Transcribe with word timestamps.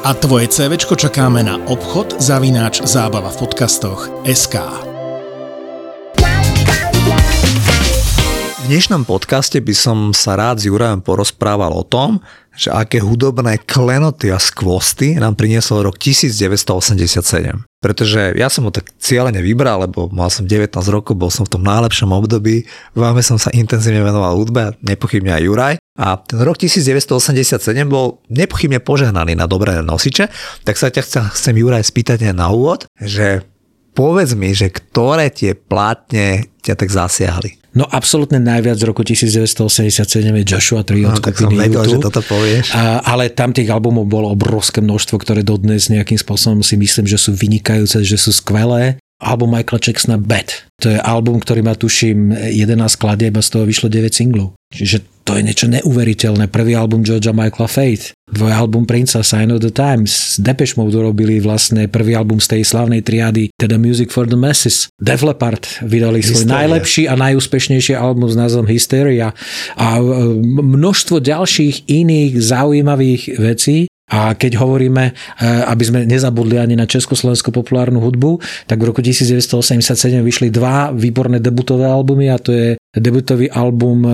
a 0.00 0.16
tvoje 0.16 0.48
CVčko 0.48 0.96
čakáme 0.96 1.44
na 1.44 1.60
obchod 1.68 2.16
zavináč 2.16 2.80
zábava 2.88 3.28
v 3.28 3.36
podcastoch 3.44 4.08
SK. 4.24 4.56
V 8.56 8.64
dnešnom 8.64 9.04
podcaste 9.04 9.60
by 9.60 9.74
som 9.76 9.98
sa 10.16 10.40
rád 10.40 10.64
s 10.64 10.72
Jurajom 10.72 11.04
porozprával 11.04 11.76
o 11.76 11.84
tom, 11.84 12.24
že 12.56 12.72
aké 12.72 13.04
hudobné 13.04 13.60
klenoty 13.60 14.32
a 14.32 14.40
skvosty 14.40 15.20
nám 15.20 15.36
priniesol 15.36 15.84
rok 15.84 16.00
1987. 16.00 17.69
Pretože 17.80 18.36
ja 18.36 18.52
som 18.52 18.68
ho 18.68 18.72
tak 18.72 18.92
cieľene 19.00 19.40
vybral, 19.40 19.88
lebo 19.88 20.12
mal 20.12 20.28
som 20.28 20.44
19 20.44 20.68
rokov, 20.92 21.16
bol 21.16 21.32
som 21.32 21.48
v 21.48 21.56
tom 21.56 21.64
najlepšom 21.64 22.12
období, 22.12 22.68
veľmi 22.92 23.24
som 23.24 23.40
sa 23.40 23.48
intenzívne 23.56 24.04
venoval 24.04 24.36
hudbe, 24.36 24.76
nepochybne 24.84 25.32
aj 25.32 25.42
Juraj. 25.48 25.74
A 25.96 26.20
ten 26.20 26.40
rok 26.44 26.60
1987 26.60 27.56
bol 27.88 28.20
nepochybne 28.28 28.84
požehnaný 28.84 29.32
na 29.32 29.48
dobré 29.48 29.80
nosiče, 29.80 30.28
tak 30.68 30.76
sa 30.76 30.92
ťa 30.92 31.02
chcem, 31.08 31.24
chcem 31.32 31.54
Juraj 31.56 31.88
spýtať 31.88 32.36
na 32.36 32.52
úvod, 32.52 32.84
že 33.00 33.48
povedz 33.92 34.32
mi, 34.38 34.54
že 34.54 34.70
ktoré 34.70 35.30
tie 35.30 35.54
plátne 35.54 36.50
ťa 36.60 36.74
tak 36.76 36.90
zasiahli. 36.90 37.60
No 37.70 37.86
absolútne 37.86 38.42
najviac 38.42 38.82
z 38.82 38.84
roku 38.90 39.06
1987 39.06 40.02
je 40.26 40.42
Joshua 40.42 40.82
3 40.82 41.06
od 41.06 41.14
no, 41.14 41.18
skupiny 41.22 41.54
vedel, 41.54 41.82
že 41.86 41.98
toto 42.02 42.18
povieš. 42.18 42.74
A, 42.74 42.98
ale 43.06 43.30
tam 43.30 43.54
tých 43.54 43.70
albumov 43.70 44.10
bolo 44.10 44.34
obrovské 44.34 44.82
množstvo, 44.82 45.22
ktoré 45.22 45.46
dodnes 45.46 45.86
nejakým 45.86 46.18
spôsobom 46.18 46.66
si 46.66 46.74
myslím, 46.74 47.06
že 47.06 47.14
sú 47.14 47.30
vynikajúce, 47.30 48.02
že 48.02 48.18
sú 48.18 48.34
skvelé 48.34 48.98
album 49.20 49.52
Michaela 49.52 49.80
Jacksona 49.80 50.16
Bad. 50.16 50.64
To 50.80 50.88
je 50.88 50.98
album, 50.98 51.38
ktorý 51.44 51.60
má 51.60 51.76
tuším 51.76 52.32
11 52.32 52.96
skladieb 52.96 53.36
a 53.36 53.44
z 53.44 53.48
toho 53.52 53.64
vyšlo 53.68 53.92
9 53.92 54.08
singlov. 54.10 54.56
Čiže 54.72 55.04
to 55.28 55.36
je 55.36 55.44
niečo 55.44 55.68
neuveriteľné. 55.68 56.48
Prvý 56.48 56.72
album 56.74 57.04
Georgia 57.04 57.36
Michaela 57.36 57.68
Faith, 57.68 58.16
dvoj 58.32 58.50
album 58.50 58.88
Prince 58.88 59.20
Sign 59.20 59.52
of 59.52 59.60
the 59.60 59.70
Times, 59.70 60.40
Depeche 60.40 60.74
Mode 60.80 60.96
urobili 60.96 61.38
vlastne 61.38 61.86
prvý 61.86 62.16
album 62.16 62.40
z 62.40 62.56
tej 62.56 62.62
slavnej 62.64 63.04
triády, 63.04 63.52
teda 63.54 63.76
Music 63.76 64.08
for 64.08 64.24
the 64.24 64.40
Masses. 64.40 64.88
Def 64.96 65.20
Leppard 65.20 65.68
vydali 65.84 66.24
svoj 66.24 66.48
Hysteria. 66.48 66.58
najlepší 66.64 67.02
a 67.06 67.14
najúspešnejší 67.20 67.94
album 67.94 68.26
s 68.26 68.34
názvom 68.34 68.66
Hysteria 68.66 69.36
a 69.76 69.88
e, 70.00 70.02
množstvo 70.64 71.20
ďalších 71.20 71.92
iných 71.92 72.32
zaujímavých 72.40 73.22
vecí, 73.36 73.86
a 74.10 74.34
keď 74.34 74.58
hovoríme, 74.58 75.04
e, 75.06 75.12
aby 75.70 75.84
sme 75.86 76.02
nezabudli 76.02 76.58
ani 76.58 76.74
na 76.74 76.90
československú 76.90 77.54
populárnu 77.54 78.02
hudbu, 78.02 78.42
tak 78.66 78.82
v 78.82 78.90
roku 78.90 78.98
1987 78.98 80.18
vyšli 80.26 80.50
dva 80.50 80.90
výborné 80.90 81.38
debutové 81.38 81.86
albumy 81.86 82.26
a 82.26 82.36
to 82.42 82.50
je 82.50 82.74
debutový 82.90 83.46
album, 83.54 84.02
e, 84.02 84.10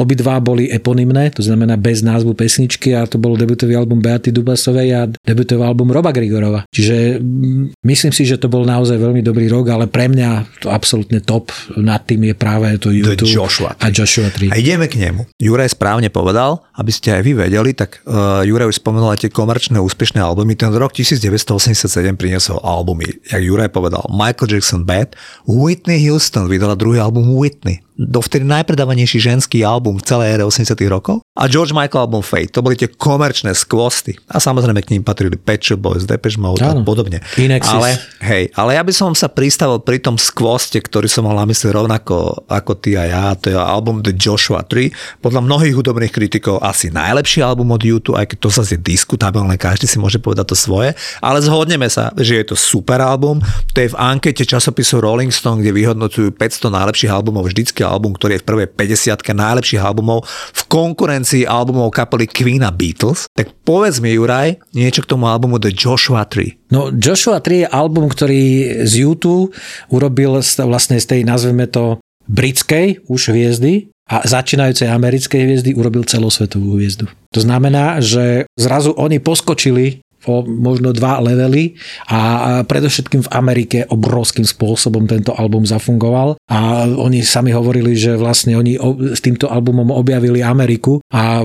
obidva 0.00 0.40
boli 0.40 0.72
eponymné, 0.72 1.28
to 1.28 1.44
znamená 1.44 1.76
bez 1.76 2.00
názvu 2.00 2.32
pesničky 2.32 2.96
a 2.96 3.04
to 3.04 3.20
bol 3.20 3.36
debutový 3.36 3.76
album 3.76 4.00
Beaty 4.00 4.32
Dubasovej 4.32 4.88
a 4.96 5.04
debutový 5.12 5.60
album 5.60 5.92
Roba 5.92 6.08
Grigorova. 6.08 6.64
Čiže 6.72 7.20
mm, 7.20 7.84
myslím 7.84 8.12
si, 8.16 8.24
že 8.24 8.40
to 8.40 8.48
bol 8.48 8.64
naozaj 8.64 8.96
veľmi 8.96 9.20
dobrý 9.20 9.52
rok, 9.52 9.68
ale 9.68 9.92
pre 9.92 10.08
mňa 10.08 10.64
to 10.64 10.72
absolútne 10.72 11.20
top 11.20 11.52
nad 11.76 12.00
tým 12.08 12.32
je 12.32 12.34
práve 12.34 12.80
to 12.80 12.88
YouTube 12.88 13.28
Joshua 13.28 13.76
3. 13.76 13.84
a 13.84 13.86
Joshua 13.92 14.28
3. 14.32 14.52
A 14.52 14.56
ideme 14.56 14.88
k 14.88 14.96
nemu. 14.96 15.28
Juraj 15.36 15.76
správne 15.76 16.08
povedal, 16.08 16.64
aby 16.80 16.88
ste 16.88 17.12
aj 17.12 17.22
vy 17.28 17.32
vedeli, 17.36 17.76
tak 17.76 18.00
uh, 18.08 18.40
Juraj 18.40 18.72
už 18.72 18.80
spomenul 18.80 19.17
tie 19.18 19.30
komerčné 19.30 19.82
úspešné 19.82 20.22
albumy. 20.22 20.54
Ten 20.54 20.70
rok 20.70 20.94
1987 20.94 22.14
priniesol 22.14 22.62
albumy, 22.62 23.10
jak 23.26 23.42
Juraj 23.42 23.74
povedal, 23.74 24.06
Michael 24.06 24.54
Jackson 24.54 24.86
Bad, 24.86 25.18
Whitney 25.44 25.98
Houston 26.06 26.46
vydala 26.46 26.78
druhý 26.78 27.02
album 27.02 27.34
Whitney 27.34 27.87
dovtedy 27.98 28.46
najpredávanejší 28.46 29.18
ženský 29.18 29.66
album 29.66 29.98
v 29.98 30.06
celej 30.06 30.38
ére 30.38 30.44
80 30.46 30.78
rokov 30.86 31.18
a 31.38 31.46
George 31.46 31.70
Michael 31.70 32.10
album 32.10 32.22
Fate. 32.22 32.50
To 32.54 32.66
boli 32.66 32.74
tie 32.74 32.90
komerčné 32.90 33.54
skvosty. 33.54 34.18
A 34.26 34.42
samozrejme 34.42 34.82
k 34.82 34.94
ním 34.94 35.06
patrili 35.06 35.38
Pet 35.38 35.62
Shop 35.62 35.78
Boys, 35.78 36.02
Depeche 36.02 36.38
Mode 36.38 36.66
a 36.66 36.74
podobne. 36.82 37.22
Inexis. 37.38 37.70
Ale, 37.70 37.94
hej, 38.26 38.50
ale 38.58 38.74
ja 38.74 38.82
by 38.82 38.90
som 38.90 39.14
sa 39.14 39.30
pristavil 39.30 39.78
pri 39.78 40.02
tom 40.02 40.18
skvoste, 40.18 40.82
ktorý 40.82 41.06
som 41.06 41.30
mal 41.30 41.38
na 41.38 41.46
mysli 41.46 41.70
rovnako 41.70 42.42
ako 42.50 42.72
ty 42.82 42.98
a 42.98 43.06
ja. 43.06 43.24
To 43.38 43.50
je 43.50 43.54
album 43.54 44.02
The 44.02 44.18
Joshua 44.18 44.66
3. 44.66 45.22
Podľa 45.22 45.40
mnohých 45.46 45.74
hudobných 45.78 46.10
kritikov 46.10 46.58
asi 46.58 46.90
najlepší 46.90 47.46
album 47.46 47.70
od 47.70 47.86
YouTube, 47.86 48.18
aj 48.18 48.34
keď 48.34 48.38
to 48.42 48.50
zase 48.50 48.74
je 48.74 48.82
diskutabilné, 48.82 49.54
každý 49.54 49.86
si 49.86 50.02
môže 50.02 50.18
povedať 50.18 50.50
to 50.50 50.56
svoje. 50.58 50.98
Ale 51.22 51.38
zhodneme 51.38 51.86
sa, 51.86 52.10
že 52.18 52.42
je 52.42 52.50
to 52.50 52.58
super 52.58 52.98
album. 52.98 53.38
To 53.74 53.78
je 53.78 53.94
v 53.94 53.98
ankete 53.98 54.42
časopisu 54.42 54.98
Rolling 54.98 55.30
Stone, 55.30 55.62
kde 55.62 55.70
vyhodnocujú 55.70 56.34
500 56.34 56.66
najlepších 56.74 57.14
albumov 57.14 57.46
vždycky 57.46 57.86
album, 57.88 58.12
ktorý 58.12 58.36
je 58.36 58.42
v 58.44 58.48
prvej 58.52 58.68
50 58.68 59.24
najlepších 59.24 59.80
albumov 59.80 60.28
v 60.52 60.62
konkurencii 60.68 61.48
albumov 61.48 61.88
kapely 61.96 62.28
Queen 62.28 62.60
a 62.60 62.68
Beatles. 62.68 63.24
Tak 63.32 63.50
povedz 63.64 64.04
mi, 64.04 64.12
Juraj, 64.12 64.60
niečo 64.76 65.00
k 65.00 65.10
tomu 65.10 65.26
albumu 65.26 65.56
The 65.56 65.72
Joshua 65.72 66.28
3. 66.28 66.68
No 66.68 66.92
Joshua 66.92 67.40
3 67.40 67.64
je 67.64 67.68
album, 67.72 68.12
ktorý 68.12 68.42
z 68.84 68.92
YouTube 69.08 69.56
urobil 69.88 70.36
vlastne 70.68 71.00
z 71.00 71.06
tej, 71.08 71.20
nazveme 71.24 71.64
to, 71.64 71.96
britskej 72.28 73.08
už 73.08 73.32
hviezdy 73.32 73.88
a 74.08 74.24
začínajúcej 74.24 74.88
americkej 74.88 75.40
hviezdy 75.48 75.70
urobil 75.72 76.04
celosvetovú 76.04 76.76
hviezdu. 76.76 77.08
To 77.32 77.40
znamená, 77.40 78.00
že 78.04 78.48
zrazu 78.56 78.92
oni 78.96 79.20
poskočili 79.20 80.00
o 80.28 80.44
možno 80.44 80.92
dva 80.92 81.24
levely 81.24 81.72
a 82.12 82.20
predovšetkým 82.68 83.24
v 83.24 83.32
Amerike 83.32 83.78
obrovským 83.88 84.44
spôsobom 84.44 85.08
tento 85.08 85.32
album 85.32 85.64
zafungoval 85.64 86.36
a 86.52 86.84
oni 86.84 87.24
sami 87.24 87.56
hovorili, 87.56 87.96
že 87.96 88.20
vlastne 88.20 88.54
oni 88.60 88.76
s 89.16 89.24
týmto 89.24 89.48
albumom 89.48 89.88
objavili 89.88 90.44
Ameriku 90.44 91.00
a 91.08 91.40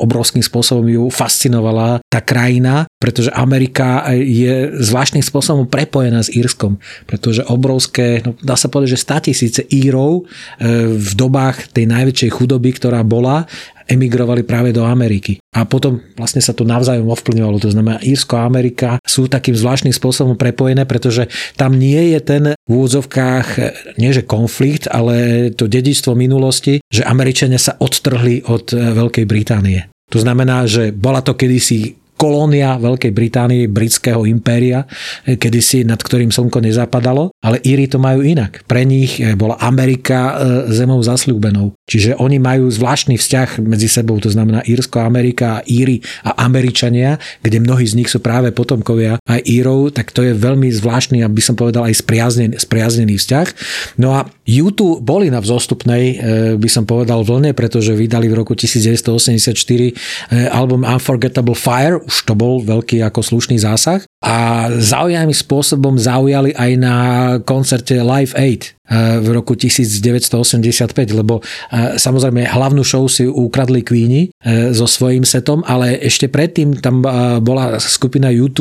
obrovským 0.00 0.40
spôsobom 0.40 0.88
ju 0.88 1.04
fascinovala 1.12 2.00
tá 2.08 2.24
krajina, 2.24 2.88
pretože 2.96 3.28
Amerika 3.36 4.08
je 4.16 4.72
zvláštnym 4.80 5.20
spôsobom 5.20 5.68
prepojená 5.68 6.24
s 6.24 6.32
Írskom, 6.32 6.80
pretože 7.04 7.44
obrovské, 7.44 8.24
no 8.24 8.32
dá 8.40 8.56
sa 8.56 8.72
povedať, 8.72 8.96
že 8.96 9.04
statisíce 9.04 9.60
Írov 9.68 10.24
e, 10.24 10.96
v 10.96 11.10
dobách 11.12 11.68
tej 11.76 11.84
najväčšej 11.84 12.30
chudoby, 12.32 12.72
ktorá 12.72 13.04
bola, 13.04 13.44
emigrovali 13.88 14.42
práve 14.44 14.70
do 14.72 14.84
Ameriky. 14.84 15.40
A 15.54 15.64
potom 15.68 16.02
vlastne 16.18 16.42
sa 16.42 16.52
to 16.56 16.66
navzájom 16.66 17.08
ovplyvňovalo. 17.10 17.62
To 17.62 17.70
znamená, 17.72 18.02
Írsko 18.02 18.40
a 18.40 18.46
Amerika 18.48 18.98
sú 19.04 19.30
takým 19.30 19.54
zvláštnym 19.54 19.94
spôsobom 19.94 20.34
prepojené, 20.34 20.84
pretože 20.84 21.30
tam 21.54 21.76
nie 21.78 22.16
je 22.16 22.20
ten 22.20 22.44
v 22.54 22.70
úvodzovkách, 22.70 23.46
nie 24.00 24.10
že 24.10 24.26
konflikt, 24.26 24.88
ale 24.90 25.48
to 25.52 25.70
dedičstvo 25.70 26.16
minulosti, 26.16 26.80
že 26.88 27.06
Američania 27.06 27.60
sa 27.60 27.76
odtrhli 27.78 28.48
od 28.48 28.72
Veľkej 28.72 29.24
Británie. 29.28 29.88
To 30.12 30.20
znamená, 30.20 30.68
že 30.68 30.92
bola 30.92 31.24
to 31.24 31.32
kedysi 31.34 32.03
kolónia 32.14 32.78
Veľkej 32.78 33.12
Británie, 33.12 33.66
britského 33.66 34.22
impéria, 34.24 34.86
eh, 35.26 35.34
kedysi 35.34 35.82
nad 35.82 35.98
ktorým 35.98 36.30
slnko 36.30 36.62
nezapadalo, 36.62 37.34
ale 37.42 37.58
Íri 37.66 37.90
to 37.90 37.98
majú 37.98 38.22
inak. 38.22 38.62
Pre 38.64 38.82
nich 38.86 39.18
eh, 39.18 39.34
bola 39.34 39.58
Amerika 39.60 40.18
eh, 40.18 40.32
zemou 40.70 41.02
zasľúbenou. 41.02 41.74
Čiže 41.84 42.16
oni 42.16 42.40
majú 42.40 42.70
zvláštny 42.70 43.20
vzťah 43.20 43.60
medzi 43.60 43.90
sebou, 43.90 44.16
to 44.16 44.32
znamená 44.32 44.64
Írsko, 44.64 45.04
Amerika, 45.04 45.60
Íri 45.68 46.00
a 46.24 46.46
Američania, 46.46 47.20
kde 47.44 47.60
mnohí 47.60 47.84
z 47.84 47.98
nich 47.98 48.08
sú 48.08 48.24
práve 48.24 48.56
potomkovia 48.56 49.20
aj 49.28 49.44
Írov, 49.44 49.92
tak 49.92 50.14
to 50.14 50.24
je 50.24 50.32
veľmi 50.32 50.72
zvláštny, 50.72 51.20
aby 51.20 51.42
som 51.44 51.58
povedal 51.58 51.84
aj 51.84 52.00
spriaznený, 52.00 52.56
spriaznený 52.56 53.20
vzťah. 53.20 53.48
No 54.00 54.16
a 54.16 54.24
YouTube 54.48 55.04
boli 55.04 55.28
na 55.28 55.44
vzostupnej, 55.44 56.20
by 56.56 56.68
som 56.68 56.84
povedal, 56.84 57.24
vlne, 57.24 57.56
pretože 57.56 57.96
vydali 57.96 58.28
v 58.28 58.36
roku 58.36 58.52
1984 58.52 59.56
album 60.52 60.84
Unforgettable 60.84 61.56
Fire, 61.56 62.03
už 62.04 62.28
to 62.28 62.36
bol 62.36 62.60
veľký 62.60 63.00
ako 63.02 63.20
slušný 63.24 63.56
zásah 63.60 64.04
a 64.24 64.72
zaujímavým 64.72 65.36
spôsobom 65.36 66.00
zaujali 66.00 66.56
aj 66.56 66.70
na 66.80 66.96
koncerte 67.44 67.92
Live 68.00 68.32
Aid 68.32 68.72
eh, 68.88 69.20
v 69.20 69.36
roku 69.36 69.52
1985, 69.52 71.12
lebo 71.12 71.44
eh, 71.44 72.00
samozrejme 72.00 72.48
hlavnú 72.48 72.80
show 72.80 73.04
si 73.04 73.28
ukradli 73.28 73.84
Queeni 73.84 74.32
eh, 74.32 74.72
so 74.72 74.88
svojím 74.88 75.28
setom, 75.28 75.60
ale 75.68 76.00
ešte 76.00 76.32
predtým 76.32 76.80
tam 76.80 77.04
bola 77.44 77.76
skupina 77.76 78.32
U2 78.32 78.60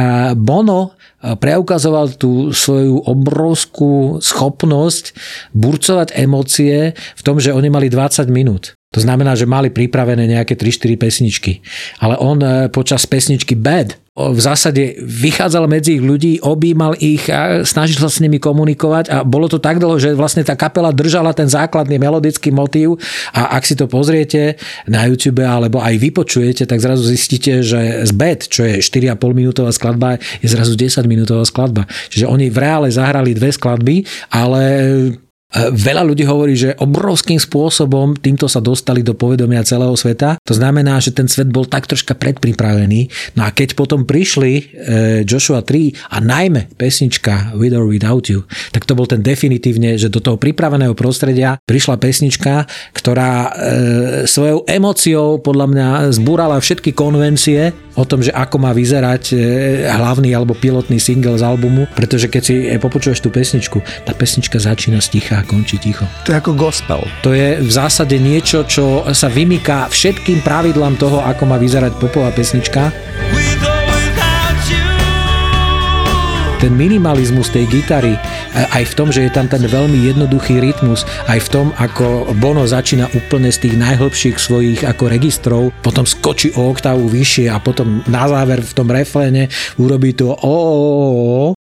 a 0.00 0.32
Bono 0.32 0.96
preukazoval 1.20 2.14
tú 2.16 2.54
svoju 2.54 3.02
obrovskú 3.04 4.22
schopnosť 4.22 5.12
burcovať 5.52 6.14
emócie 6.16 6.94
v 6.94 7.22
tom, 7.26 7.42
že 7.42 7.52
oni 7.52 7.68
mali 7.68 7.90
20 7.90 8.30
minút. 8.30 8.78
To 8.94 9.02
znamená, 9.02 9.34
že 9.34 9.50
mali 9.50 9.74
pripravené 9.74 10.24
nejaké 10.30 10.54
3-4 10.54 10.94
pesničky. 10.96 11.52
Ale 11.98 12.14
on 12.22 12.38
počas 12.70 13.04
pesničky 13.10 13.58
Bad 13.58 14.05
v 14.16 14.40
zásade 14.40 14.96
vychádzal 15.04 15.68
medzi 15.68 16.00
ich 16.00 16.04
ľudí, 16.04 16.40
objímal 16.40 16.96
ich 16.96 17.28
a 17.28 17.68
snažil 17.68 18.00
sa 18.00 18.08
s 18.08 18.24
nimi 18.24 18.40
komunikovať 18.40 19.12
a 19.12 19.20
bolo 19.28 19.44
to 19.44 19.60
tak 19.60 19.76
dlho, 19.76 20.00
že 20.00 20.16
vlastne 20.16 20.40
tá 20.40 20.56
kapela 20.56 20.88
držala 20.88 21.36
ten 21.36 21.44
základný 21.44 22.00
melodický 22.00 22.48
motív 22.48 22.96
a 23.36 23.60
ak 23.60 23.68
si 23.68 23.76
to 23.76 23.84
pozriete 23.84 24.56
na 24.88 25.04
YouTube 25.04 25.44
alebo 25.44 25.84
aj 25.84 26.00
vypočujete, 26.00 26.64
tak 26.64 26.80
zrazu 26.80 27.04
zistíte, 27.04 27.60
že 27.60 28.08
z 28.08 28.12
Bad, 28.16 28.48
čo 28.48 28.64
je 28.64 28.80
4,5 28.80 29.20
minútová 29.36 29.68
skladba, 29.68 30.16
je 30.40 30.48
zrazu 30.48 30.72
10 30.72 31.04
minútová 31.04 31.44
skladba. 31.44 31.84
Čiže 32.08 32.24
oni 32.24 32.48
v 32.48 32.56
reále 32.56 32.88
zahrali 32.88 33.36
dve 33.36 33.52
skladby, 33.52 34.08
ale 34.32 34.62
Veľa 35.56 36.02
ľudí 36.02 36.26
hovorí, 36.26 36.58
že 36.58 36.74
obrovským 36.74 37.38
spôsobom 37.38 38.18
týmto 38.18 38.50
sa 38.50 38.58
dostali 38.58 39.06
do 39.06 39.14
povedomia 39.14 39.62
celého 39.62 39.94
sveta. 39.94 40.42
To 40.42 40.52
znamená, 40.58 40.98
že 40.98 41.14
ten 41.14 41.30
svet 41.30 41.54
bol 41.54 41.62
tak 41.62 41.86
troška 41.86 42.18
predpripravený. 42.18 43.32
No 43.38 43.46
a 43.46 43.54
keď 43.54 43.78
potom 43.78 44.02
prišli 44.02 44.52
e, 44.58 44.62
Joshua 45.22 45.62
3 45.62 46.12
a 46.12 46.18
najmä 46.18 46.74
pesnička 46.74 47.54
With 47.54 47.78
or 47.78 47.86
Without 47.86 48.26
You, 48.26 48.42
tak 48.74 48.90
to 48.90 48.98
bol 48.98 49.06
ten 49.06 49.22
definitívne, 49.22 49.94
že 49.94 50.10
do 50.10 50.18
toho 50.18 50.34
pripraveného 50.34 50.98
prostredia 50.98 51.62
prišla 51.62 52.02
pesnička, 52.02 52.66
ktorá 52.90 53.32
e, 53.32 53.50
svojou 54.26 54.66
emóciou 54.66 55.38
podľa 55.38 55.66
mňa 55.70 55.88
zbúrala 56.10 56.58
všetky 56.58 56.90
konvencie 56.90 57.85
o 57.96 58.04
tom, 58.04 58.20
že 58.20 58.30
ako 58.30 58.56
má 58.60 58.70
vyzerať 58.76 59.24
e, 59.32 59.36
hlavný 59.88 60.30
alebo 60.36 60.52
pilotný 60.52 61.00
single 61.00 61.40
z 61.40 61.42
albumu, 61.42 61.88
pretože 61.96 62.28
keď 62.28 62.42
si 62.44 62.54
popočuješ 62.76 63.24
tú 63.24 63.32
pesničku, 63.32 63.80
tá 64.04 64.12
pesnička 64.12 64.60
začína 64.60 65.00
sticha 65.00 65.40
a 65.40 65.46
končí 65.46 65.80
ticho. 65.80 66.04
To 66.28 66.36
je 66.36 66.38
ako 66.38 66.52
gospel. 66.54 67.00
To 67.24 67.32
je 67.32 67.58
v 67.58 67.70
zásade 67.72 68.20
niečo, 68.20 68.68
čo 68.68 69.08
sa 69.10 69.32
vymýka 69.32 69.88
všetkým 69.88 70.44
pravidlám 70.44 71.00
toho, 71.00 71.24
ako 71.24 71.42
má 71.48 71.56
vyzerať 71.56 71.96
popová 71.98 72.30
pesnička. 72.30 72.92
Ten 76.56 76.72
minimalizmus 76.72 77.52
tej 77.52 77.68
gitary, 77.68 78.16
aj 78.56 78.84
v 78.88 78.96
tom, 78.96 79.08
že 79.12 79.28
je 79.28 79.32
tam 79.32 79.44
ten 79.46 79.60
veľmi 79.60 80.08
jednoduchý 80.08 80.60
rytmus, 80.60 81.04
aj 81.28 81.44
v 81.44 81.48
tom, 81.52 81.66
ako 81.76 82.32
Bono 82.40 82.64
začína 82.64 83.12
úplne 83.12 83.52
z 83.52 83.68
tých 83.68 83.74
najhlbších 83.76 84.36
svojich 84.40 84.80
ako 84.84 85.04
registrov, 85.12 85.62
potom 85.84 86.08
skočí 86.08 86.56
o 86.56 86.72
oktávu 86.72 87.08
vyššie 87.12 87.52
a 87.52 87.60
potom 87.60 88.00
na 88.08 88.24
záver 88.24 88.64
v 88.64 88.72
tom 88.72 88.88
refléne 88.88 89.52
urobí 89.76 90.16
to 90.16 90.32
o, 90.32 90.54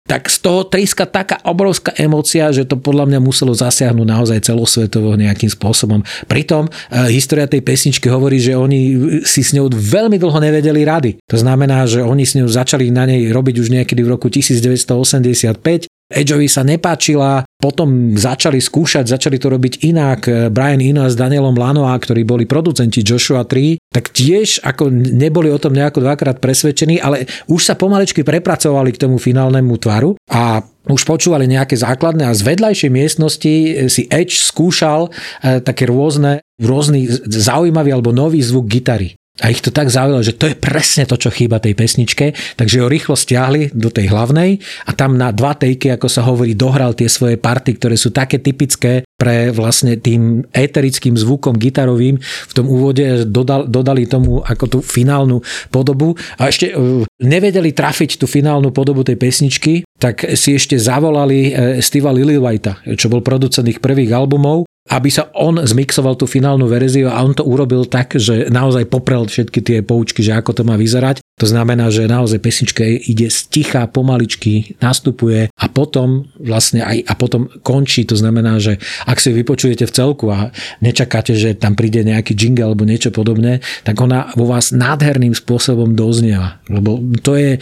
tak 0.05 0.29
z 0.29 0.37
toho 0.45 0.69
tríska 0.69 1.09
taká 1.09 1.41
obrovská 1.49 1.97
emocia, 1.97 2.53
že 2.53 2.69
to 2.69 2.77
podľa 2.77 3.09
mňa 3.09 3.21
muselo 3.25 3.57
zasiahnuť 3.57 4.05
naozaj 4.05 4.39
celosvetovo 4.45 5.17
nejakým 5.17 5.49
spôsobom. 5.49 6.05
Pritom 6.29 6.69
e, 6.69 6.71
história 7.09 7.49
tej 7.49 7.65
pesničky 7.65 8.13
hovorí, 8.13 8.37
že 8.37 8.53
oni 8.53 8.81
si 9.25 9.41
s 9.41 9.57
ňou 9.57 9.73
veľmi 9.73 10.21
dlho 10.21 10.39
nevedeli 10.45 10.85
rady. 10.85 11.17
To 11.25 11.41
znamená, 11.41 11.89
že 11.89 12.05
oni 12.05 12.29
s 12.29 12.37
ňou 12.37 12.45
začali 12.45 12.93
na 12.93 13.09
nej 13.09 13.33
robiť 13.33 13.65
už 13.65 13.73
niekedy 13.73 14.05
v 14.05 14.13
roku 14.13 14.29
1985 14.29 15.89
Edgeovi 16.15 16.47
sa 16.47 16.63
nepáčila, 16.63 17.43
potom 17.59 18.15
začali 18.15 18.63
skúšať, 18.63 19.11
začali 19.11 19.37
to 19.43 19.51
robiť 19.51 19.83
inak. 19.89 20.21
Brian 20.55 20.79
Eno 20.79 21.05
s 21.09 21.19
Danielom 21.19 21.59
Lanoa, 21.59 21.97
ktorí 21.99 22.23
boli 22.23 22.47
producenti 22.47 23.03
Joshua 23.03 23.43
3, 23.43 23.91
tak 23.91 24.15
tiež 24.15 24.63
ako 24.63 24.95
neboli 24.95 25.51
o 25.51 25.59
tom 25.59 25.75
nejako 25.75 26.05
dvakrát 26.05 26.39
presvedčení, 26.39 27.03
ale 27.03 27.27
už 27.51 27.61
sa 27.67 27.75
pomalečky 27.75 28.23
prepracovali 28.23 28.95
k 28.95 29.01
tomu 29.03 29.19
finálnemu 29.19 29.75
tvaru 29.81 30.15
a 30.31 30.63
už 30.85 31.03
počúvali 31.09 31.49
nejaké 31.49 31.81
základné 31.81 32.29
a 32.29 32.37
z 32.37 32.45
vedľajšej 32.45 32.91
miestnosti 32.93 33.55
si 33.89 34.03
Edge 34.13 34.37
skúšal 34.37 35.09
e, 35.09 35.61
také 35.65 35.89
rôzne, 35.89 36.45
rôzny 36.61 37.09
zaujímavý 37.25 37.97
alebo 37.97 38.13
nový 38.13 38.45
zvuk 38.45 38.69
gitary. 38.69 39.17
A 39.43 39.51
ich 39.51 39.59
to 39.59 39.75
tak 39.75 39.91
zaujalo, 39.91 40.23
že 40.23 40.39
to 40.39 40.47
je 40.47 40.55
presne 40.55 41.11
to, 41.11 41.19
čo 41.19 41.27
chýba 41.27 41.59
tej 41.59 41.75
pesničke, 41.75 42.39
takže 42.55 42.79
ho 42.79 42.87
rýchlo 42.87 43.19
stiahli 43.19 43.75
do 43.75 43.91
tej 43.91 44.15
hlavnej 44.15 44.63
a 44.87 44.95
tam 44.95 45.19
na 45.19 45.35
dva 45.35 45.59
tejky, 45.59 45.91
ako 45.91 46.07
sa 46.07 46.23
hovorí, 46.23 46.55
dohral 46.55 46.95
tie 46.95 47.11
svoje 47.11 47.35
party, 47.35 47.75
ktoré 47.75 47.99
sú 47.99 48.15
také 48.15 48.39
typické 48.39 49.03
pre 49.19 49.51
vlastne 49.51 49.99
tým 49.99 50.47
éterickým 50.55 51.19
zvukom 51.19 51.59
gitarovým. 51.59 52.23
V 52.23 52.53
tom 52.55 52.71
úvode 52.71 53.27
dodal, 53.27 53.67
dodali 53.67 54.07
tomu 54.07 54.39
ako 54.39 54.65
tú 54.71 54.79
finálnu 54.79 55.43
podobu. 55.67 56.15
A 56.39 56.47
ešte 56.47 56.71
uh, 56.71 57.03
nevedeli 57.19 57.75
trafiť 57.75 58.23
tú 58.23 58.31
finálnu 58.31 58.71
podobu 58.71 59.03
tej 59.03 59.19
pesničky, 59.19 59.83
tak 59.99 60.23
si 60.39 60.55
ešte 60.55 60.79
zavolali 60.79 61.51
uh, 61.51 61.83
Steva 61.83 62.15
Lillywhita, 62.15 62.87
čo 62.95 63.11
bol 63.11 63.19
producent 63.19 63.67
ich 63.67 63.83
prvých 63.83 64.15
albumov 64.15 64.67
aby 64.95 65.11
sa 65.11 65.27
on 65.35 65.59
zmixoval 65.59 66.15
tú 66.15 66.31
finálnu 66.31 66.71
verziu 66.71 67.11
a 67.11 67.19
on 67.19 67.35
to 67.35 67.43
urobil 67.43 67.83
tak, 67.83 68.15
že 68.15 68.47
naozaj 68.47 68.87
poprel 68.87 69.27
všetky 69.27 69.59
tie 69.59 69.79
poučky, 69.83 70.23
že 70.23 70.39
ako 70.39 70.55
to 70.55 70.63
má 70.63 70.79
vyzerať. 70.79 71.19
To 71.43 71.51
znamená, 71.51 71.91
že 71.91 72.07
naozaj 72.07 72.39
pesnička 72.39 72.87
ide 72.87 73.27
z 73.27 73.51
ticha, 73.51 73.91
pomaličky, 73.91 74.79
nastupuje 74.79 75.51
a 75.51 75.67
potom 75.67 76.31
vlastne 76.39 76.87
aj 76.87 77.11
a 77.11 77.13
potom 77.19 77.51
končí. 77.67 78.07
To 78.07 78.15
znamená, 78.15 78.63
že 78.63 78.79
ak 79.03 79.19
si 79.19 79.35
vypočujete 79.35 79.83
v 79.91 79.95
celku 79.95 80.31
a 80.31 80.55
nečakáte, 80.79 81.35
že 81.35 81.59
tam 81.59 81.75
príde 81.75 82.07
nejaký 82.07 82.39
jingle 82.39 82.71
alebo 82.71 82.87
niečo 82.87 83.11
podobné, 83.11 83.59
tak 83.83 83.99
ona 83.99 84.31
vo 84.39 84.47
vás 84.47 84.71
nádherným 84.71 85.35
spôsobom 85.35 85.99
doznieva. 85.99 86.63
Lebo 86.71 87.03
to 87.19 87.35
je 87.35 87.59
e, 87.59 87.61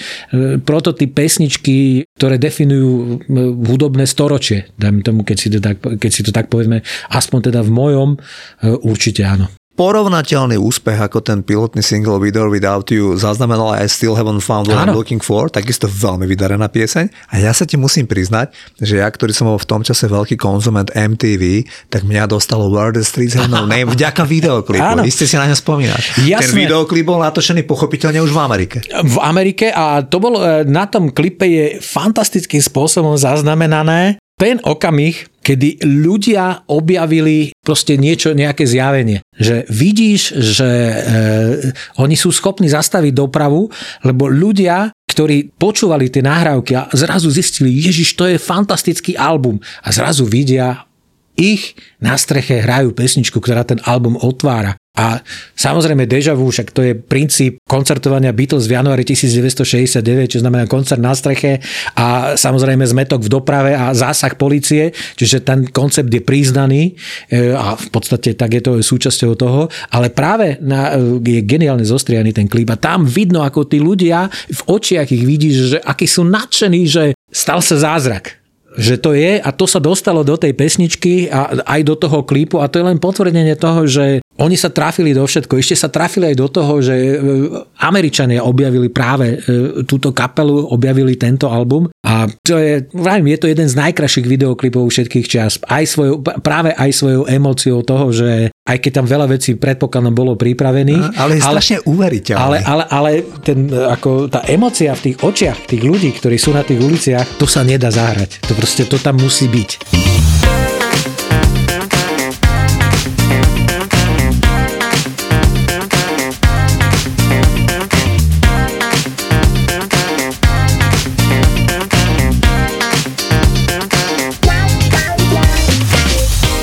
prototyp 0.60 1.16
pesničky, 1.16 2.04
ktoré 2.20 2.36
definujú 2.36 3.24
hudobné 3.72 4.04
storočie. 4.04 4.68
Dajme 4.76 5.00
tomu, 5.00 5.24
keď 5.24 5.36
si 5.40 5.48
to 5.48 5.58
tak, 5.64 5.80
keď 5.80 6.10
si 6.12 6.20
to 6.20 6.30
tak 6.30 6.52
povieme, 6.52 6.84
aspoň 7.22 7.54
teda 7.54 7.60
v 7.62 7.70
mojom, 7.70 8.08
e, 8.18 8.18
určite 8.82 9.22
áno. 9.22 9.46
Porovnateľný 9.72 10.60
úspech 10.60 11.00
ako 11.00 11.24
ten 11.24 11.40
pilotný 11.40 11.80
single 11.80 12.20
or 12.20 12.52
Without 12.52 12.92
You 12.92 13.16
zaznamenal 13.16 13.72
aj 13.72 13.88
Still 13.88 14.12
Haven't 14.12 14.44
Found 14.44 14.68
What 14.68 14.84
I'm 14.84 14.92
Looking 14.92 15.24
For, 15.24 15.48
takisto 15.48 15.88
veľmi 15.88 16.28
vydarená 16.28 16.68
pieseň. 16.68 17.08
A 17.32 17.40
ja 17.40 17.56
sa 17.56 17.64
ti 17.64 17.80
musím 17.80 18.04
priznať, 18.04 18.52
že 18.76 19.00
ja, 19.00 19.08
ktorý 19.08 19.32
som 19.32 19.48
bol 19.48 19.56
v 19.56 19.64
tom 19.64 19.80
čase 19.80 20.12
veľký 20.12 20.36
konzument 20.36 20.92
MTV, 20.92 21.64
tak 21.88 22.04
mňa 22.04 22.28
dostalo 22.28 22.68
Where 22.68 22.92
the 22.92 23.00
Streets 23.00 23.32
Have 23.32 23.48
No 23.48 23.64
Name 23.64 23.88
vďaka 23.88 24.28
videoklipu. 24.28 24.84
Áno. 24.84 25.08
Vy 25.08 25.10
ste 25.10 25.24
si 25.24 25.40
na 25.40 25.48
ňo 25.48 25.56
spomínať. 25.56 26.20
Jasné. 26.20 26.52
Ten 26.52 26.68
videoklip 26.68 27.08
bol 27.08 27.24
natočený 27.24 27.64
pochopiteľne 27.64 28.20
už 28.20 28.28
v 28.28 28.40
Amerike. 28.44 28.78
V 28.92 29.16
Amerike 29.24 29.72
a 29.72 30.04
to 30.04 30.20
bol, 30.20 30.36
e, 30.36 30.68
na 30.68 30.84
tom 30.84 31.08
klipe 31.08 31.48
je 31.48 31.80
fantastickým 31.80 32.60
spôsobom 32.60 33.16
zaznamenané 33.16 34.20
ten 34.36 34.60
okamih, 34.60 35.31
kedy 35.42 35.82
ľudia 35.82 36.70
objavili 36.70 37.50
proste 37.58 37.98
niečo, 37.98 38.32
nejaké 38.32 38.62
zjavenie. 38.62 39.26
Že 39.34 39.66
vidíš, 39.66 40.22
že 40.38 40.70
e, 40.70 40.94
oni 41.98 42.14
sú 42.14 42.30
schopní 42.30 42.70
zastaviť 42.70 43.12
dopravu, 43.12 43.66
lebo 44.06 44.30
ľudia, 44.30 44.94
ktorí 45.10 45.52
počúvali 45.58 46.08
tie 46.08 46.22
nahrávky 46.22 46.72
a 46.78 46.88
zrazu 46.94 47.28
zistili, 47.28 47.74
Ježiš, 47.74 48.14
to 48.14 48.30
je 48.30 48.38
fantastický 48.38 49.18
album. 49.18 49.58
A 49.82 49.90
zrazu 49.90 50.24
vidia 50.24 50.86
ich 51.36 51.74
na 51.98 52.18
streche 52.20 52.60
hrajú 52.60 52.92
pesničku, 52.92 53.40
ktorá 53.40 53.64
ten 53.64 53.80
album 53.84 54.20
otvára. 54.20 54.76
A 54.92 55.24
samozrejme 55.56 56.04
Deja 56.04 56.36
Vu, 56.36 56.52
však 56.52 56.68
to 56.68 56.84
je 56.84 56.92
princíp 56.92 57.56
koncertovania 57.64 58.28
Beatles 58.36 58.68
v 58.68 58.76
januári 58.76 59.08
1969, 59.08 60.04
čo 60.36 60.44
znamená 60.44 60.68
koncert 60.68 61.00
na 61.00 61.16
streche 61.16 61.64
a 61.96 62.36
samozrejme 62.36 62.84
zmetok 62.84 63.24
v 63.24 63.32
doprave 63.32 63.72
a 63.72 63.96
zásah 63.96 64.36
policie, 64.36 64.92
čiže 65.16 65.48
ten 65.48 65.64
koncept 65.72 66.12
je 66.12 66.20
priznaný 66.20 66.92
e, 67.32 67.56
a 67.56 67.72
v 67.72 67.88
podstate 67.88 68.36
tak 68.36 68.52
je 68.52 68.60
to 68.60 68.72
súčasťou 68.84 69.32
toho, 69.32 69.72
ale 69.96 70.12
práve 70.12 70.60
na, 70.60 70.92
je 71.24 71.40
geniálne 71.40 71.88
zostrianý 71.88 72.36
ten 72.36 72.44
klip 72.44 72.68
a 72.68 72.76
tam 72.76 73.08
vidno, 73.08 73.40
ako 73.48 73.64
tí 73.64 73.80
ľudia 73.80 74.28
v 74.28 74.60
očiach 74.68 75.08
ich 75.08 75.24
vidíš, 75.24 75.56
že 75.72 75.78
akí 75.80 76.04
sú 76.04 76.28
nadšení, 76.28 76.84
že 76.84 77.16
stal 77.32 77.64
sa 77.64 77.80
zázrak 77.80 78.41
že 78.80 78.96
to 78.96 79.12
je 79.12 79.36
a 79.36 79.50
to 79.52 79.68
sa 79.68 79.78
dostalo 79.78 80.24
do 80.24 80.40
tej 80.40 80.56
pesničky 80.56 81.28
a 81.28 81.60
aj 81.68 81.80
do 81.84 81.94
toho 81.96 82.24
klipu 82.24 82.64
a 82.64 82.68
to 82.72 82.80
je 82.80 82.88
len 82.88 82.96
potvrdenie 82.96 83.52
toho, 83.60 83.84
že 83.84 84.24
oni 84.40 84.56
sa 84.56 84.72
trafili 84.72 85.12
do 85.12 85.22
všetko. 85.28 85.60
Ešte 85.60 85.76
sa 85.76 85.92
trafili 85.92 86.32
aj 86.32 86.36
do 86.40 86.48
toho, 86.48 86.80
že 86.80 86.96
e, 86.96 87.16
Američania 87.84 88.40
objavili 88.48 88.88
práve 88.88 89.36
e, 89.36 89.84
túto 89.84 90.16
kapelu, 90.16 90.72
objavili 90.72 91.20
tento 91.20 91.52
album 91.52 91.91
a 92.02 92.26
to 92.42 92.58
je, 92.58 92.82
vravím, 92.90 93.30
je 93.30 93.38
to 93.38 93.46
jeden 93.46 93.68
z 93.70 93.78
najkrajších 93.78 94.26
videoklipov 94.26 94.90
všetkých 94.90 95.26
čas. 95.30 95.62
Aj 95.70 95.86
svojou, 95.86 96.18
práve 96.18 96.74
aj 96.74 96.90
svojou 96.90 97.30
emóciou 97.30 97.86
toho, 97.86 98.10
že 98.10 98.50
aj 98.50 98.76
keď 98.82 98.92
tam 98.98 99.06
veľa 99.06 99.26
vecí 99.30 99.54
predpokladom 99.54 100.10
bolo 100.10 100.34
pripravených. 100.34 101.14
Ale 101.14 101.38
je 101.38 101.42
strašne 101.46 101.78
uveriteľné. 101.86 102.42
Ale, 102.42 102.58
ale, 102.66 102.84
ale 102.90 103.10
ten, 103.46 103.70
ako, 103.70 104.26
tá 104.26 104.42
emocia 104.50 104.98
v 104.98 105.14
tých 105.14 105.16
očiach 105.22 105.58
tých 105.70 105.82
ľudí, 105.86 106.10
ktorí 106.18 106.34
sú 106.42 106.50
na 106.50 106.66
tých 106.66 106.82
uliciach, 106.82 107.38
to 107.38 107.46
sa 107.46 107.62
nedá 107.62 107.94
zahrať. 107.94 108.42
To 108.50 108.52
proste 108.58 108.82
to 108.90 108.98
tam 108.98 109.22
musí 109.22 109.46
byť. 109.46 109.70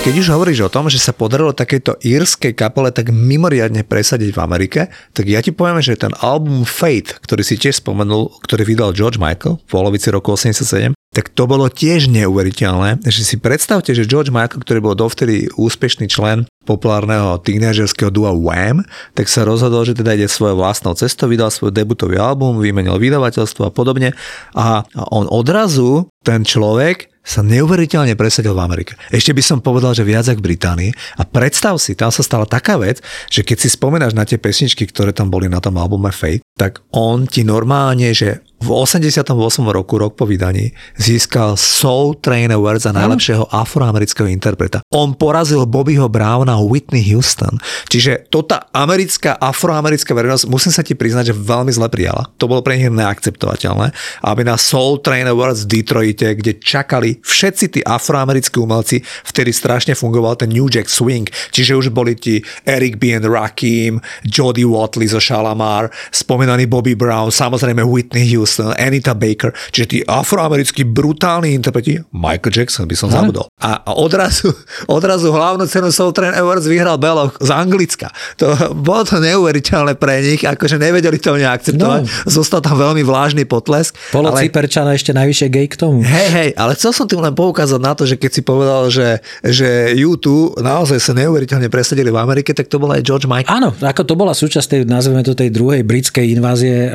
Keď 0.09 0.25
už 0.25 0.33
hovoríš 0.33 0.65
o 0.65 0.73
tom, 0.73 0.89
že 0.89 0.97
sa 0.97 1.13
podarilo 1.13 1.53
takéto 1.53 1.93
írskej 2.01 2.57
kapele 2.57 2.89
tak 2.89 3.13
mimoriadne 3.13 3.85
presadiť 3.85 4.33
v 4.33 4.41
Amerike, 4.41 4.81
tak 5.13 5.29
ja 5.29 5.37
ti 5.37 5.53
poviem, 5.53 5.85
že 5.85 6.01
ten 6.01 6.09
album 6.25 6.65
Fate, 6.65 7.13
ktorý 7.21 7.45
si 7.45 7.61
tiež 7.61 7.77
spomenul, 7.85 8.41
ktorý 8.41 8.65
vydal 8.65 8.97
George 8.97 9.21
Michael 9.21 9.61
v 9.61 9.69
polovici 9.69 10.09
roku 10.09 10.33
87, 10.33 10.97
tak 11.13 11.29
to 11.29 11.45
bolo 11.45 11.69
tiež 11.69 12.09
neuveriteľné, 12.09 13.05
že 13.05 13.21
si 13.21 13.37
predstavte, 13.37 13.93
že 13.93 14.09
George 14.09 14.33
Michael, 14.33 14.65
ktorý 14.65 14.79
bol 14.81 14.97
dovtedy 14.97 15.45
úspešný 15.53 16.09
člen 16.09 16.49
populárneho 16.65 17.37
tínežerského 17.45 18.09
dua 18.09 18.33
Wham, 18.33 18.81
tak 19.13 19.29
sa 19.29 19.45
rozhodol, 19.45 19.85
že 19.85 19.93
teda 19.93 20.17
ide 20.17 20.25
svojou 20.25 20.57
vlastnou 20.57 20.97
cestou, 20.97 21.29
vydal 21.29 21.53
svoj 21.53 21.69
debutový 21.69 22.17
album, 22.17 22.57
vymenil 22.57 22.97
vydavateľstvo 22.97 23.61
a 23.61 23.73
podobne. 23.73 24.17
A 24.57 24.81
on 25.13 25.29
odrazu, 25.29 26.09
ten 26.25 26.41
človek, 26.41 27.13
sa 27.29 27.45
neuveriteľne 27.45 28.17
presadil 28.17 28.57
v 28.57 28.65
Amerike. 28.65 28.97
Ešte 29.13 29.37
by 29.37 29.43
som 29.45 29.61
povedal, 29.61 29.93
že 29.93 30.01
viac 30.01 30.25
ako 30.25 30.41
v 30.41 30.47
Británii. 30.49 30.91
A 31.21 31.29
predstav 31.29 31.77
si, 31.77 31.93
tam 31.93 32.09
sa 32.09 32.25
stala 32.25 32.49
taká 32.49 32.81
vec, 32.81 33.05
že 33.29 33.45
keď 33.45 33.57
si 33.61 33.69
spomenáš 33.69 34.17
na 34.17 34.25
tie 34.25 34.41
pesničky, 34.41 34.89
ktoré 34.89 35.13
tam 35.13 35.29
boli 35.29 35.45
na 35.45 35.61
tom 35.61 35.77
albume 35.77 36.09
Fate, 36.09 36.41
tak 36.57 36.81
on 36.89 37.29
ti 37.29 37.45
normálne, 37.45 38.09
že 38.17 38.41
v 38.59 38.67
88. 38.71 39.31
roku, 39.71 39.97
rok 39.97 40.19
po 40.19 40.27
vydaní, 40.27 40.75
získal 40.99 41.55
Soul 41.55 42.19
Train 42.19 42.51
Award 42.51 42.83
za 42.83 42.91
najlepšieho 42.91 43.47
afroamerického 43.47 44.27
interpreta. 44.27 44.83
On 44.91 45.15
porazil 45.15 45.63
Bobbyho 45.63 46.11
Browna 46.11 46.59
a 46.59 46.63
Whitney 46.63 47.03
Houston. 47.11 47.55
Čiže 47.87 48.27
to 48.27 48.43
tá 48.43 48.67
americká, 48.75 49.39
afroamerická 49.39 50.11
verejnosť, 50.11 50.45
musím 50.51 50.75
sa 50.75 50.83
ti 50.83 50.91
priznať, 50.91 51.31
že 51.31 51.39
veľmi 51.39 51.71
zle 51.71 51.87
prijala. 51.87 52.27
To 52.35 52.51
bolo 52.51 52.59
pre 52.59 52.75
nich 52.75 52.91
neakceptovateľné, 52.91 53.95
aby 54.27 54.41
na 54.43 54.59
Soul 54.59 54.99
Train 54.99 55.25
Awards 55.31 55.63
v 55.63 55.79
Detroite, 55.79 56.35
kde 56.35 56.59
čakali 56.59 57.23
všetci 57.23 57.65
tí 57.73 57.79
afroamerickí 57.79 58.59
umelci, 58.59 58.99
vtedy 59.23 59.55
strašne 59.55 59.95
fungoval 59.95 60.35
ten 60.35 60.51
New 60.51 60.67
Jack 60.67 60.91
Swing, 60.91 61.31
čiže 61.55 61.79
už 61.79 61.87
boli 61.95 62.19
ti 62.19 62.43
Eric 62.67 62.99
B. 62.99 63.15
and 63.15 63.23
Rakim, 63.23 64.03
Jody 64.27 64.67
Watley 64.67 65.07
zo 65.07 65.23
Shalamar, 65.23 65.87
spomínaný 66.11 66.67
Bobby 66.67 66.99
Brown, 66.99 67.31
samozrejme 67.31 67.87
Whitney 67.87 68.27
Houston, 68.35 68.48
Houston, 68.49 68.73
Anita 68.73 69.13
Baker, 69.13 69.53
čiže 69.69 69.85
tí 69.85 69.97
afroamerickí 70.01 70.81
brutálni 70.81 71.53
interpreti, 71.53 72.01
Michael 72.09 72.49
Jackson 72.49 72.89
by 72.89 72.95
som 72.97 73.13
zabudol. 73.13 73.45
A 73.61 73.85
odrazu, 73.93 74.49
odrazu 74.97 75.29
hlavnú 75.29 75.69
cenu 75.69 75.93
Soul 75.93 76.09
Train 76.09 76.33
Awards 76.33 76.65
vyhral 76.65 76.97
Beloch 76.97 77.37
z 77.37 77.53
Anglicka. 77.53 78.09
To, 78.41 78.57
bolo 78.89 79.05
to 79.05 79.21
neuveriteľné 79.21 79.93
pre 80.01 80.25
nich, 80.25 80.41
akože 80.41 80.81
nevedeli 80.81 81.21
to 81.21 81.37
akceptovať. 81.37 82.01
No. 82.01 82.09
Zostal 82.25 82.65
tam 82.65 82.81
veľmi 82.81 83.05
vlážny 83.05 83.45
potlesk. 83.45 83.93
Polo 84.09 84.33
ale... 84.33 84.49
Ciperčana 84.49 84.97
ešte 84.97 85.13
najvyššie 85.13 85.47
gay 85.53 85.69
k 85.69 85.77
tomu. 85.77 86.01
Hej, 86.01 86.27
hej, 86.33 86.49
ale 86.57 86.73
chcel 86.73 86.89
som 86.89 87.05
tým 87.05 87.21
len 87.21 87.37
poukázať 87.37 87.77
na 87.77 87.93
to, 87.93 88.09
že 88.09 88.17
keď 88.17 88.31
si 88.33 88.41
povedal, 88.41 88.89
že, 88.89 89.21
že 89.45 89.93
YouTube 89.93 90.57
naozaj 90.57 90.97
sa 90.97 91.13
neuveriteľne 91.13 91.69
presadili 91.69 92.09
v 92.09 92.17
Amerike, 92.17 92.57
tak 92.57 92.65
to 92.65 92.81
bol 92.81 92.89
aj 92.89 93.05
George 93.05 93.29
Michael. 93.29 93.51
Áno, 93.51 93.69
ako 93.77 94.01
to 94.01 94.17
bola 94.17 94.33
súčasť 94.33 94.65
tej, 94.65 94.81
nazveme 94.89 95.21
to 95.21 95.37
tej 95.37 95.53
druhej 95.53 95.85
britskej 95.85 96.33
invázie 96.33 96.75
e, 96.87 96.89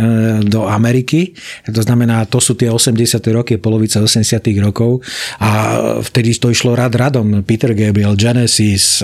do 0.49 0.67
Ameriky, 0.67 1.37
to 1.67 1.81
znamená, 1.83 2.25
to 2.29 2.39
sú 2.39 2.55
tie 2.55 2.71
80. 2.71 3.21
roky, 3.33 3.57
polovica 3.59 4.01
80. 4.01 4.45
rokov 4.61 5.01
a 5.41 5.81
vtedy 6.03 6.37
to 6.37 6.51
išlo 6.51 6.77
rad 6.77 6.95
radom. 6.95 7.43
Peter 7.47 7.73
Gabriel, 7.73 8.19
Genesis, 8.19 9.01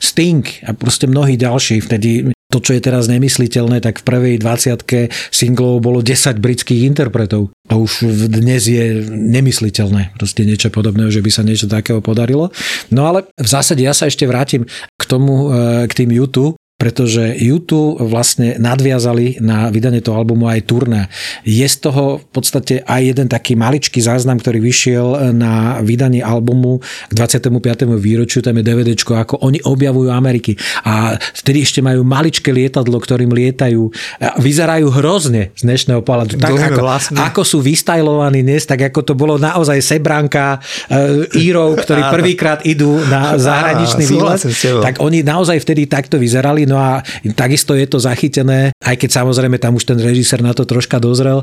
Sting 0.00 0.44
a 0.66 0.70
proste 0.76 1.10
mnohí 1.10 1.34
ďalší. 1.38 1.80
Vtedy 1.82 2.34
to, 2.54 2.62
čo 2.62 2.78
je 2.78 2.86
teraz 2.86 3.10
nemysliteľné, 3.10 3.82
tak 3.82 3.98
v 3.98 4.06
prvej 4.06 4.34
20 4.38 5.10
singlov 5.34 5.82
bolo 5.82 6.06
10 6.06 6.38
britských 6.38 6.86
interpretov. 6.86 7.50
To 7.66 7.74
už 7.82 8.06
dnes 8.30 8.70
je 8.70 9.02
nemysliteľné, 9.10 10.14
proste 10.14 10.46
niečo 10.46 10.70
podobného, 10.70 11.10
že 11.10 11.18
by 11.18 11.30
sa 11.34 11.42
niečo 11.42 11.66
takého 11.66 11.98
podarilo. 11.98 12.54
No 12.94 13.10
ale 13.10 13.26
v 13.34 13.48
zásade 13.50 13.82
ja 13.82 13.90
sa 13.90 14.06
ešte 14.06 14.22
vrátim 14.30 14.70
k 14.70 15.04
tomu, 15.08 15.50
e, 15.50 15.90
k 15.90 15.92
tým 16.04 16.14
YouTube, 16.14 16.54
pretože 16.74 17.38
YouTube 17.38 18.02
vlastne 18.02 18.58
nadviazali 18.58 19.38
na 19.38 19.70
vydanie 19.70 20.02
toho 20.02 20.18
albumu 20.18 20.50
aj 20.50 20.66
turné. 20.66 21.06
Je 21.46 21.62
z 21.62 21.78
toho 21.78 22.18
v 22.18 22.26
podstate 22.34 22.82
aj 22.82 23.14
jeden 23.14 23.30
taký 23.30 23.54
maličký 23.54 24.02
záznam, 24.02 24.42
ktorý 24.42 24.58
vyšiel 24.58 25.30
na 25.30 25.78
vydanie 25.86 26.18
albumu 26.18 26.82
k 26.82 27.12
25. 27.14 27.86
výročiu, 27.94 28.42
tam 28.42 28.58
je 28.58 28.66
DVD, 28.66 28.90
ako 28.90 29.46
oni 29.46 29.62
objavujú 29.62 30.10
Ameriky. 30.10 30.58
A 30.82 31.14
vtedy 31.14 31.62
ešte 31.62 31.78
majú 31.78 32.02
maličké 32.02 32.50
lietadlo, 32.50 32.98
ktorým 32.98 33.30
lietajú. 33.30 33.94
Vyzerajú 34.42 34.90
hrozne 34.90 35.54
z 35.54 35.62
dnešného 35.62 36.02
pohľadu. 36.02 36.42
Tak 36.42 36.74
ako, 36.74 36.82
vlastne. 36.82 37.16
ako 37.22 37.42
sú 37.46 37.62
vystajlovaní 37.62 38.42
dnes, 38.42 38.66
tak 38.66 38.90
ako 38.90 39.00
to 39.06 39.14
bolo 39.14 39.38
naozaj 39.38 39.78
sebranka 39.78 40.58
e, 40.90 41.30
Írov, 41.38 41.78
ktorí 41.86 42.02
prvýkrát 42.10 42.66
idú 42.66 42.98
na 43.06 43.38
zahraničný 43.38 44.10
výlet, 44.10 44.42
tak 44.82 44.98
oni 44.98 45.22
naozaj 45.22 45.62
vtedy 45.62 45.86
takto 45.86 46.18
vyzerali 46.18 46.63
no 46.68 46.76
a 46.80 47.00
takisto 47.36 47.72
je 47.76 47.86
to 47.88 47.98
zachytené, 48.00 48.74
aj 48.82 48.96
keď 48.98 49.10
samozrejme 49.24 49.56
tam 49.60 49.76
už 49.76 49.88
ten 49.88 49.98
režisér 49.98 50.44
na 50.44 50.52
to 50.52 50.66
troška 50.68 51.00
dozrel, 51.00 51.42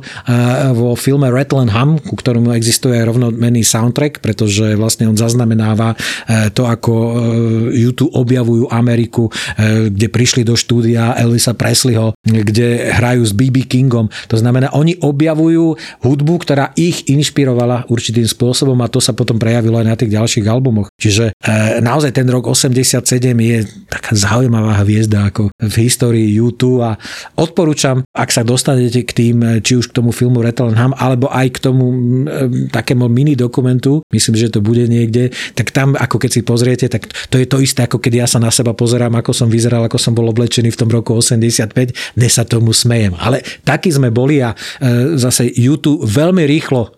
vo 0.73 0.93
filme 0.95 1.27
Rattle 1.29 1.67
and 1.67 1.73
Hum, 1.73 1.97
ku 2.01 2.15
ktorému 2.15 2.53
existuje 2.53 2.99
aj 2.99 3.09
rovnomenný 3.11 3.63
soundtrack, 3.65 4.19
pretože 4.23 4.75
vlastne 4.75 5.07
on 5.09 5.17
zaznamenáva 5.17 5.93
e, 5.93 5.97
to, 6.51 6.67
ako 6.67 6.93
e, 6.93 7.11
YouTube 7.75 8.13
objavujú 8.15 8.71
Ameriku, 8.71 9.27
e, 9.27 9.89
kde 9.91 10.07
prišli 10.07 10.41
do 10.47 10.55
štúdia 10.55 11.15
Elvisa 11.17 11.53
Presleyho, 11.55 12.15
kde 12.23 12.91
hrajú 12.91 13.23
s 13.23 13.33
BB 13.35 13.67
Kingom. 13.67 14.07
To 14.29 14.37
znamená, 14.37 14.71
oni 14.75 14.99
objavujú 14.99 15.75
hudbu, 16.03 16.33
ktorá 16.43 16.75
ich 16.77 17.07
inšpirovala 17.09 17.87
určitým 17.91 18.25
spôsobom 18.25 18.77
a 18.83 18.91
to 18.91 18.99
sa 19.03 19.15
potom 19.15 19.37
prejavilo 19.37 19.79
aj 19.79 19.87
na 19.87 19.95
tých 19.97 20.13
ďalších 20.13 20.45
albumoch. 20.47 20.91
Čiže 20.99 21.35
naozaj 21.81 22.15
ten 22.15 22.27
rok 22.29 22.47
87 22.47 23.03
je 23.37 23.57
taká 23.87 24.11
zaujímavá 24.13 24.81
hviezda 24.83 25.10
hviezda 25.11 25.27
ako 25.27 25.43
v 25.59 25.75
histórii 25.83 26.27
YouTube 26.31 26.79
a 26.87 26.95
odporúčam, 27.35 28.07
ak 28.15 28.29
sa 28.31 28.47
dostanete 28.47 29.03
k 29.03 29.11
tým, 29.11 29.37
či 29.59 29.75
už 29.75 29.91
k 29.91 29.95
tomu 29.99 30.15
filmu 30.15 30.39
Rattle 30.39 30.71
Ham, 30.71 30.95
alebo 30.95 31.27
aj 31.27 31.47
k 31.51 31.57
tomu 31.59 31.85
takému 32.71 33.11
mini 33.11 33.35
dokumentu, 33.35 33.99
myslím, 34.15 34.35
že 34.39 34.47
to 34.47 34.63
bude 34.63 34.87
niekde, 34.87 35.35
tak 35.53 35.75
tam 35.75 35.99
ako 35.99 36.15
keď 36.15 36.29
si 36.31 36.41
pozriete, 36.47 36.85
tak 36.87 37.11
to 37.27 37.35
je 37.35 37.45
to 37.45 37.59
isté, 37.59 37.83
ako 37.83 37.99
keď 37.99 38.23
ja 38.23 38.27
sa 38.27 38.39
na 38.39 38.49
seba 38.53 38.71
pozerám, 38.71 39.11
ako 39.19 39.35
som 39.35 39.51
vyzeral, 39.51 39.83
ako 39.83 39.99
som 39.99 40.15
bol 40.15 40.31
oblečený 40.31 40.71
v 40.71 40.79
tom 40.79 40.87
roku 40.87 41.11
85, 41.19 42.15
dnes 42.15 42.31
sa 42.31 42.47
tomu 42.47 42.71
smejem. 42.71 43.11
Ale 43.19 43.43
takí 43.67 43.91
sme 43.91 44.13
boli 44.13 44.39
a 44.39 44.55
e, 44.55 45.19
zase 45.19 45.51
YouTube 45.51 46.07
veľmi 46.07 46.47
rýchlo 46.47 46.87
e, 46.87 46.89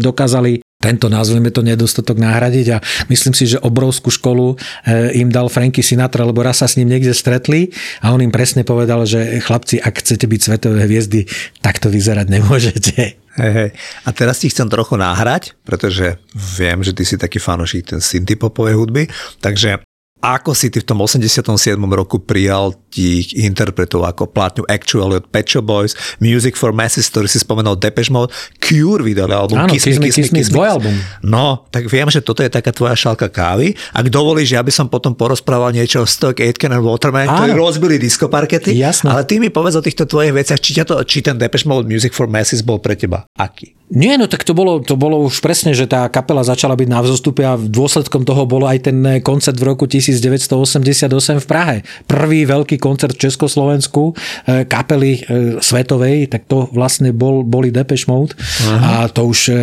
dokázali 0.00 0.63
tento, 0.84 1.08
nazveme 1.08 1.48
to, 1.48 1.64
nedostatok 1.64 2.20
nahradiť 2.20 2.66
a 2.76 2.78
myslím 3.08 3.32
si, 3.32 3.48
že 3.48 3.56
obrovskú 3.64 4.12
školu 4.12 4.60
eh, 4.84 5.16
im 5.16 5.32
dal 5.32 5.48
Franky 5.48 5.80
Sinatra, 5.80 6.28
lebo 6.28 6.44
raz 6.44 6.60
sa 6.60 6.68
s 6.68 6.76
ním 6.76 6.92
niekde 6.92 7.16
stretli 7.16 7.72
a 8.04 8.12
on 8.12 8.20
im 8.20 8.28
presne 8.28 8.68
povedal, 8.68 9.08
že 9.08 9.40
chlapci, 9.40 9.80
ak 9.80 10.04
chcete 10.04 10.28
byť 10.28 10.40
svetové 10.44 10.84
hviezdy, 10.84 11.24
tak 11.64 11.80
to 11.80 11.88
vyzerať 11.88 12.26
nemôžete. 12.28 13.16
Hej, 13.34 13.50
hej. 13.50 13.70
A 14.06 14.08
teraz 14.14 14.38
ti 14.38 14.46
chcem 14.52 14.70
trochu 14.70 14.94
náhrať, 14.94 15.58
pretože 15.66 16.22
viem, 16.36 16.78
že 16.86 16.94
ty 16.94 17.02
si 17.02 17.18
taký 17.18 17.42
fanošik 17.42 17.96
ten 17.96 17.98
syntypopovej 17.98 18.78
hudby, 18.78 19.10
takže 19.42 19.82
ako 20.24 20.56
si 20.56 20.72
ty 20.72 20.80
v 20.80 20.88
tom 20.88 21.04
87. 21.04 21.52
roku 21.92 22.16
prijal 22.16 22.72
tých 22.88 23.36
interpretov 23.36 24.08
ako 24.08 24.24
platňu 24.32 24.64
Actually 24.64 25.20
od 25.20 25.28
Pet 25.28 25.44
Shop 25.44 25.60
Boys, 25.60 25.92
Music 26.16 26.56
for 26.56 26.72
Masses, 26.72 27.04
ktorý 27.12 27.28
si 27.28 27.36
spomenul 27.36 27.76
Depeche 27.76 28.08
Mode, 28.08 28.32
Cure 28.56 29.04
vydali 29.04 29.36
album 29.36 29.60
Áno, 29.60 29.68
Kiss, 29.68 29.84
Kiss 29.84 30.00
Me, 30.00 30.08
Kiss 30.08 30.32
Me, 30.32 30.40
Kiss 30.40 30.48
Me. 30.48 30.64
album. 30.64 30.96
No, 31.20 31.68
tak 31.68 31.92
viem, 31.92 32.08
že 32.08 32.24
toto 32.24 32.40
je 32.40 32.48
taká 32.48 32.72
tvoja 32.72 32.96
šálka 32.96 33.28
kávy. 33.28 33.76
Ak 33.92 34.08
dovolíš, 34.08 34.56
ja 34.56 34.64
by 34.64 34.72
som 34.72 34.86
potom 34.88 35.12
porozprával 35.12 35.76
niečo 35.76 36.00
o 36.00 36.06
Stock 36.08 36.40
Aitken 36.40 36.72
and 36.72 36.80
Waterman, 36.80 37.28
Áno. 37.28 37.36
ktorí 37.44 37.52
rozbili 37.52 38.00
diskoparkety. 38.00 38.72
Jasné. 38.72 39.12
Ale 39.12 39.28
ty 39.28 39.36
mi 39.36 39.52
povedz 39.52 39.76
o 39.76 39.84
týchto 39.84 40.08
tvojich 40.08 40.32
veciach, 40.32 40.56
či, 40.56 40.72
to, 40.80 40.96
či 41.04 41.20
ten 41.20 41.36
Depeche 41.36 41.68
Mode 41.68 41.84
Music 41.84 42.16
for 42.16 42.24
Masses 42.24 42.64
bol 42.64 42.80
pre 42.80 42.96
teba 42.96 43.28
aký? 43.36 43.76
Nie, 43.92 44.16
no 44.16 44.24
tak 44.24 44.48
to 44.48 44.56
bolo, 44.56 44.80
to 44.80 44.96
bolo 44.96 45.20
už 45.28 45.44
presne, 45.44 45.76
že 45.76 45.84
tá 45.84 46.08
kapela 46.08 46.40
začala 46.40 46.72
byť 46.72 46.88
na 46.88 47.04
vzostupe 47.04 47.44
a 47.44 47.60
dôsledkom 47.60 48.24
toho 48.24 48.48
bolo 48.48 48.64
aj 48.64 48.88
ten 48.88 48.96
koncert 49.20 49.60
v 49.60 49.68
roku 49.68 49.84
1988 50.20 51.42
v 51.42 51.46
Prahe. 51.46 51.76
Prvý 52.06 52.44
veľký 52.44 52.76
koncert 52.78 53.16
v 53.16 53.30
Československu 53.30 54.12
e, 54.12 54.64
kapely 54.66 55.12
e, 55.18 55.20
svetovej, 55.58 56.28
tak 56.30 56.46
to 56.50 56.68
vlastne 56.70 57.10
bol, 57.14 57.46
boli 57.46 57.70
Depeche 57.70 58.06
Mode 58.06 58.36
Aha. 58.66 59.06
a 59.06 59.12
to 59.12 59.26
už 59.30 59.38
e, 59.48 59.54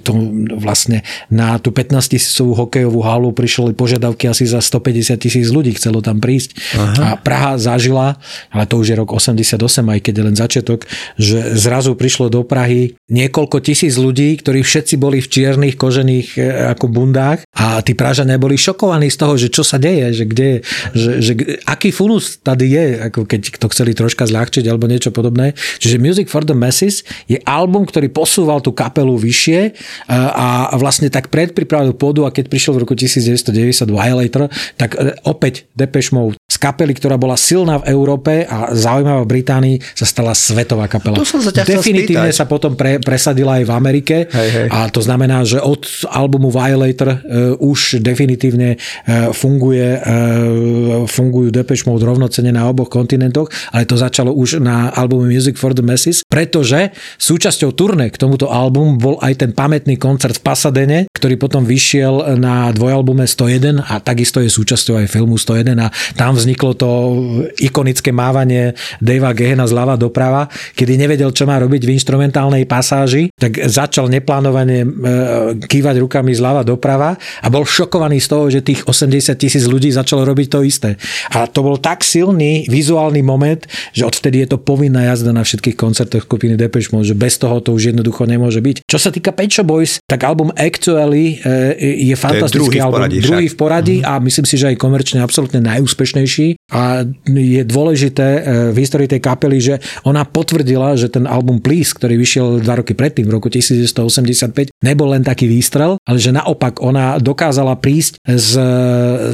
to 0.00 0.12
vlastne 0.56 1.02
na 1.28 1.56
tú 1.58 1.72
15 1.72 1.96
tisícovú 2.12 2.54
hokejovú 2.54 3.00
halu 3.02 3.32
prišli 3.34 3.72
požiadavky 3.74 4.30
asi 4.30 4.46
za 4.46 4.62
150 4.62 5.16
tisíc 5.18 5.48
ľudí, 5.50 5.74
chcelo 5.76 6.04
tam 6.04 6.20
prísť. 6.22 6.56
Aha. 6.76 6.94
A 7.02 7.08
Praha 7.18 7.56
zažila, 7.58 8.20
ale 8.52 8.64
to 8.68 8.78
už 8.80 8.92
je 8.92 8.96
rok 8.96 9.10
88, 9.12 9.58
aj 9.82 10.00
keď 10.00 10.12
je 10.14 10.24
len 10.24 10.36
začiatok, 10.36 10.86
že 11.16 11.56
zrazu 11.56 11.96
prišlo 11.96 12.30
do 12.30 12.44
Prahy 12.44 12.96
niekoľko 13.08 13.60
tisíc 13.64 13.96
ľudí, 13.96 14.36
ktorí 14.40 14.60
všetci 14.64 14.94
boli 15.00 15.18
v 15.20 15.30
čiernych 15.30 15.76
kožených 15.78 16.28
ako 16.76 16.86
bundách 16.90 17.46
a 17.54 17.80
tí 17.80 17.94
Pražania 17.94 18.40
boli 18.40 18.58
šokovaní 18.58 19.08
z 19.08 19.18
toho, 19.18 19.34
že 19.38 19.48
čo 19.50 19.62
sa 19.62 19.73
sa 19.74 19.78
deje, 19.82 20.06
že 20.14 20.24
kde 20.24 20.50
že, 20.94 21.10
že, 21.18 21.32
aký 21.66 21.90
funus 21.90 22.38
tady 22.38 22.66
je, 22.70 22.86
ako 23.10 23.26
keď 23.26 23.58
to 23.58 23.66
chceli 23.74 23.92
troška 23.96 24.28
zľahčiť 24.30 24.64
alebo 24.70 24.86
niečo 24.86 25.10
podobné. 25.10 25.58
Čiže 25.82 25.98
Music 25.98 26.26
for 26.30 26.46
the 26.46 26.54
Masses 26.54 27.02
je 27.26 27.42
album, 27.42 27.82
ktorý 27.88 28.12
posúval 28.14 28.62
tú 28.62 28.70
kapelu 28.70 29.14
vyššie 29.18 29.60
a, 30.08 30.70
a 30.70 30.74
vlastne 30.78 31.10
tak 31.10 31.32
predpripravil 31.32 31.96
pôdu 31.96 32.28
a 32.28 32.30
keď 32.30 32.46
prišiel 32.46 32.78
v 32.78 32.86
roku 32.86 32.94
1990 32.94 33.90
Violator, 33.90 34.46
tak 34.78 34.94
e, 34.94 35.16
opäť 35.26 35.66
Depeche 35.72 36.12
Mode 36.12 36.36
z 36.44 36.56
kapely, 36.60 36.92
ktorá 36.94 37.16
bola 37.16 37.34
silná 37.40 37.80
v 37.80 37.90
Európe 37.90 38.44
a 38.44 38.70
zaujímavá 38.76 39.24
v 39.24 39.30
Británii, 39.40 39.76
sa 39.96 40.04
stala 40.04 40.36
svetová 40.36 40.86
kapela. 40.86 41.16
To 41.18 41.26
som 41.26 41.40
sa 41.40 41.50
Definitívne 41.50 42.30
sa 42.30 42.44
potom 42.44 42.76
pre, 42.76 43.00
presadila 43.00 43.58
aj 43.58 43.64
v 43.64 43.72
Amerike 43.72 44.16
hej, 44.28 44.48
hej. 44.52 44.68
a 44.68 44.86
to 44.92 45.00
znamená, 45.00 45.42
že 45.42 45.58
od 45.58 45.88
albumu 46.12 46.52
Violator 46.52 47.08
uh, 47.10 47.18
už 47.58 48.04
definitívne 48.04 48.76
uh, 48.76 49.32
funguje, 49.32 49.63
uh, 49.72 51.08
fungujú 51.08 51.48
Depeche 51.48 51.88
Mode 51.88 52.04
rovnocene 52.04 52.52
na 52.52 52.68
oboch 52.68 52.92
kontinentoch, 52.92 53.48
ale 53.72 53.88
to 53.88 53.96
začalo 53.96 54.34
už 54.34 54.60
na 54.60 54.92
albume 54.92 55.30
Music 55.30 55.56
for 55.56 55.72
the 55.72 55.80
Masses, 55.80 56.26
pretože 56.26 56.92
súčasťou 57.16 57.72
turné 57.72 58.12
k 58.12 58.20
tomuto 58.20 58.50
albumu 58.50 59.00
bol 59.00 59.16
aj 59.22 59.40
ten 59.40 59.50
pamätný 59.54 59.96
koncert 59.96 60.36
v 60.40 60.44
Pasadene, 60.44 60.98
ktorý 61.14 61.40
potom 61.40 61.62
vyšiel 61.64 62.36
na 62.36 62.68
dvojalbume 62.74 63.24
101 63.24 63.80
a 63.86 63.94
takisto 64.02 64.42
je 64.42 64.50
súčasťou 64.50 65.00
aj 65.00 65.06
filmu 65.08 65.38
101 65.40 65.78
a 65.78 65.88
tam 66.18 66.36
vzniklo 66.36 66.76
to 66.76 66.90
ikonické 67.62 68.10
mávanie 68.10 68.74
Davea 68.98 69.32
Gehena 69.32 69.64
zľava 69.64 69.94
doprava, 69.94 70.50
kedy 70.74 70.98
nevedel, 70.98 71.30
čo 71.30 71.46
má 71.46 71.56
robiť 71.62 71.86
v 71.86 71.94
instrumentálnej 71.94 72.66
pasáži, 72.66 73.30
tak 73.36 73.56
začal 73.64 74.10
neplánovane 74.10 74.78
e, 74.82 74.86
kývať 75.64 75.96
rukami 76.02 76.34
zľava 76.34 76.66
doprava 76.66 77.14
a 77.16 77.46
bol 77.48 77.62
šokovaný 77.62 78.18
z 78.18 78.28
toho, 78.28 78.44
že 78.50 78.60
tých 78.66 78.82
80 78.84 79.43
tisíc 79.44 79.68
ľudí 79.68 79.92
začalo 79.92 80.24
robiť 80.24 80.46
to 80.48 80.64
isté. 80.64 80.96
A 81.36 81.44
to 81.44 81.60
bol 81.60 81.76
tak 81.76 82.00
silný 82.00 82.64
vizuálny 82.72 83.20
moment, 83.20 83.60
že 83.92 84.08
odvtedy 84.08 84.48
je 84.48 84.56
to 84.56 84.58
povinná 84.58 85.12
jazda 85.12 85.36
na 85.36 85.44
všetkých 85.44 85.76
koncertoch 85.76 86.24
skupiny 86.24 86.56
Depeche 86.56 86.96
Mode, 86.96 87.12
že 87.12 87.16
bez 87.16 87.36
toho 87.36 87.60
to 87.60 87.76
už 87.76 87.92
jednoducho 87.92 88.24
nemôže 88.24 88.64
byť. 88.64 88.88
Čo 88.88 88.98
sa 88.98 89.10
týka 89.12 89.36
Pet 89.36 89.52
Shop 89.52 89.68
Boys, 89.68 90.00
tak 90.08 90.24
album 90.24 90.48
Actually 90.56 91.40
e, 91.44 92.08
je 92.08 92.16
fantastický 92.16 92.80
je 92.80 92.84
album. 92.84 92.96
V 92.96 93.00
poradí, 93.04 93.18
druhý 93.20 93.46
v 93.52 93.56
poradí 93.56 93.96
mm. 94.00 94.06
a 94.08 94.12
myslím 94.24 94.46
si, 94.48 94.56
že 94.56 94.72
aj 94.72 94.76
komerčne 94.80 95.20
absolútne 95.20 95.60
najúspešnejší. 95.60 96.56
A 96.72 97.04
je 97.28 97.62
dôležité 97.66 98.26
e, 98.26 98.40
v 98.72 98.76
histórii 98.80 99.08
tej 99.10 99.20
kapely, 99.20 99.58
že 99.60 99.74
ona 100.08 100.24
potvrdila, 100.24 100.96
že 100.96 101.12
ten 101.12 101.28
album 101.28 101.60
Please, 101.60 101.92
ktorý 101.92 102.16
vyšiel 102.16 102.46
dva 102.64 102.80
roky 102.80 102.96
predtým, 102.96 103.28
v 103.28 103.32
roku 103.36 103.52
1985, 103.52 104.72
nebol 104.80 105.12
len 105.12 105.20
taký 105.20 105.44
výstrel, 105.50 106.00
ale 106.08 106.18
že 106.18 106.32
naopak 106.32 106.80
ona 106.80 107.16
dokázala 107.20 107.76
prísť 107.76 108.22
s, 108.24 108.56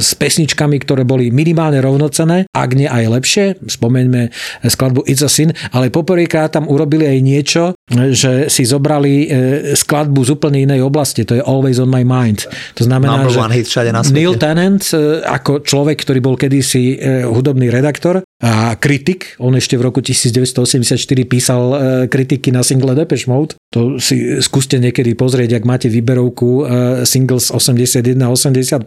pesničkami, 0.01 0.81
ktoré 0.81 1.05
boli 1.05 1.29
minimálne 1.29 1.79
rovnocené, 1.79 2.49
ak 2.51 2.69
nie 2.73 2.89
aj 2.89 3.05
lepšie. 3.07 3.45
Spomeňme 3.63 4.33
skladbu 4.65 5.05
It's 5.05 5.23
a 5.23 5.29
Sin, 5.29 5.53
ale 5.71 5.93
poprvýkrát 5.93 6.51
tam 6.51 6.67
urobili 6.67 7.07
aj 7.07 7.19
niečo, 7.21 7.63
že 7.91 8.47
si 8.47 8.63
zobrali 8.63 9.13
e, 9.25 9.27
skladbu 9.75 10.23
z 10.23 10.29
úplne 10.33 10.63
inej 10.63 10.81
oblasti, 10.83 11.27
to 11.27 11.37
je 11.37 11.43
Always 11.43 11.79
on 11.79 11.91
my 11.91 12.03
mind. 12.03 12.47
To 12.79 12.83
znamená, 12.87 13.23
Number 13.23 13.31
že 13.31 13.39
one 13.39 13.53
hit 13.55 13.67
všade 13.67 13.91
na 13.91 14.01
svete. 14.01 14.15
Neil 14.15 14.33
Tennant 14.39 14.83
e, 14.91 15.21
ako 15.23 15.63
človek, 15.63 15.97
ktorý 16.03 16.19
bol 16.23 16.35
kedysi 16.39 16.95
e, 16.95 17.27
hudobný 17.27 17.67
redaktor 17.67 18.23
a 18.41 18.73
kritik, 18.73 19.37
on 19.37 19.53
ešte 19.53 19.77
v 19.77 19.85
roku 19.85 20.01
1984 20.01 20.97
písal 21.29 21.61
kritiky 22.09 22.49
na 22.49 22.65
single 22.65 22.97
Depeche 22.97 23.29
Mode, 23.29 23.53
to 23.69 24.01
si 24.01 24.41
skúste 24.41 24.81
niekedy 24.81 25.13
pozrieť, 25.13 25.61
ak 25.61 25.63
máte 25.69 25.87
výberovku 25.93 26.65
singles 27.05 27.53
81 27.53 28.17
a 28.17 28.33
85, 28.33 28.81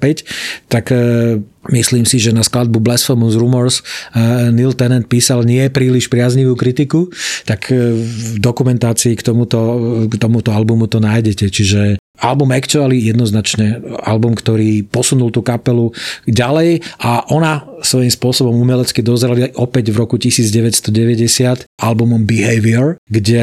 tak 0.67 0.91
Myslím 1.73 2.05
si, 2.05 2.21
že 2.21 2.37
na 2.37 2.45
skladbu 2.45 2.77
Blasphemous 2.77 3.41
Rumors 3.41 3.81
Neil 4.53 4.77
Tennant 4.77 5.09
písal 5.09 5.49
nie 5.49 5.65
príliš 5.73 6.13
priaznivú 6.13 6.53
kritiku, 6.61 7.09
tak 7.49 7.73
v 7.73 8.37
dokumentácii 8.37 9.17
k 9.17 9.25
tomuto, 9.25 9.59
k 10.09 10.15
tomuto 10.21 10.53
albumu 10.53 10.85
to 10.85 11.01
nájdete. 11.01 11.49
Čiže 11.49 11.97
Album 12.15 12.55
Actually 12.55 13.11
jednoznačne 13.11 13.83
album, 14.07 14.39
ktorý 14.39 14.87
posunul 14.87 15.35
tú 15.35 15.43
kapelu 15.43 15.91
ďalej 16.31 16.79
a 17.03 17.27
ona 17.35 17.67
svojím 17.83 18.13
spôsobom 18.13 18.55
umelecky 18.55 19.03
dozreli 19.03 19.51
opäť 19.59 19.91
v 19.91 19.99
roku 19.99 20.15
1990 20.15 21.67
albumom 21.75 22.23
Behavior, 22.23 23.03
kde 23.11 23.43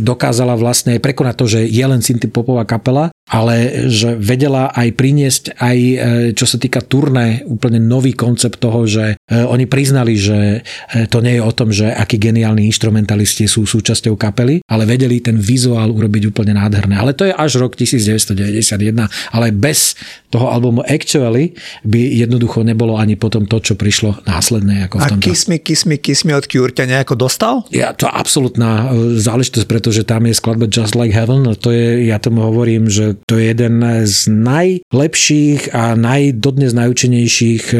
dokázala 0.00 0.56
vlastne 0.56 0.96
prekonať 0.96 1.34
to, 1.36 1.46
že 1.46 1.60
je 1.68 1.84
len 1.84 2.00
synthpopová 2.00 2.64
kapela, 2.64 3.12
ale 3.28 3.88
že 3.92 4.16
vedela 4.16 4.72
aj 4.72 4.88
priniesť 4.96 5.44
aj, 5.60 5.78
e, 5.78 5.96
čo 6.32 6.48
sa 6.48 6.56
týka 6.56 6.80
turné, 6.80 7.44
úplne 7.44 7.76
nový 7.76 8.16
koncept 8.16 8.56
toho, 8.56 8.88
že 8.88 9.14
e, 9.14 9.16
oni 9.44 9.68
priznali, 9.68 10.16
že 10.16 10.64
e, 10.64 11.04
to 11.12 11.20
nie 11.20 11.36
je 11.36 11.42
o 11.44 11.52
tom, 11.52 11.68
že 11.68 11.92
akí 11.92 12.16
geniálni 12.16 12.64
instrumentalisti 12.64 13.44
sú 13.44 13.68
súčasťou 13.68 14.16
kapely, 14.16 14.64
ale 14.64 14.88
vedeli 14.88 15.20
ten 15.20 15.36
vizuál 15.36 15.92
urobiť 15.92 16.32
úplne 16.32 16.56
nádherné. 16.56 16.96
Ale 16.96 17.12
to 17.12 17.28
je 17.28 17.36
až 17.36 17.60
rok 17.60 17.76
1991, 17.76 19.04
ale 19.36 19.46
bez 19.52 19.92
toho 20.32 20.48
albumu 20.48 20.80
Actually 20.88 21.52
by 21.84 22.00
jednoducho 22.00 22.64
nebolo 22.64 22.96
ani 22.96 23.20
potom 23.20 23.44
to, 23.44 23.60
čo 23.60 23.76
prišlo 23.76 24.24
následné. 24.24 24.88
Ako 24.88 25.00
v 25.00 25.02
A 25.04 25.08
tomto. 25.12 25.24
Kiss 25.28 25.52
Me, 25.52 25.60
Kiss 25.60 25.84
Me, 25.84 26.00
Kiss 26.00 26.24
Me 26.24 26.32
od 26.32 26.48
Cure 26.48 26.72
ťa 26.72 26.88
nejako 26.88 27.14
dostal? 27.16 27.68
Ja, 27.68 27.92
to 27.92 28.08
absolútna 28.08 28.88
záležitosť, 29.20 29.68
pretože 29.68 30.02
tam 30.08 30.24
je 30.24 30.32
skladba 30.32 30.64
Just 30.64 30.96
Like 30.96 31.12
Heaven. 31.12 31.44
To 31.44 31.68
je, 31.68 32.08
ja 32.08 32.16
tomu 32.16 32.48
hovorím, 32.48 32.88
že 32.88 33.17
to 33.26 33.40
je 33.40 33.50
jeden 33.50 33.80
z 34.04 34.18
najlepších 34.30 35.74
a 35.74 35.96
naj, 35.98 36.38
dodnes 36.38 36.76
najúčenejších 36.76 37.64
e, 37.72 37.78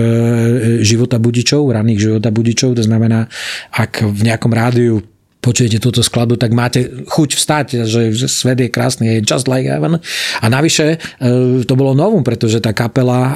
života 0.82 1.20
budičov, 1.20 1.68
raných 1.70 2.00
života 2.10 2.32
budičov. 2.32 2.74
To 2.78 2.82
znamená, 2.82 3.28
ak 3.70 4.02
v 4.02 4.20
nejakom 4.26 4.50
rádiu 4.50 5.04
počujete 5.38 5.78
túto 5.78 6.02
skladbu, 6.02 6.34
tak 6.34 6.50
máte 6.50 7.06
chuť 7.06 7.28
vstať, 7.38 7.66
že, 7.86 8.10
svet 8.26 8.58
je 8.58 8.68
krásny, 8.68 9.18
je 9.18 9.24
just 9.24 9.46
like 9.46 9.64
heaven. 9.64 10.02
A 10.42 10.46
navyše 10.50 10.98
e, 10.98 11.62
to 11.62 11.74
bolo 11.78 11.94
novum, 11.94 12.26
pretože 12.26 12.58
tá 12.58 12.74
kapela 12.74 13.20
e, 13.22 13.32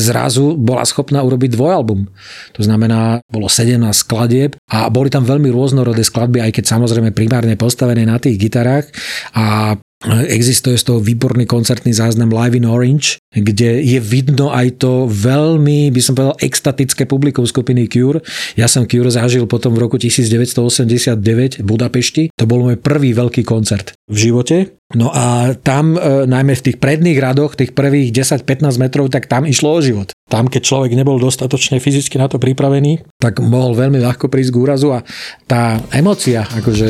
zrazu 0.00 0.56
bola 0.56 0.82
schopná 0.88 1.20
urobiť 1.20 1.52
dvojalbum. 1.52 2.08
To 2.56 2.62
znamená, 2.64 3.20
bolo 3.28 3.46
17 3.46 3.76
skladieb 3.92 4.56
a 4.72 4.88
boli 4.88 5.12
tam 5.12 5.28
veľmi 5.28 5.52
rôznorodé 5.52 6.00
skladby, 6.00 6.42
aj 6.42 6.52
keď 6.58 6.64
samozrejme 6.64 7.12
primárne 7.12 7.54
postavené 7.54 8.08
na 8.08 8.16
tých 8.16 8.40
gitarách 8.40 8.88
a 9.36 9.76
Existuje 10.06 10.78
z 10.78 10.86
toho 10.86 11.02
výborný 11.02 11.42
koncertný 11.42 11.90
záznam 11.90 12.30
Live 12.30 12.54
in 12.54 12.70
Orange, 12.70 13.18
kde 13.34 13.82
je 13.82 13.98
vidno 13.98 14.54
aj 14.54 14.78
to 14.78 15.10
veľmi, 15.10 15.90
by 15.90 15.98
som 15.98 16.14
povedal, 16.14 16.38
extatické 16.38 17.02
publikum 17.02 17.42
skupiny 17.42 17.90
Cure. 17.90 18.22
Ja 18.54 18.70
som 18.70 18.86
Cure 18.86 19.10
zažil 19.10 19.50
potom 19.50 19.74
v 19.74 19.82
roku 19.82 19.98
1989 19.98 21.18
v 21.58 21.64
Budapešti. 21.66 22.30
To 22.38 22.46
bol 22.46 22.62
môj 22.62 22.78
prvý 22.78 23.10
veľký 23.10 23.42
koncert 23.42 23.98
v 24.06 24.30
živote. 24.30 24.78
No 24.94 25.10
a 25.10 25.58
tam, 25.66 25.98
e, 25.98 26.30
najmä 26.30 26.54
v 26.54 26.64
tých 26.70 26.78
predných 26.78 27.18
radoch, 27.18 27.58
tých 27.58 27.74
prvých 27.74 28.14
10-15 28.14 28.78
metrov, 28.78 29.10
tak 29.10 29.26
tam 29.26 29.50
išlo 29.50 29.74
o 29.74 29.82
život. 29.82 30.14
Tam, 30.28 30.44
keď 30.46 30.62
človek 30.62 30.92
nebol 30.92 31.16
dostatočne 31.16 31.80
fyzicky 31.80 32.20
na 32.20 32.28
to 32.28 32.36
pripravený, 32.36 33.00
tak 33.16 33.40
mohol 33.40 33.72
veľmi 33.72 33.96
ľahko 33.96 34.28
prísť 34.28 34.52
k 34.52 34.60
úrazu 34.60 34.88
a 34.92 35.00
tá 35.48 35.80
emocia, 35.90 36.44
akože 36.44 36.86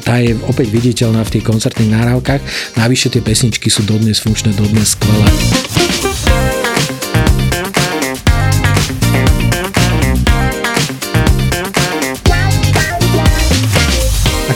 tá 0.00 0.16
je 0.18 0.32
opäť 0.48 0.72
viditeľná 0.72 1.20
v 1.28 1.38
tých 1.38 1.44
koncertných 1.44 1.92
nahrávkach. 1.92 2.40
Navyše 2.80 3.12
tie 3.12 3.22
pesničky 3.22 3.68
sú 3.68 3.84
dodnes 3.84 4.18
funkčné, 4.18 4.56
dodnes 4.56 4.96
skvelé. 4.96 5.28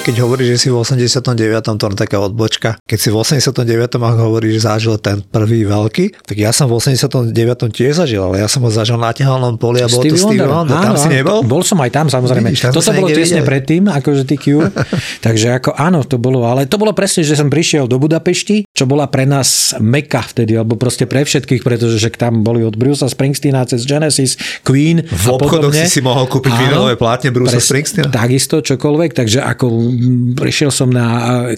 Keď 0.04 0.20
hovoríš, 0.20 0.48
že 0.52 0.58
si 0.60 0.68
v 0.68 0.76
89. 0.76 1.80
to 1.80 1.84
je 1.88 1.96
taká 1.96 2.20
odbočka. 2.20 2.76
Keď 2.84 2.98
si 3.00 3.08
v 3.08 3.16
89. 3.16 3.88
ak 3.88 4.16
hovoríš, 4.20 4.60
že 4.60 4.62
zažil 4.68 4.94
ten 5.00 5.24
prvý 5.24 5.64
veľký, 5.64 6.28
tak 6.28 6.36
ja 6.36 6.52
som 6.52 6.68
v 6.68 6.76
89. 6.76 7.32
tiež 7.72 8.04
zažil, 8.04 8.20
ale 8.20 8.44
ja 8.44 8.48
som 8.52 8.60
ho 8.60 8.68
zažil 8.68 9.00
na 9.00 9.16
tehalnom 9.16 9.56
poli 9.56 9.80
a 9.80 9.88
bol 9.88 10.04
to 10.04 10.12
Stevie 10.20 10.44
Wonder. 10.44 10.76
Tam 10.76 11.00
si 11.00 11.08
nebol? 11.08 11.40
Bol 11.48 11.64
som 11.64 11.80
aj 11.80 11.88
tam, 11.88 12.06
samozrejme. 12.12 12.52
Vidíš, 12.52 12.68
tam 12.68 12.72
Toto 12.76 12.92
bolo 12.92 13.08
tesne 13.16 13.40
predtým, 13.40 13.88
akože 13.88 14.22
ty 14.28 14.36
Q. 14.36 14.44
Takže 15.26 15.56
ako 15.56 15.72
áno, 15.72 16.04
to 16.04 16.20
bolo, 16.20 16.44
ale 16.44 16.68
to 16.68 16.76
bolo 16.76 16.92
presne, 16.92 17.24
že 17.24 17.40
som 17.40 17.48
prišiel 17.48 17.88
do 17.88 17.96
Budapešti, 17.96 18.68
čo 18.76 18.84
bola 18.84 19.08
pre 19.08 19.24
nás 19.24 19.72
meka 19.80 20.20
vtedy, 20.20 20.52
alebo 20.52 20.76
proste 20.76 21.08
pre 21.08 21.24
všetkých, 21.24 21.64
pretože 21.64 21.96
že 21.96 22.12
tam 22.12 22.44
boli 22.44 22.60
od 22.60 22.76
Brucea 22.76 23.08
Springsteena 23.08 23.64
cez 23.64 23.88
Genesis, 23.88 24.36
Queen 24.60 25.00
v 25.00 25.24
a 25.24 25.40
obchodoch 25.40 25.72
podobne. 25.72 25.88
si 25.88 25.96
si 25.96 26.00
mohol 26.04 26.28
kúpiť 26.28 26.52
vinilové 26.52 27.00
plátne 27.00 27.32
Brucea 27.32 27.56
Springsteena. 27.56 28.12
Takisto 28.12 28.60
čokoľvek, 28.60 29.10
takže 29.16 29.40
ako 29.40 29.93
prišiel 30.34 30.70
som 30.70 30.90
na 30.90 31.06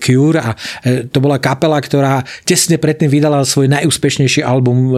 Cure 0.01 0.38
a 0.40 0.51
to 1.11 1.18
bola 1.20 1.40
kapela, 1.40 1.81
ktorá 1.81 2.22
tesne 2.44 2.77
predtým 2.77 3.11
vydala 3.11 3.44
svoj 3.46 3.70
najúspešnejší 3.72 4.44
album 4.44 4.92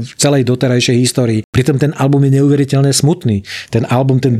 v 0.00 0.10
celej 0.16 0.46
doterajšej 0.46 0.96
histórii. 0.96 1.40
Pritom 1.48 1.78
ten 1.78 1.94
album 1.96 2.26
je 2.28 2.40
neuveriteľne 2.40 2.92
smutný. 2.92 3.42
Ten 3.72 3.86
album, 3.88 4.20
ten 4.20 4.36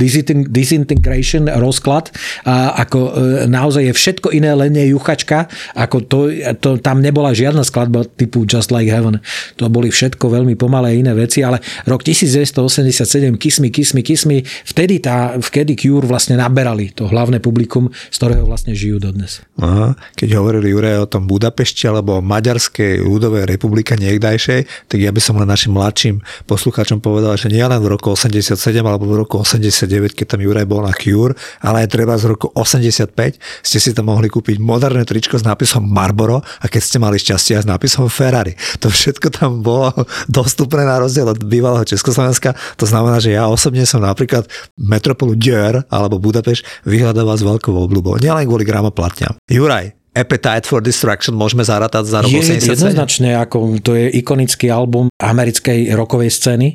Disintegration, 0.50 1.48
rozklad, 1.48 2.12
ako 2.48 2.98
naozaj 3.46 3.90
je 3.90 3.94
všetko 3.94 4.32
iné, 4.34 4.54
len 4.54 4.74
nie 4.74 4.92
juchačka, 4.92 5.50
ako 5.74 5.96
to, 6.06 6.18
to, 6.58 6.68
tam 6.78 7.00
nebola 7.04 7.34
žiadna 7.34 7.62
skladba 7.66 8.06
typu 8.06 8.44
Just 8.46 8.70
Like 8.74 8.90
Heaven. 8.90 9.20
To 9.60 9.68
boli 9.68 9.92
všetko 9.92 10.26
veľmi 10.30 10.54
pomalé 10.54 10.98
iné 10.98 11.12
veci, 11.14 11.44
ale 11.44 11.60
rok 11.86 12.02
1987 12.04 13.36
Kiss 13.36 13.58
Me, 13.60 13.68
Kiss 13.68 13.92
Me, 13.92 14.02
Kiss 14.02 14.24
Me, 14.26 14.42
vtedy, 14.44 14.98
tá, 15.02 15.36
vtedy 15.38 15.76
Cure 15.76 16.06
vlastne 16.06 16.36
naberali 16.40 16.92
to 16.92 17.08
hlavné 17.08 17.38
publikum, 17.38 17.90
z 18.10 18.16
ktorého 18.16 18.39
vlastne 18.44 18.72
žijú 18.76 19.03
dodnes. 19.03 19.44
Aha, 19.61 19.96
keď 20.16 20.40
hovorili 20.40 20.72
Juraj 20.72 21.05
o 21.05 21.11
tom 21.11 21.29
Budapešti 21.29 21.88
alebo 21.88 22.20
Maďarskej 22.24 23.00
ľudovej 23.00 23.48
republike 23.48 23.96
niekdajšej, 23.96 24.90
tak 24.90 24.98
ja 24.98 25.11
by 25.11 25.20
som 25.20 25.38
len 25.40 25.48
našim 25.48 25.72
mladším 25.74 26.20
poslucháčom 26.44 27.00
povedal, 27.00 27.37
že 27.37 27.53
nie 27.53 27.62
len 27.62 27.81
v 27.81 27.88
roku 27.92 28.12
87 28.12 28.57
alebo 28.83 29.09
v 29.09 29.24
roku 29.24 29.40
89, 29.40 30.16
keď 30.16 30.26
tam 30.37 30.40
Juraj 30.44 30.66
bol 30.68 30.85
na 30.85 30.92
Cure, 30.92 31.37
ale 31.64 31.85
aj 31.85 31.88
treba 31.92 32.14
z 32.16 32.33
roku 32.33 32.53
85 32.53 33.40
ste 33.62 33.79
si 33.79 33.90
tam 33.92 34.12
mohli 34.12 34.29
kúpiť 34.31 34.61
moderné 34.61 35.03
tričko 35.05 35.40
s 35.40 35.44
nápisom 35.44 35.85
Marlboro 35.85 36.40
a 36.40 36.66
keď 36.68 36.83
ste 36.83 36.98
mali 37.00 37.16
šťastie 37.20 37.62
s 37.62 37.66
nápisom 37.66 38.07
Ferrari. 38.12 38.55
To 38.81 38.88
všetko 38.92 39.29
tam 39.33 39.61
bolo 39.64 39.92
dostupné 40.29 40.85
na 40.85 41.00
rozdiel 41.00 41.29
od 41.29 41.40
bývalého 41.42 41.85
Československa. 41.85 42.55
To 42.79 42.85
znamená, 42.87 43.18
že 43.18 43.35
ja 43.35 43.46
osobne 43.48 43.85
som 43.85 44.03
napríklad 44.03 44.46
metropolu 44.76 45.37
Dier 45.37 45.85
alebo 45.88 46.22
Budapeš 46.22 46.62
vyhľadával 46.85 47.37
s 47.37 47.44
veľkou 47.46 47.72
obľubou. 47.74 48.20
Nielen 48.30 48.46
kvôli 48.46 48.62
gramoplatňam. 48.62 49.34
Juraj, 49.50 49.90
Appetite 50.14 50.66
for 50.66 50.78
Destruction 50.82 51.34
môžeme 51.34 51.66
zarátať 51.66 52.06
za 52.06 52.18
rok 52.22 52.30
je 52.30 52.62
87? 52.62 52.78
jednoznačne, 52.78 53.34
ako 53.38 53.78
to 53.78 53.94
je 53.98 54.10
ikonický 54.22 54.70
album 54.70 55.10
americkej 55.18 55.94
rokovej 55.98 56.34
scény, 56.34 56.68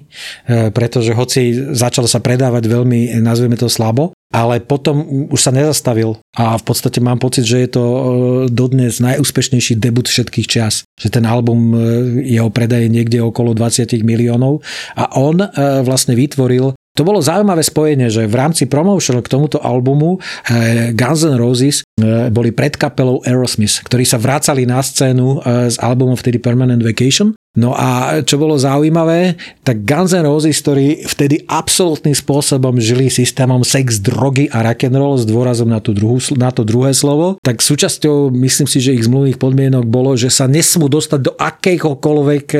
e, 0.47 0.71
pretože 0.71 1.15
hoci 1.15 1.51
začal 1.75 2.07
sa 2.07 2.23
predávať 2.23 2.67
veľmi, 2.67 3.19
nazveme 3.19 3.59
to 3.59 3.67
slabo, 3.67 4.15
ale 4.31 4.63
potom 4.63 5.27
už 5.31 5.39
sa 5.39 5.51
nezastavil 5.51 6.15
a 6.35 6.55
v 6.55 6.63
podstate 6.63 7.03
mám 7.03 7.19
pocit, 7.19 7.43
že 7.43 7.67
je 7.67 7.69
to 7.75 7.83
e, 7.83 7.99
dodnes 8.51 9.03
najúspešnejší 9.03 9.79
debut 9.79 10.07
všetkých 10.07 10.47
čas. 10.47 10.87
Že 10.95 11.19
ten 11.19 11.25
album, 11.27 11.71
e, 11.71 11.77
jeho 12.35 12.47
predaje 12.51 12.87
niekde 12.87 13.19
okolo 13.19 13.51
20 13.51 13.99
miliónov 14.03 14.63
a 14.95 15.11
on 15.19 15.43
vlastne 15.83 16.15
vytvoril 16.15 16.75
to 16.95 17.03
bolo 17.03 17.19
zaujímavé 17.19 17.59
spojenie, 17.59 18.07
že 18.07 18.23
v 18.23 18.35
rámci 18.39 18.71
promotion 18.71 19.19
k 19.19 19.27
tomuto 19.27 19.59
albumu 19.59 20.17
eh, 20.47 20.95
Guns 20.95 21.27
N' 21.27 21.35
Roses 21.35 21.83
eh, 21.83 22.31
boli 22.31 22.55
pred 22.55 22.79
kapelou 22.79 23.19
Aerosmith, 23.27 23.83
ktorí 23.83 24.07
sa 24.07 24.15
vracali 24.15 24.63
na 24.63 24.79
scénu 24.79 25.43
z 25.69 25.75
eh, 25.75 25.85
albumu 25.85 26.15
vtedy 26.15 26.39
Permanent 26.39 26.79
Vacation 26.79 27.35
No 27.55 27.71
a 27.71 28.19
čo 28.27 28.35
bolo 28.35 28.59
zaujímavé, 28.59 29.39
tak 29.63 29.87
Guns 29.87 30.11
N' 30.11 30.27
Roses, 30.27 30.59
ktorí 30.59 31.07
vtedy 31.07 31.47
absolútnym 31.47 32.11
spôsobom 32.11 32.75
žili 32.83 33.07
systémom 33.07 33.63
sex, 33.63 34.03
drogy 34.03 34.51
a 34.51 34.59
rock'n'roll 34.59 35.15
s 35.15 35.23
dôrazom 35.23 35.71
na, 35.71 35.79
tú 35.79 35.95
druhú, 35.95 36.19
na 36.35 36.51
to 36.51 36.67
druhé 36.67 36.91
slovo, 36.91 37.39
tak 37.39 37.63
súčasťou, 37.63 38.29
myslím 38.35 38.67
si, 38.67 38.83
že 38.83 38.91
ich 38.91 39.07
zmluvných 39.07 39.39
podmienok 39.39 39.87
bolo, 39.87 40.19
že 40.19 40.27
sa 40.27 40.51
nesmú 40.51 40.91
dostať 40.91 41.19
do 41.23 41.31
akéhokoľvek 41.39 42.45
e, 42.53 42.59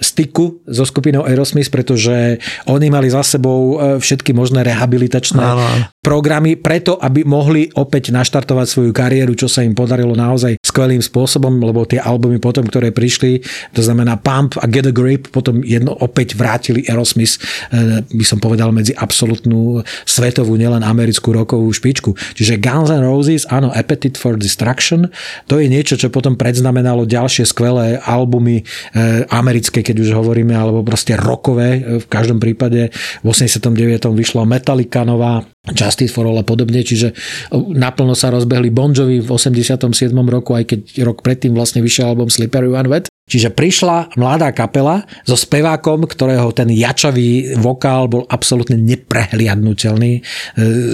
styku 0.00 0.64
so 0.64 0.88
skupinou 0.88 1.28
Aerosmith, 1.28 1.68
pretože 1.68 2.40
oni 2.64 2.88
mali 2.88 3.12
za 3.12 3.20
sebou 3.20 3.76
e, 3.76 4.00
všetky 4.00 4.32
možné 4.32 4.64
rehabilitačné 4.64 5.44
ano. 5.44 5.64
programy 6.00 6.56
preto, 6.56 6.96
aby 6.96 7.28
mohli 7.28 7.68
opäť 7.76 8.10
naštartovať 8.10 8.66
svoju 8.66 8.92
kariéru, 8.96 9.36
čo 9.36 9.46
sa 9.46 9.60
im 9.62 9.76
podarilo 9.76 10.16
naozaj 10.16 10.57
skvelým 10.78 11.02
spôsobom, 11.02 11.58
lebo 11.58 11.82
tie 11.82 11.98
albumy 11.98 12.38
potom, 12.38 12.62
ktoré 12.62 12.94
prišli, 12.94 13.42
to 13.74 13.82
znamená 13.82 14.14
Pump 14.14 14.54
a 14.62 14.70
Get 14.70 14.86
a 14.86 14.94
Grip, 14.94 15.26
potom 15.34 15.66
jedno 15.66 15.90
opäť 15.98 16.38
vrátili 16.38 16.86
Aerosmith, 16.86 17.42
eh, 17.74 18.06
by 18.06 18.22
som 18.22 18.38
povedal, 18.38 18.70
medzi 18.70 18.94
absolútnu 18.94 19.82
svetovú, 20.06 20.54
nielen 20.54 20.86
americkú 20.86 21.34
rokovú 21.34 21.66
špičku. 21.74 22.14
Čiže 22.38 22.62
Guns 22.62 22.94
N' 22.94 23.02
Roses, 23.02 23.42
áno, 23.50 23.74
Appetite 23.74 24.14
for 24.14 24.38
Destruction, 24.38 25.10
to 25.50 25.58
je 25.58 25.66
niečo, 25.66 25.98
čo 25.98 26.14
potom 26.14 26.38
predznamenalo 26.38 27.10
ďalšie 27.10 27.42
skvelé 27.42 27.98
albumy 27.98 28.62
eh, 28.62 29.26
americké, 29.34 29.82
keď 29.82 29.98
už 29.98 30.14
hovoríme, 30.14 30.54
alebo 30.54 30.86
proste 30.86 31.18
rokové, 31.18 31.82
eh, 31.82 31.98
v 31.98 32.06
každom 32.06 32.38
prípade 32.38 32.94
v 32.94 33.26
89. 33.26 34.14
vyšla 34.14 34.46
Metallica 34.46 35.02
nová, 35.02 35.42
Justice 35.74 36.12
for 36.12 36.24
All 36.28 36.40
a 36.40 36.46
podobne, 36.46 36.80
čiže 36.80 37.12
naplno 37.52 38.16
sa 38.16 38.32
rozbehli 38.32 38.72
Bon 38.72 38.92
Jovi 38.94 39.20
v 39.20 39.28
87. 39.28 39.84
roku, 40.28 40.56
aj 40.56 40.64
keď 40.68 40.80
rok 41.04 41.20
predtým 41.20 41.52
vlastne 41.52 41.84
vyšiel 41.84 42.12
album 42.14 42.32
Slippery 42.32 42.70
One 42.70 42.88
Wet. 42.88 43.08
Čiže 43.28 43.52
prišla 43.52 44.16
mladá 44.16 44.48
kapela 44.56 45.04
so 45.28 45.36
spevákom, 45.36 46.08
ktorého 46.08 46.48
ten 46.56 46.72
jačavý 46.72 47.60
vokál 47.60 48.08
bol 48.08 48.24
absolútne 48.26 48.80
neprehliadnutelný 48.80 50.12
e, 50.18 50.20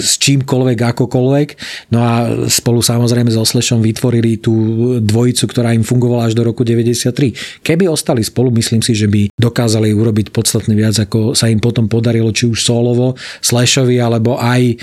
s 0.02 0.18
čímkoľvek, 0.18 0.78
akokoľvek. 0.82 1.48
No 1.94 1.98
a 2.02 2.12
spolu 2.50 2.82
samozrejme 2.82 3.30
so 3.30 3.46
Slešom 3.46 3.80
vytvorili 3.80 4.42
tú 4.42 4.52
dvojicu, 4.98 5.44
ktorá 5.46 5.70
im 5.70 5.86
fungovala 5.86 6.28
až 6.28 6.34
do 6.34 6.42
roku 6.42 6.66
93. 6.66 7.62
Keby 7.62 7.86
ostali 7.86 8.26
spolu, 8.26 8.50
myslím 8.58 8.82
si, 8.82 8.98
že 8.98 9.06
by 9.06 9.30
dokázali 9.38 9.94
urobiť 9.94 10.34
podstatne 10.34 10.74
viac, 10.74 10.98
ako 10.98 11.38
sa 11.38 11.46
im 11.46 11.62
potom 11.62 11.86
podarilo, 11.86 12.34
či 12.34 12.50
už 12.50 12.66
solovo, 12.66 13.14
Slashovi, 13.38 14.02
alebo 14.02 14.34
aj 14.42 14.62
e, 14.66 14.76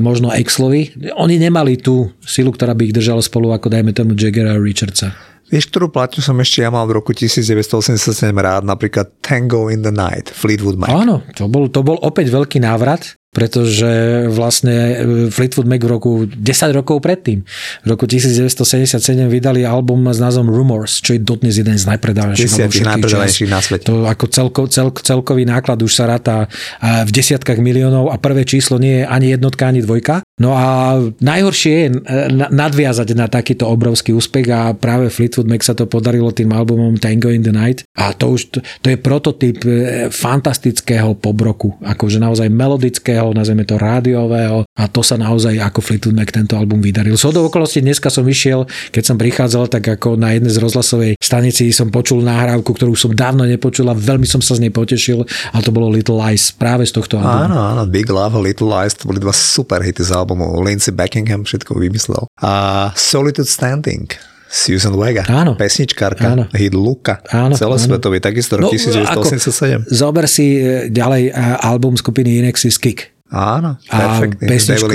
možno 0.00 0.32
Exlovi. 0.32 0.88
Oni 1.20 1.36
nemali 1.36 1.76
tú 1.76 2.16
silu, 2.24 2.48
ktorá 2.48 2.72
by 2.72 2.88
ich 2.88 2.96
držala 2.96 3.20
spolu, 3.20 3.52
ako 3.52 3.68
dajme 3.68 3.92
tomu 3.92 4.16
Jaggera 4.16 4.56
a 4.56 4.62
Richardsa. 4.62 5.37
Vieš, 5.48 5.72
ktorú 5.72 5.88
platňu 5.90 6.22
som 6.22 6.36
ešte 6.38 6.62
ja 6.62 6.70
mal 6.70 6.86
v 6.86 7.02
roku 7.02 7.10
1987 7.16 8.30
rád, 8.36 8.62
napríklad 8.62 9.18
Tango 9.24 9.72
in 9.72 9.82
the 9.82 9.92
Night, 9.92 10.30
Fleetwood 10.30 10.78
Mac. 10.78 10.92
Áno, 10.92 11.26
to 11.34 11.50
bol, 11.50 11.66
to 11.72 11.82
bol 11.82 11.98
opäť 12.04 12.30
veľký 12.30 12.62
návrat 12.62 13.17
pretože 13.38 14.26
vlastne 14.34 14.74
e, 14.74 14.94
Fleetwood 15.30 15.70
Mac 15.70 15.78
v 15.78 15.90
roku 15.94 16.10
10 16.26 16.74
rokov 16.74 16.98
predtým, 16.98 17.46
v 17.46 17.86
roku 17.86 18.10
1977 18.10 18.98
vydali 19.30 19.62
album 19.62 20.10
s 20.10 20.18
názvom 20.18 20.50
Rumors, 20.50 20.98
čo 20.98 21.14
je 21.14 21.22
dodnes 21.22 21.54
jeden 21.54 21.78
z 21.78 21.86
najpredávanejších 21.86 22.82
najpredávanejších 22.82 23.46
na 23.46 23.62
svete. 23.62 23.86
To 23.86 24.10
ako 24.10 24.24
celko, 24.26 24.62
cel, 24.66 24.90
celkový 24.90 25.46
náklad 25.46 25.78
už 25.78 25.92
sa 25.94 26.10
ráta 26.10 26.50
e, 26.82 27.06
v 27.06 27.10
desiatkách 27.14 27.62
miliónov 27.62 28.10
a 28.10 28.18
prvé 28.18 28.42
číslo 28.42 28.82
nie 28.82 29.02
je 29.02 29.04
ani 29.06 29.38
jednotka, 29.38 29.70
ani 29.70 29.86
dvojka. 29.86 30.26
No 30.42 30.58
a 30.58 30.98
najhoršie 31.22 31.72
je 31.78 31.88
e, 31.94 31.94
nadviazať 32.34 33.08
na 33.14 33.30
takýto 33.30 33.70
obrovský 33.70 34.18
úspech 34.18 34.50
a 34.50 34.74
práve 34.74 35.14
Fleetwood 35.14 35.46
Mac 35.46 35.62
sa 35.62 35.78
to 35.78 35.86
podarilo 35.86 36.34
tým 36.34 36.50
albumom 36.50 36.98
Tango 36.98 37.30
in 37.30 37.46
the 37.46 37.54
Night 37.54 37.86
a 37.94 38.10
to 38.18 38.34
už 38.34 38.58
to, 38.82 38.86
je 38.88 38.98
prototyp 38.98 39.62
fantastického 40.10 41.14
pobroku, 41.14 41.78
akože 41.86 42.18
naozaj 42.18 42.50
melodické 42.50 43.20
rádiového, 43.28 43.36
nazveme 43.36 43.64
to 43.64 43.76
rádiového 43.76 44.58
a 44.64 44.84
to 44.88 45.00
sa 45.04 45.16
naozaj 45.20 45.54
ako 45.60 45.80
Fleetwood 45.84 46.16
Mac 46.16 46.30
tento 46.32 46.56
album 46.56 46.80
vydaril. 46.80 47.16
So 47.20 47.32
do 47.32 47.44
okolností 47.46 47.84
dneska 47.84 48.08
som 48.08 48.24
vyšiel, 48.24 48.64
keď 48.92 49.02
som 49.04 49.16
prichádzal, 49.20 49.64
tak 49.68 49.84
ako 49.98 50.16
na 50.16 50.32
jednej 50.36 50.52
z 50.52 50.58
rozhlasovej 50.62 51.12
stanici 51.20 51.70
som 51.74 51.92
počul 51.92 52.24
nahrávku, 52.24 52.72
ktorú 52.72 52.96
som 52.96 53.12
dávno 53.12 53.44
nepočul 53.44 53.88
a 53.92 53.94
veľmi 53.94 54.24
som 54.24 54.40
sa 54.40 54.56
z 54.56 54.68
nej 54.68 54.72
potešil 54.72 55.24
a 55.52 55.58
to 55.60 55.70
bolo 55.74 55.92
Little 55.92 56.16
Lies 56.16 56.54
práve 56.54 56.88
z 56.88 56.96
tohto 56.96 57.20
albumu. 57.20 57.52
Áno, 57.52 57.58
áno, 57.58 57.82
Big 57.88 58.08
Love 58.08 58.38
a 58.38 58.42
Little 58.42 58.70
Lies, 58.70 58.96
to 58.96 59.08
boli 59.08 59.20
dva 59.20 59.34
super 59.34 59.84
hity 59.84 60.04
z 60.04 60.14
albumu. 60.14 60.60
Lindsey 60.64 60.94
Buckingham 60.94 61.44
všetko 61.44 61.76
vymyslel. 61.76 62.24
A 62.40 62.88
Solitude 62.96 63.48
Standing 63.48 64.08
Susan 64.48 64.96
Vega, 64.96 65.28
áno. 65.28 65.52
pesničkárka, 65.60 66.32
áno. 66.32 66.44
hit 66.56 66.72
Luka, 66.72 67.20
áno, 67.28 67.52
celosvetový, 67.52 68.16
áno. 68.16 68.26
takisto 68.32 68.56
rok 68.56 68.72
no, 68.72 68.72
1987. 68.72 69.92
zober 69.92 70.24
si 70.24 70.56
e, 70.56 70.88
ďalej 70.88 71.22
e, 71.28 71.32
album 71.60 72.00
skupiny 72.00 72.40
Inexis 72.40 72.80
Kick. 72.80 73.12
Áno, 73.28 73.76
perfektný. 73.84 74.48
Pesničku 74.48 74.94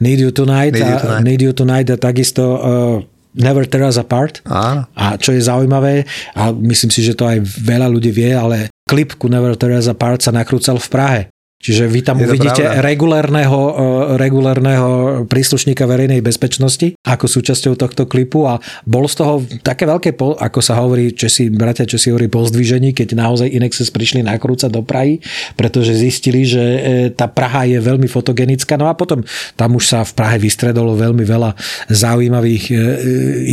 Need 0.00 0.20
You 0.20 0.30
Tonight, 0.30 0.76
Need 0.76 0.84
You 0.84 0.98
Tonight, 1.00 1.20
a, 1.20 1.24
Need 1.24 1.40
you 1.40 1.52
tonight 1.56 1.88
a 1.88 1.96
takisto 1.96 2.42
uh, 2.60 2.96
Never 3.32 3.64
Tear 3.64 3.88
Us 3.88 3.96
Apart. 3.96 4.44
Áno. 4.44 4.84
A 4.92 5.16
čo 5.16 5.32
je 5.32 5.40
zaujímavé, 5.40 6.04
a 6.36 6.52
myslím 6.52 6.92
si, 6.92 7.00
že 7.00 7.16
to 7.16 7.24
aj 7.24 7.40
veľa 7.40 7.88
ľudí 7.88 8.12
vie, 8.12 8.28
ale 8.36 8.68
klip 8.84 9.16
ku 9.16 9.32
Never 9.32 9.56
Tear 9.56 9.72
Us 9.80 9.88
Apart 9.88 10.20
sa 10.20 10.36
nakrúcal 10.36 10.76
v 10.76 10.88
Prahe. 10.92 11.22
Čiže 11.62 11.86
vy 11.86 12.00
tam 12.02 12.18
uvidíte 12.18 12.82
regulérneho, 12.82 13.60
e, 13.70 13.72
regulérneho 14.18 14.90
príslušníka 15.30 15.86
verejnej 15.86 16.18
bezpečnosti 16.18 16.98
ako 17.06 17.30
súčasťou 17.30 17.78
tohto 17.78 18.10
klipu 18.10 18.50
a 18.50 18.58
bol 18.82 19.06
z 19.06 19.22
toho 19.22 19.34
také 19.62 19.86
veľké, 19.86 20.18
ako 20.18 20.58
sa 20.58 20.82
hovorí, 20.82 21.14
Česi, 21.14 21.54
bratia 21.54 21.86
si 21.86 22.10
hovorí 22.10 22.26
pozdvižení, 22.26 22.90
keď 22.90 23.14
naozaj 23.14 23.46
Inexes 23.46 23.94
prišli 23.94 24.26
nakrúcať 24.26 24.74
do 24.74 24.82
Prahy, 24.82 25.22
pretože 25.54 25.94
zistili, 25.94 26.42
že 26.42 26.62
e, 26.62 26.80
tá 27.14 27.30
Praha 27.30 27.62
je 27.70 27.78
veľmi 27.78 28.10
fotogenická. 28.10 28.74
No 28.74 28.90
a 28.90 28.98
potom 28.98 29.22
tam 29.54 29.78
už 29.78 29.84
sa 29.86 30.00
v 30.02 30.12
Prahe 30.18 30.42
vystredolo 30.42 30.98
veľmi 30.98 31.22
veľa 31.22 31.54
zaujímavých 31.86 32.64
e, 32.70 32.74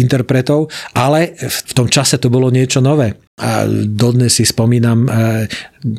interpretov, 0.01 0.73
ale 0.97 1.37
v 1.37 1.71
tom 1.77 1.85
čase 1.85 2.17
to 2.17 2.33
bolo 2.33 2.49
niečo 2.49 2.81
nové. 2.81 3.28
A 3.39 3.63
dodnes 3.87 4.35
si 4.35 4.43
spomínam, 4.43 5.07
e, 5.07 5.47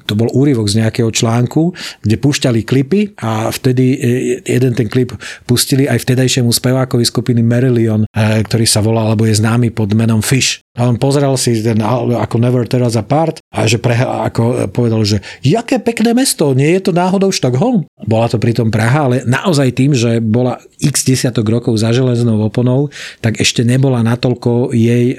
to 0.05 0.13
bol 0.13 0.29
úryvok 0.29 0.69
z 0.69 0.85
nejakého 0.85 1.09
článku, 1.09 1.73
kde 2.05 2.21
púšťali 2.21 2.61
klipy 2.69 3.17
a 3.17 3.49
vtedy 3.49 3.85
e, 3.97 3.99
jeden 4.45 4.77
ten 4.77 4.93
klip 4.93 5.17
pustili 5.49 5.89
aj 5.89 6.05
vtedajšiemu 6.05 6.53
spevákovi 6.53 7.05
skupiny 7.05 7.41
Marillion, 7.41 8.05
e, 8.05 8.09
ktorý 8.45 8.69
sa 8.69 8.85
volá, 8.85 9.09
alebo 9.09 9.25
je 9.25 9.41
známy 9.41 9.73
pod 9.73 9.97
menom 9.97 10.21
Fish. 10.21 10.61
A 10.79 10.87
on 10.87 11.03
pozrel 11.03 11.35
si 11.35 11.59
ten 11.61 11.83
ako 11.83 12.37
Never 12.39 12.63
Tear 12.63 12.87
Us 12.87 12.95
Apart 12.95 13.43
a 13.51 13.67
že 13.67 13.83
pre, 13.83 13.99
ako 13.99 14.71
povedal, 14.71 15.03
že 15.03 15.19
jaké 15.43 15.83
pekné 15.83 16.15
mesto, 16.15 16.55
nie 16.55 16.71
je 16.79 16.89
to 16.89 16.93
náhodou 16.95 17.35
Stockholm? 17.35 17.91
Bola 18.07 18.31
to 18.31 18.39
pritom 18.39 18.71
Praha, 18.71 19.11
ale 19.11 19.17
naozaj 19.27 19.75
tým, 19.75 19.93
že 19.99 20.23
bola 20.23 20.63
x 20.79 21.03
desiatok 21.03 21.45
rokov 21.51 21.75
za 21.75 21.91
železnou 21.91 22.39
oponou, 22.47 22.89
tak 23.19 23.43
ešte 23.43 23.67
nebola 23.67 24.01
natoľko 24.07 24.71
jej, 24.71 25.19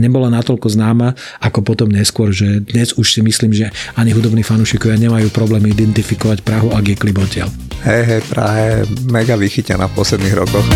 nebola 0.00 0.32
natoľko 0.32 0.72
známa, 0.72 1.12
ako 1.40 1.64
potom 1.64 1.88
neskôr, 1.88 2.30
že 2.30 2.60
dnes 2.60 2.92
už 2.94 3.16
si 3.16 3.20
myslím, 3.24 3.56
že 3.56 3.72
ani 3.96 4.12
hudobní 4.12 4.44
fanúšikovia 4.44 5.00
nemajú 5.00 5.32
problém 5.32 5.72
identifikovať 5.72 6.44
Prahu, 6.44 6.76
ak 6.76 6.84
je 6.84 6.96
klip 7.00 7.16
odtiaľ. 7.16 7.48
Hej, 7.80 8.02
hej, 8.04 8.20
Praha 8.28 8.56
je 8.60 8.76
mega 9.08 9.34
vychytená 9.40 9.88
v 9.88 9.96
posledných 9.96 10.34
rokoch. 10.36 10.66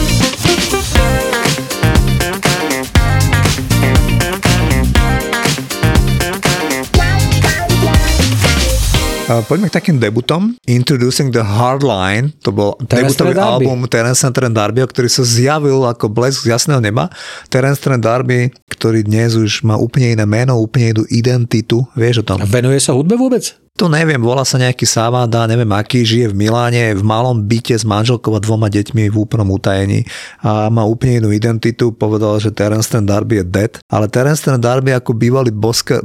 Poďme 9.25 9.73
k 9.73 9.81
takým 9.81 9.97
debutom. 9.97 10.53
Introducing 10.69 11.33
the 11.33 11.41
Hardline, 11.41 12.37
to 12.45 12.53
bol 12.53 12.77
Terence 12.85 13.17
debutový 13.17 13.33
Darby. 13.33 13.65
album 13.65 13.79
Terence 13.89 14.21
Trent 14.21 14.53
Darby, 14.53 14.85
ktorý 14.85 15.09
sa 15.09 15.25
zjavil 15.25 15.81
ako 15.81 16.13
blesk 16.13 16.45
z 16.45 16.53
jasného 16.53 16.85
neba. 16.85 17.09
Terence 17.49 17.81
Trent 17.81 18.05
Darby, 18.05 18.53
ktorý 18.69 19.01
dnes 19.01 19.33
už 19.33 19.65
má 19.65 19.81
úplne 19.81 20.13
iné 20.13 20.29
meno, 20.29 20.61
úplne 20.61 20.93
inú 20.93 21.03
identitu. 21.09 21.89
Vieš 21.97 22.21
o 22.21 22.25
tom? 22.29 22.45
A 22.45 22.45
venuje 22.45 22.77
sa 22.85 22.93
hudbe 22.93 23.17
vôbec? 23.17 23.57
To 23.75 23.91
neviem, 23.91 24.23
volá 24.23 24.47
sa 24.47 24.55
nejaký 24.55 24.87
Savada, 24.87 25.51
neviem 25.51 25.67
aký, 25.75 26.07
žije 26.07 26.31
v 26.31 26.47
Miláne, 26.47 26.95
v 26.95 27.03
malom 27.03 27.43
byte 27.43 27.75
s 27.75 27.83
manželkou 27.83 28.31
a 28.31 28.39
dvoma 28.39 28.71
deťmi 28.71 29.11
v 29.11 29.17
úplnom 29.19 29.51
utajení 29.51 30.07
a 30.47 30.71
má 30.71 30.87
úplne 30.87 31.19
inú 31.19 31.35
identitu. 31.35 31.91
Povedal, 31.91 32.39
že 32.39 32.55
Terence 32.55 32.87
Trent 32.87 33.11
Darby 33.11 33.43
je 33.43 33.45
dead, 33.51 33.73
ale 33.91 34.07
Terence 34.07 34.47
Trent 34.47 34.63
Darby 34.63 34.95
ako 34.95 35.19
bývalý 35.19 35.51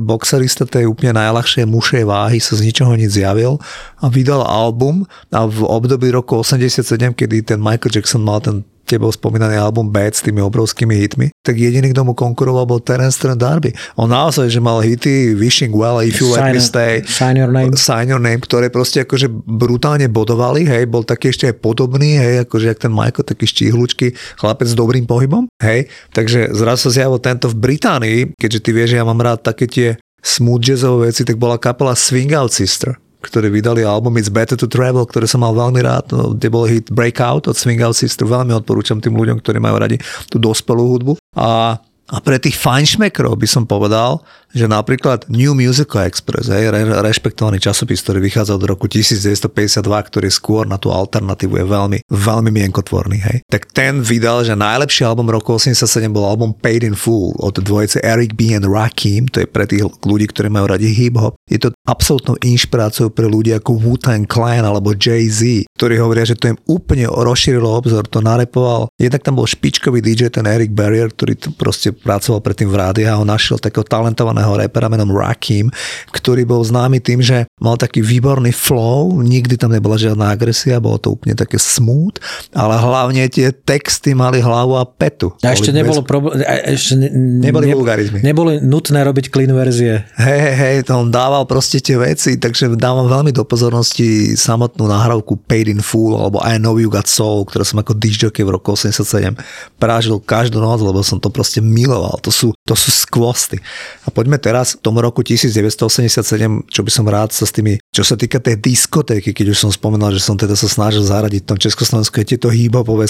boxerista 0.02 0.66
tej 0.66 0.90
úplne 0.90 1.14
najľahšej 1.22 1.70
mušej 1.70 2.10
váhy 2.10 2.42
sa 2.42 2.58
z 2.58 2.74
ničoho 2.74 2.90
nič 2.98 3.22
zjavil 3.22 3.62
a 4.02 4.10
vydal 4.10 4.42
album 4.42 5.06
a 5.30 5.46
v 5.46 5.62
období 5.62 6.10
roku 6.10 6.42
87, 6.42 6.98
kedy 7.14 7.54
ten 7.54 7.62
Michael 7.62 7.94
Jackson 7.94 8.26
mal 8.26 8.42
ten 8.42 8.66
tebou 8.88 9.12
spomínaný 9.13 9.60
album 9.60 9.89
Bad 9.89 10.15
s 10.15 10.26
tými 10.26 10.42
obrovskými 10.44 10.96
hitmi, 10.96 11.28
tak 11.44 11.60
jediný, 11.60 11.92
kto 11.94 12.08
mu 12.08 12.13
konkuroval, 12.13 12.65
bol 12.65 12.82
Terence 12.82 13.20
Trent 13.20 13.38
D'Arby. 13.38 13.72
On 14.00 14.10
naozaj, 14.10 14.50
že 14.50 14.60
mal 14.62 14.82
hity 14.82 15.36
Wishing 15.38 15.76
Well, 15.76 16.02
If 16.02 16.20
You 16.20 16.34
Let 16.34 16.54
Me 16.54 16.62
Stay, 16.62 17.06
Sign 17.06 17.38
Your 17.39 17.52
Name, 17.52 17.76
Sign 17.76 18.10
Your 18.10 18.22
Name, 18.22 18.42
ktoré 18.42 18.70
proste 18.70 19.04
akože 19.04 19.30
brutálne 19.46 20.06
bodovali, 20.10 20.65
hej, 20.65 20.89
bol 20.89 21.06
taký 21.06 21.34
ešte 21.34 21.50
aj 21.50 21.56
podobný, 21.62 22.18
hej, 22.18 22.46
akože 22.48 22.65
jak 22.70 22.80
ten 22.80 22.94
Michael, 22.94 23.26
taký 23.26 23.46
štíhlučky, 23.46 24.13
chlapec 24.38 24.68
s 24.70 24.76
dobrým 24.78 25.10
pohybom, 25.10 25.50
hej, 25.62 25.89
takže 26.15 26.54
zrazu 26.56 26.89
sa 26.89 27.04
zjavil 27.04 27.20
tento 27.20 27.52
v 27.52 27.60
Británii, 27.60 28.20
keďže 28.39 28.60
ty 28.63 28.70
vieš, 28.72 28.89
že 28.96 29.00
ja 29.02 29.06
mám 29.06 29.20
rád 29.20 29.44
také 29.44 29.68
tie 29.68 29.88
smooth 30.24 30.63
jazzové 30.63 31.12
veci, 31.12 31.28
tak 31.28 31.36
bola 31.39 31.60
kapela 31.60 31.96
Swing 31.96 32.32
Out 32.36 32.56
Sister 32.56 32.96
ktorí 33.20 33.52
vydali 33.52 33.84
album 33.84 34.16
It's 34.16 34.32
Better 34.32 34.56
to 34.56 34.68
Travel, 34.68 35.04
ktoré 35.04 35.28
som 35.28 35.44
mal 35.44 35.52
veľmi 35.52 35.84
rád, 35.84 36.16
no, 36.16 36.34
kde 36.36 36.48
bol 36.48 36.66
hit 36.68 36.88
Breakout 36.88 37.52
od 37.52 37.56
Swing 37.56 37.84
Out 37.84 38.00
Sister, 38.00 38.24
veľmi 38.24 38.56
odporúčam 38.56 39.04
tým 39.04 39.16
ľuďom, 39.16 39.44
ktorí 39.44 39.60
majú 39.60 39.76
radi 39.76 40.00
tú 40.32 40.40
dospelú 40.40 40.84
hudbu. 40.96 41.14
A 41.36 41.80
a 42.10 42.18
pre 42.26 42.42
tých 42.42 42.58
fajnšmekrov 42.58 43.38
by 43.38 43.46
som 43.46 43.70
povedal, 43.70 44.26
že 44.54 44.66
napríklad 44.66 45.30
New 45.30 45.54
Musical 45.54 46.10
Express, 46.10 46.50
hej, 46.50 46.74
re, 46.74 46.82
rešpektovaný 47.06 47.62
časopis, 47.62 48.02
ktorý 48.02 48.24
vychádzal 48.26 48.56
od 48.58 48.66
roku 48.66 48.86
1952, 48.90 49.86
ktorý 49.86 50.30
skôr 50.34 50.66
na 50.66 50.82
tú 50.82 50.90
alternatívu 50.90 51.62
je 51.62 51.66
veľmi, 51.66 51.98
veľmi 52.10 52.50
mienkotvorný, 52.50 53.18
hej. 53.20 53.38
Tak 53.46 53.70
ten 53.70 54.02
vydal, 54.02 54.46
že 54.46 54.58
najlepší 54.58 55.06
album 55.06 55.30
roku 55.30 55.58
87 55.58 56.10
bol 56.10 56.26
album 56.26 56.56
Paid 56.56 56.86
in 56.86 56.98
Full 56.98 57.38
od 57.38 57.62
dvojice 57.62 58.02
Eric 58.02 58.34
B. 58.34 58.58
and 58.58 58.66
Rakim, 58.66 59.30
to 59.30 59.44
je 59.44 59.48
pre 59.50 59.70
tých 59.70 59.86
ľudí, 60.02 60.26
ktorí 60.30 60.50
majú 60.50 60.72
radi 60.72 60.90
hip-hop. 60.90 61.38
Je 61.46 61.62
to 61.62 61.70
absolútnou 61.86 62.40
inšpiráciou 62.42 63.14
pre 63.14 63.30
ľudí 63.30 63.54
ako 63.54 63.78
Wu-Tang 63.78 64.26
Clan 64.26 64.66
alebo 64.66 64.96
Jay-Z, 64.96 65.70
ktorí 65.78 66.02
hovoria, 66.02 66.26
že 66.26 66.38
to 66.38 66.50
im 66.54 66.60
úplne 66.66 67.10
rozšírilo 67.10 67.68
obzor, 67.68 68.08
to 68.08 68.24
narepoval. 68.24 68.90
Jednak 68.98 69.22
tam 69.22 69.38
bol 69.38 69.46
špičkový 69.46 70.02
DJ, 70.02 70.32
ten 70.34 70.48
Eric 70.48 70.72
Barrier, 70.74 71.12
ktorý 71.12 71.34
to 71.38 71.50
proste 71.54 71.92
pracoval 71.92 72.42
predtým 72.42 72.72
v 72.72 72.80
rádiu 72.80 73.08
a 73.12 73.20
on 73.20 73.28
našiel 73.28 73.60
takého 73.60 73.84
talentovaného 73.84 74.38
repera 74.56 74.88
menom 74.88 75.12
Rakim, 75.12 75.67
ktorý 76.15 76.47
bol 76.47 76.63
známy 76.63 77.04
tým, 77.04 77.19
že 77.19 77.43
mal 77.60 77.75
taký 77.75 77.99
výborný 77.99 78.56
flow, 78.56 79.19
nikdy 79.19 79.60
tam 79.60 79.75
nebola 79.75 79.99
žiadna 79.99 80.32
agresia, 80.32 80.80
bolo 80.80 80.95
to 80.95 81.12
úplne 81.12 81.36
také 81.36 81.60
smooth, 81.60 82.15
ale 82.56 82.80
hlavne 82.80 83.28
tie 83.28 83.52
texty 83.52 84.15
mali 84.15 84.39
hlavu 84.39 84.80
a 84.80 84.88
petu. 84.88 85.36
A 85.43 85.52
ešte 85.52 85.75
nebolo 85.75 85.99
bez... 85.99 86.08
problém, 86.08 86.39
ešte 86.71 86.95
ne, 86.95 87.12
neboli 87.43 87.67
ne, 87.67 87.75
vulgarizmy. 87.75 88.19
Neboli 88.23 88.63
nutné 88.63 89.04
robiť 89.04 89.28
clean 89.28 89.52
verzie. 89.52 90.08
Hej, 90.15 90.39
hej, 90.39 90.56
hej, 90.56 90.75
to 90.88 90.95
on 90.95 91.12
dával 91.12 91.43
proste 91.43 91.84
tie 91.84 91.99
veci, 91.99 92.39
takže 92.39 92.71
dávam 92.80 93.12
veľmi 93.12 93.36
do 93.36 93.43
pozornosti 93.43 94.39
samotnú 94.39 94.88
nahrávku 94.88 95.36
Paid 95.36 95.67
in 95.67 95.84
Full 95.84 96.15
alebo 96.15 96.39
I 96.39 96.56
Know 96.56 96.80
You 96.80 96.88
Got 96.88 97.12
Soul, 97.12 97.43
ktoré 97.43 97.67
som 97.67 97.84
ako 97.84 97.91
DJ 97.99 98.32
v 98.32 98.56
roku 98.56 98.71
87 98.71 99.36
prážil 99.75 100.15
každú 100.23 100.63
noc, 100.63 100.80
lebo 100.80 101.04
som 101.04 101.19
to 101.19 101.28
proste 101.28 101.60
mil 101.60 101.89
miloval. 101.89 102.21
To 102.21 102.30
sú, 102.30 102.54
to 102.62 102.78
sú 102.78 102.93
skvosty. 102.93 103.58
A 104.06 104.13
poďme 104.13 104.29
teraz 104.38 104.78
k 104.78 104.84
tomu 104.86 105.02
roku 105.02 105.26
1987, 105.26 106.70
čo 106.70 106.82
by 106.86 106.92
som 106.94 107.06
rád 107.10 107.34
sa 107.34 107.50
s 107.50 107.52
tými, 107.56 107.82
čo 107.89 108.06
sa 108.06 108.13
týka 108.13 108.38
tej 108.38 108.62
diskotéky, 108.62 109.34
keď 109.34 109.49
už 109.49 109.65
som 109.65 109.71
spomenul, 109.73 110.13
že 110.13 110.21
som 110.21 110.38
teda 110.38 110.54
sa 110.54 110.69
snažil 110.69 111.02
zaradiť 111.02 111.41
v 111.41 111.49
tom 111.49 111.58
Československu 111.58 112.21
tieto 112.21 112.54
hip-hopové 112.54 113.10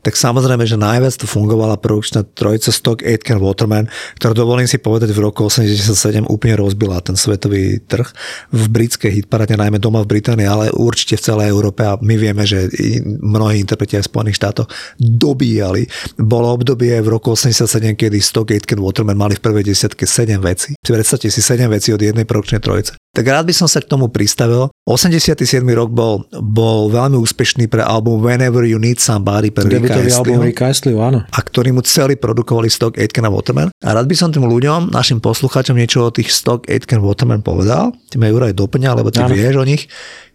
tak 0.00 0.14
samozrejme, 0.16 0.64
že 0.64 0.80
najviac 0.80 1.12
to 1.20 1.28
fungovala 1.28 1.76
prvúčná 1.76 2.24
trojica 2.24 2.72
Stock 2.72 3.04
Aitken 3.04 3.36
Waterman, 3.36 3.92
ktorá 4.16 4.32
dovolím 4.32 4.64
si 4.64 4.80
povedať 4.80 5.12
v 5.12 5.20
roku 5.20 5.44
87 5.44 6.24
úplne 6.24 6.56
rozbila 6.56 7.04
ten 7.04 7.20
svetový 7.20 7.84
trh 7.84 8.08
v 8.48 8.62
britskej 8.72 9.12
hitparade, 9.12 9.60
najmä 9.60 9.76
doma 9.76 10.00
v 10.00 10.16
Británii, 10.16 10.48
ale 10.48 10.72
určite 10.72 11.20
v 11.20 11.24
celej 11.28 11.52
Európe 11.52 11.84
a 11.84 12.00
my 12.00 12.14
vieme, 12.16 12.48
že 12.48 12.72
mnohí 13.20 13.60
interpreti 13.60 14.00
aj 14.00 14.08
v 14.08 14.10
Spojených 14.10 14.38
štátoch 14.40 14.68
dobíjali. 14.96 15.84
Bolo 16.16 16.56
obdobie 16.56 16.96
v 16.96 17.08
roku 17.12 17.36
87, 17.36 17.92
kedy 17.92 18.18
Stock 18.24 18.48
Aitken 18.48 18.80
Waterman 18.80 19.20
mali 19.20 19.36
v 19.36 19.44
prvej 19.44 19.68
desiatke 19.68 20.08
7 20.08 20.40
vecí. 20.40 20.72
Si 20.80 20.90
predstavte 20.96 21.28
si 21.28 21.44
7 21.44 21.68
vecí 21.68 21.92
od 21.92 22.00
jednej 22.00 22.24
produkčnej 22.24 22.64
trojice. 22.64 22.96
Tak 23.16 23.24
rád 23.24 23.48
by 23.48 23.54
som 23.56 23.66
sa 23.66 23.80
k 23.82 23.88
tomu 23.88 24.12
pristavil. 24.12 24.70
87. 24.86 25.64
rok 25.74 25.90
bol, 25.90 26.28
bol 26.38 26.92
veľmi 26.92 27.16
úspešný 27.18 27.66
pre 27.66 27.82
album 27.82 28.20
Whenever 28.22 28.62
You 28.62 28.78
Need 28.78 29.00
Somebody 29.00 29.50
pre 29.50 29.66
Ricka 29.66 29.98
album 30.22 30.44
Ricka 30.44 30.70
áno. 31.00 31.24
A 31.26 31.38
ktorý 31.40 31.72
mu 31.74 31.82
celý 31.82 32.14
produkovali 32.20 32.68
Stock 32.70 32.94
Aitken 32.94 33.26
a 33.26 33.32
Waterman. 33.32 33.72
A 33.82 33.88
rád 33.90 34.06
by 34.06 34.14
som 34.14 34.28
tým 34.30 34.46
ľuďom, 34.46 34.92
našim 34.92 35.18
poslucháčom 35.18 35.74
niečo 35.74 36.04
o 36.04 36.14
tých 36.14 36.30
Stock 36.30 36.68
Aitken 36.68 37.00
Waterman 37.02 37.40
povedal. 37.42 37.96
Ty 38.12 38.16
ma 38.20 38.28
Juraj 38.28 38.54
doplňa, 38.54 38.90
lebo 38.96 39.08
ty 39.08 39.24
áno. 39.24 39.34
vieš 39.34 39.54
o 39.56 39.64
nich, 39.64 39.88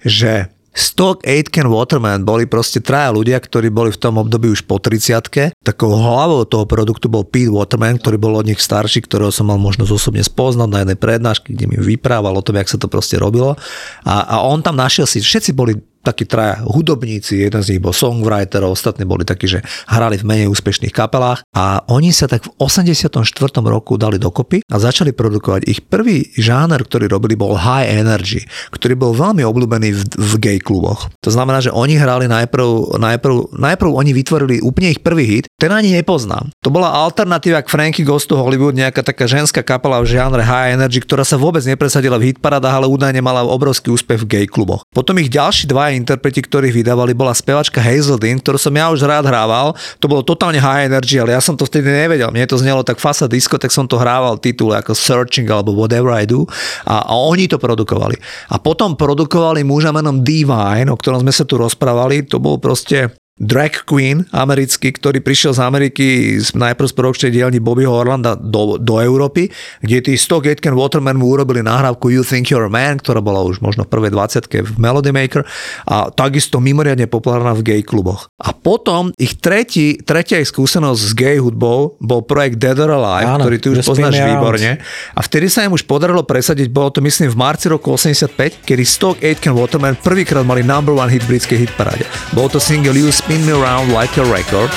že 0.04 0.50
Stock, 0.74 1.22
Aitken, 1.22 1.70
Waterman 1.70 2.26
boli 2.26 2.50
proste 2.50 2.82
traja 2.82 3.14
ľudia, 3.14 3.38
ktorí 3.38 3.70
boli 3.70 3.94
v 3.94 4.02
tom 4.02 4.18
období 4.18 4.50
už 4.50 4.66
po 4.66 4.82
30 4.82 5.54
Takou 5.62 5.94
hlavou 5.94 6.50
toho 6.50 6.66
produktu 6.66 7.14
bol 7.14 7.22
Pete 7.22 7.54
Waterman, 7.54 8.02
ktorý 8.02 8.18
bol 8.18 8.34
od 8.42 8.50
nich 8.50 8.58
starší, 8.58 9.06
ktorého 9.06 9.30
som 9.30 9.54
mal 9.54 9.62
možnosť 9.62 9.92
osobne 9.94 10.26
spoznať 10.26 10.70
na 10.74 10.82
jednej 10.82 10.98
prednáške, 10.98 11.54
kde 11.54 11.70
mi 11.70 11.78
vyprával 11.78 12.34
o 12.34 12.42
tom, 12.42 12.58
jak 12.58 12.74
sa 12.74 12.82
to 12.82 12.90
proste 12.90 13.22
robilo. 13.22 13.54
A, 14.02 14.26
a 14.26 14.36
on 14.42 14.66
tam 14.66 14.74
našiel 14.74 15.06
si, 15.06 15.22
všetci 15.22 15.54
boli 15.54 15.78
takí 16.04 16.28
traja 16.28 16.60
hudobníci, 16.68 17.48
jeden 17.48 17.64
z 17.64 17.76
nich 17.76 17.82
bol 17.82 17.96
songwriter, 17.96 18.62
ostatní 18.68 19.08
boli 19.08 19.24
takí, 19.24 19.48
že 19.48 19.64
hrali 19.88 20.20
v 20.20 20.28
menej 20.28 20.48
úspešných 20.52 20.92
kapelách 20.92 21.48
a 21.56 21.88
oni 21.88 22.12
sa 22.12 22.28
tak 22.28 22.44
v 22.44 22.52
84. 22.60 23.24
roku 23.64 23.96
dali 23.96 24.20
dokopy 24.20 24.68
a 24.68 24.76
začali 24.78 25.16
produkovať. 25.16 25.64
Ich 25.66 25.80
prvý 25.88 26.28
žáner, 26.36 26.84
ktorý 26.84 27.08
robili, 27.08 27.40
bol 27.40 27.56
high 27.56 27.88
energy, 27.88 28.44
ktorý 28.76 29.00
bol 29.00 29.12
veľmi 29.16 29.48
obľúbený 29.48 29.90
v, 29.96 30.02
v 30.20 30.34
gay 30.44 30.58
kluboch. 30.60 31.08
To 31.24 31.32
znamená, 31.32 31.64
že 31.64 31.72
oni 31.72 31.96
hrali 31.96 32.28
najprv, 32.28 33.00
najprv, 33.00 33.56
najprv 33.56 33.90
oni 33.96 34.12
vytvorili 34.12 34.56
úplne 34.60 34.92
ich 34.92 35.00
prvý 35.00 35.24
hit, 35.40 35.46
ten 35.56 35.72
ani 35.72 35.96
nepoznám. 35.96 36.52
To 36.60 36.68
bola 36.68 36.92
alternatíva 36.92 37.64
k 37.64 37.72
Frankie 37.72 38.04
Ghost 38.04 38.28
to 38.28 38.36
Hollywood, 38.36 38.76
nejaká 38.76 39.00
taká 39.00 39.24
ženská 39.24 39.64
kapela 39.64 40.04
v 40.04 40.12
žánre 40.12 40.44
high 40.44 40.76
energy, 40.76 41.00
ktorá 41.00 41.24
sa 41.24 41.40
vôbec 41.40 41.64
nepresadila 41.64 42.20
v 42.20 42.36
hitparadách, 42.36 42.84
ale 42.84 42.92
údajne 42.92 43.24
mala 43.24 43.48
obrovský 43.48 43.94
úspech 43.94 44.28
v 44.28 44.28
gay 44.28 44.46
kluboch. 44.50 44.84
Potom 44.92 45.16
ich 45.22 45.32
ďalší 45.32 45.72
dva 45.72 45.93
interpreti, 45.96 46.44
ktorých 46.44 46.74
vydávali, 46.84 47.16
bola 47.16 47.32
spevačka 47.32 47.80
Hazel 47.80 48.20
Dean, 48.20 48.38
ktorú 48.38 48.60
som 48.60 48.74
ja 48.76 48.92
už 48.92 49.06
rád 49.08 49.30
hrával. 49.30 49.78
To 49.98 50.06
bolo 50.12 50.22
totálne 50.26 50.60
high 50.60 50.92
energy, 50.92 51.18
ale 51.18 51.34
ja 51.34 51.42
som 51.42 51.56
to 51.56 51.64
vtedy 51.64 51.88
nevedel. 51.88 52.34
Mne 52.34 52.50
to 52.50 52.60
znelo 52.60 52.84
tak 52.84 53.00
fasa 53.00 53.26
disco, 53.26 53.56
tak 53.56 53.72
som 53.72 53.88
to 53.88 53.96
hrával 53.96 54.36
titul 54.38 54.76
ako 54.76 54.92
Searching 54.92 55.48
alebo 55.48 55.72
Whatever 55.74 56.12
I 56.14 56.28
Do 56.28 56.46
a, 56.84 57.08
a 57.08 57.14
oni 57.16 57.48
to 57.48 57.56
produkovali. 57.56 58.20
A 58.52 58.60
potom 58.60 59.00
produkovali 59.00 59.64
muža 59.64 59.96
menom 59.96 60.22
Divine, 60.22 60.92
o 60.92 61.00
ktorom 61.00 61.24
sme 61.24 61.34
sa 61.34 61.48
tu 61.48 61.56
rozprávali. 61.56 62.26
To 62.30 62.38
bol 62.42 62.60
proste 62.60 63.16
drag 63.34 63.82
queen 63.90 64.30
americký, 64.30 64.94
ktorý 64.94 65.18
prišiel 65.18 65.58
z 65.58 65.62
Ameriky 65.66 66.38
z 66.38 66.54
najprosperovšej 66.54 67.34
dielni 67.34 67.58
Bobbyho 67.58 67.90
Orlanda 67.90 68.38
do, 68.38 68.78
do 68.78 69.02
Európy, 69.02 69.50
kde 69.82 69.98
tí 70.06 70.14
Stock 70.22 70.46
Aitken 70.46 70.78
Waterman 70.78 71.18
mu 71.18 71.34
urobili 71.34 71.66
nahrávku 71.66 72.14
You 72.14 72.22
Think 72.22 72.54
You're 72.54 72.70
a 72.70 72.72
Man, 72.72 73.02
ktorá 73.02 73.26
bola 73.26 73.42
už 73.42 73.58
možno 73.66 73.90
v 73.90 73.90
prvej 73.90 74.14
20 74.14 74.54
v 74.54 74.74
Melody 74.78 75.10
Maker 75.10 75.42
a 75.90 76.14
takisto 76.14 76.62
mimoriadne 76.62 77.10
populárna 77.10 77.58
v 77.58 77.66
gay 77.66 77.82
kluboch. 77.82 78.30
A 78.38 78.54
potom 78.54 79.10
ich 79.18 79.42
tretí, 79.42 79.98
tretia 79.98 80.38
ich 80.38 80.54
skúsenosť 80.54 81.02
s 81.02 81.14
gay 81.18 81.38
hudbou 81.42 81.98
bol 81.98 82.22
projekt 82.22 82.62
Dead 82.62 82.78
or 82.78 82.94
Alive, 82.94 83.34
Áno, 83.34 83.50
ktorý 83.50 83.58
ty 83.58 83.68
už 83.74 83.82
poznáš 83.82 84.22
výborne. 84.22 84.78
A 85.18 85.20
vtedy 85.26 85.50
sa 85.50 85.66
im 85.66 85.74
už 85.74 85.90
podarilo 85.90 86.22
presadiť, 86.22 86.70
bolo 86.70 86.94
to 86.94 87.02
myslím 87.02 87.34
v 87.34 87.38
marci 87.38 87.66
roku 87.66 87.98
85, 87.98 88.62
kedy 88.62 88.84
Stock 88.86 89.18
Aitken 89.26 89.58
Waterman 89.58 89.98
prvýkrát 89.98 90.46
mali 90.46 90.62
number 90.62 90.94
one 90.94 91.10
hit 91.10 91.26
v 91.26 91.34
britskej 91.34 91.66
hitparáde. 91.66 92.06
Bol 92.38 92.46
to 92.54 92.62
single 92.62 92.94
You 92.94 93.10
Spin 93.24 93.40
Me 93.48 93.56
Around 93.56 93.96
Like 93.96 94.20
a 94.20 94.26
Record. 94.28 94.68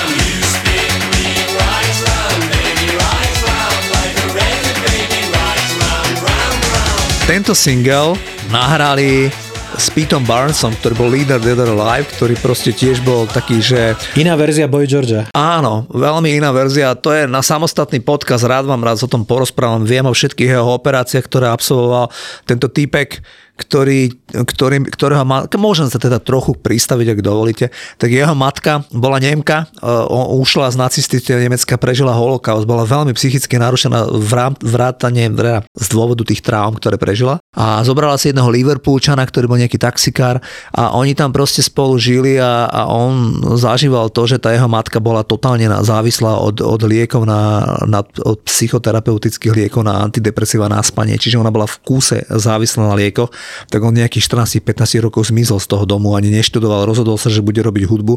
Tento 7.27 7.51
single 7.51 8.15
nahrali 8.47 9.27
s 9.75 9.91
Petom 9.91 10.23
Barnesom, 10.23 10.71
ktorý 10.79 10.95
bol 10.95 11.11
líder 11.11 11.43
Dead 11.43 11.59
or 11.59 11.75
Alive, 11.75 12.07
ktorý 12.15 12.39
proste 12.39 12.71
tiež 12.71 13.03
bol 13.03 13.27
taký, 13.27 13.59
že... 13.59 13.99
Iná 14.15 14.39
verzia 14.39 14.71
Boy 14.71 14.87
Georgia. 14.87 15.27
Áno, 15.35 15.83
veľmi 15.91 16.39
iná 16.39 16.55
verzia. 16.55 16.95
To 16.95 17.11
je 17.11 17.27
na 17.27 17.43
samostatný 17.43 17.99
podcast, 17.99 18.47
rád 18.47 18.63
vám 18.63 18.79
rád 18.79 19.03
o 19.03 19.11
tom 19.11 19.27
porozprávam. 19.27 19.83
Viem 19.83 20.07
o 20.07 20.15
všetkých 20.15 20.55
jeho 20.55 20.71
operáciách, 20.71 21.27
ktoré 21.27 21.51
absolvoval 21.51 22.15
tento 22.47 22.71
týpek 22.71 23.19
ktorý, 23.57 24.13
ktorý, 24.31 24.85
ktorého 24.85 25.25
ma, 25.25 25.49
môžem 25.57 25.89
sa 25.89 25.97
teda 25.97 26.21
trochu 26.21 26.53
pristaviť, 26.53 27.17
ak 27.17 27.19
dovolíte, 27.25 27.65
tak 27.97 28.13
jeho 28.13 28.37
matka 28.37 28.85
bola 28.93 29.17
Nemka, 29.17 29.65
uh, 29.81 30.37
ušla 30.37 30.69
z 30.69 30.77
nacistického 30.77 31.41
Nemecka, 31.41 31.73
prežila 31.81 32.13
holokaust, 32.13 32.69
bola 32.69 32.85
veľmi 32.85 33.17
psychicky 33.17 33.57
narušená 33.57 34.13
vrátane 34.61 35.25
z 35.73 35.87
dôvodu 35.89 36.21
tých 36.21 36.45
traum, 36.45 36.77
ktoré 36.77 37.01
prežila. 37.01 37.41
A 37.57 37.81
zobrala 37.81 38.21
si 38.21 38.29
jedného 38.29 38.53
Liverpoolčana, 38.53 39.25
ktorý 39.25 39.49
bol 39.49 39.57
nejaký 39.57 39.81
taxikár 39.81 40.37
a 40.69 40.93
oni 40.93 41.17
tam 41.17 41.33
proste 41.33 41.65
spolu 41.65 41.97
žili 41.97 42.37
a, 42.37 42.69
a 42.69 42.85
on 42.85 43.41
zažíval 43.57 44.13
to, 44.13 44.29
že 44.29 44.37
tá 44.37 44.53
jeho 44.53 44.69
matka 44.69 45.01
bola 45.01 45.25
totálne 45.25 45.65
závislá 45.65 46.37
od, 46.37 46.61
od 46.61 46.81
liekov 46.85 47.25
na, 47.25 47.65
na 47.89 48.05
od 48.21 48.37
psychoterapeutických 48.45 49.53
liekov 49.65 49.81
na 49.81 50.05
antidepresíva 50.05 50.69
na 50.69 50.77
spanie, 50.85 51.17
čiže 51.17 51.41
ona 51.41 51.49
bola 51.49 51.65
v 51.65 51.81
kúse 51.81 52.21
závislá 52.29 52.93
na 52.93 52.95
liekoch 52.95 53.33
tak 53.67 53.79
on 53.83 53.95
nejakých 53.95 54.25
14-15 54.45 55.05
rokov 55.05 55.29
zmizol 55.29 55.59
z 55.61 55.67
toho 55.67 55.85
domu, 55.85 56.13
ani 56.13 56.31
neštudoval, 56.33 56.87
rozhodol 56.87 57.19
sa, 57.19 57.31
že 57.31 57.45
bude 57.45 57.59
robiť 57.61 57.83
hudbu. 57.87 58.13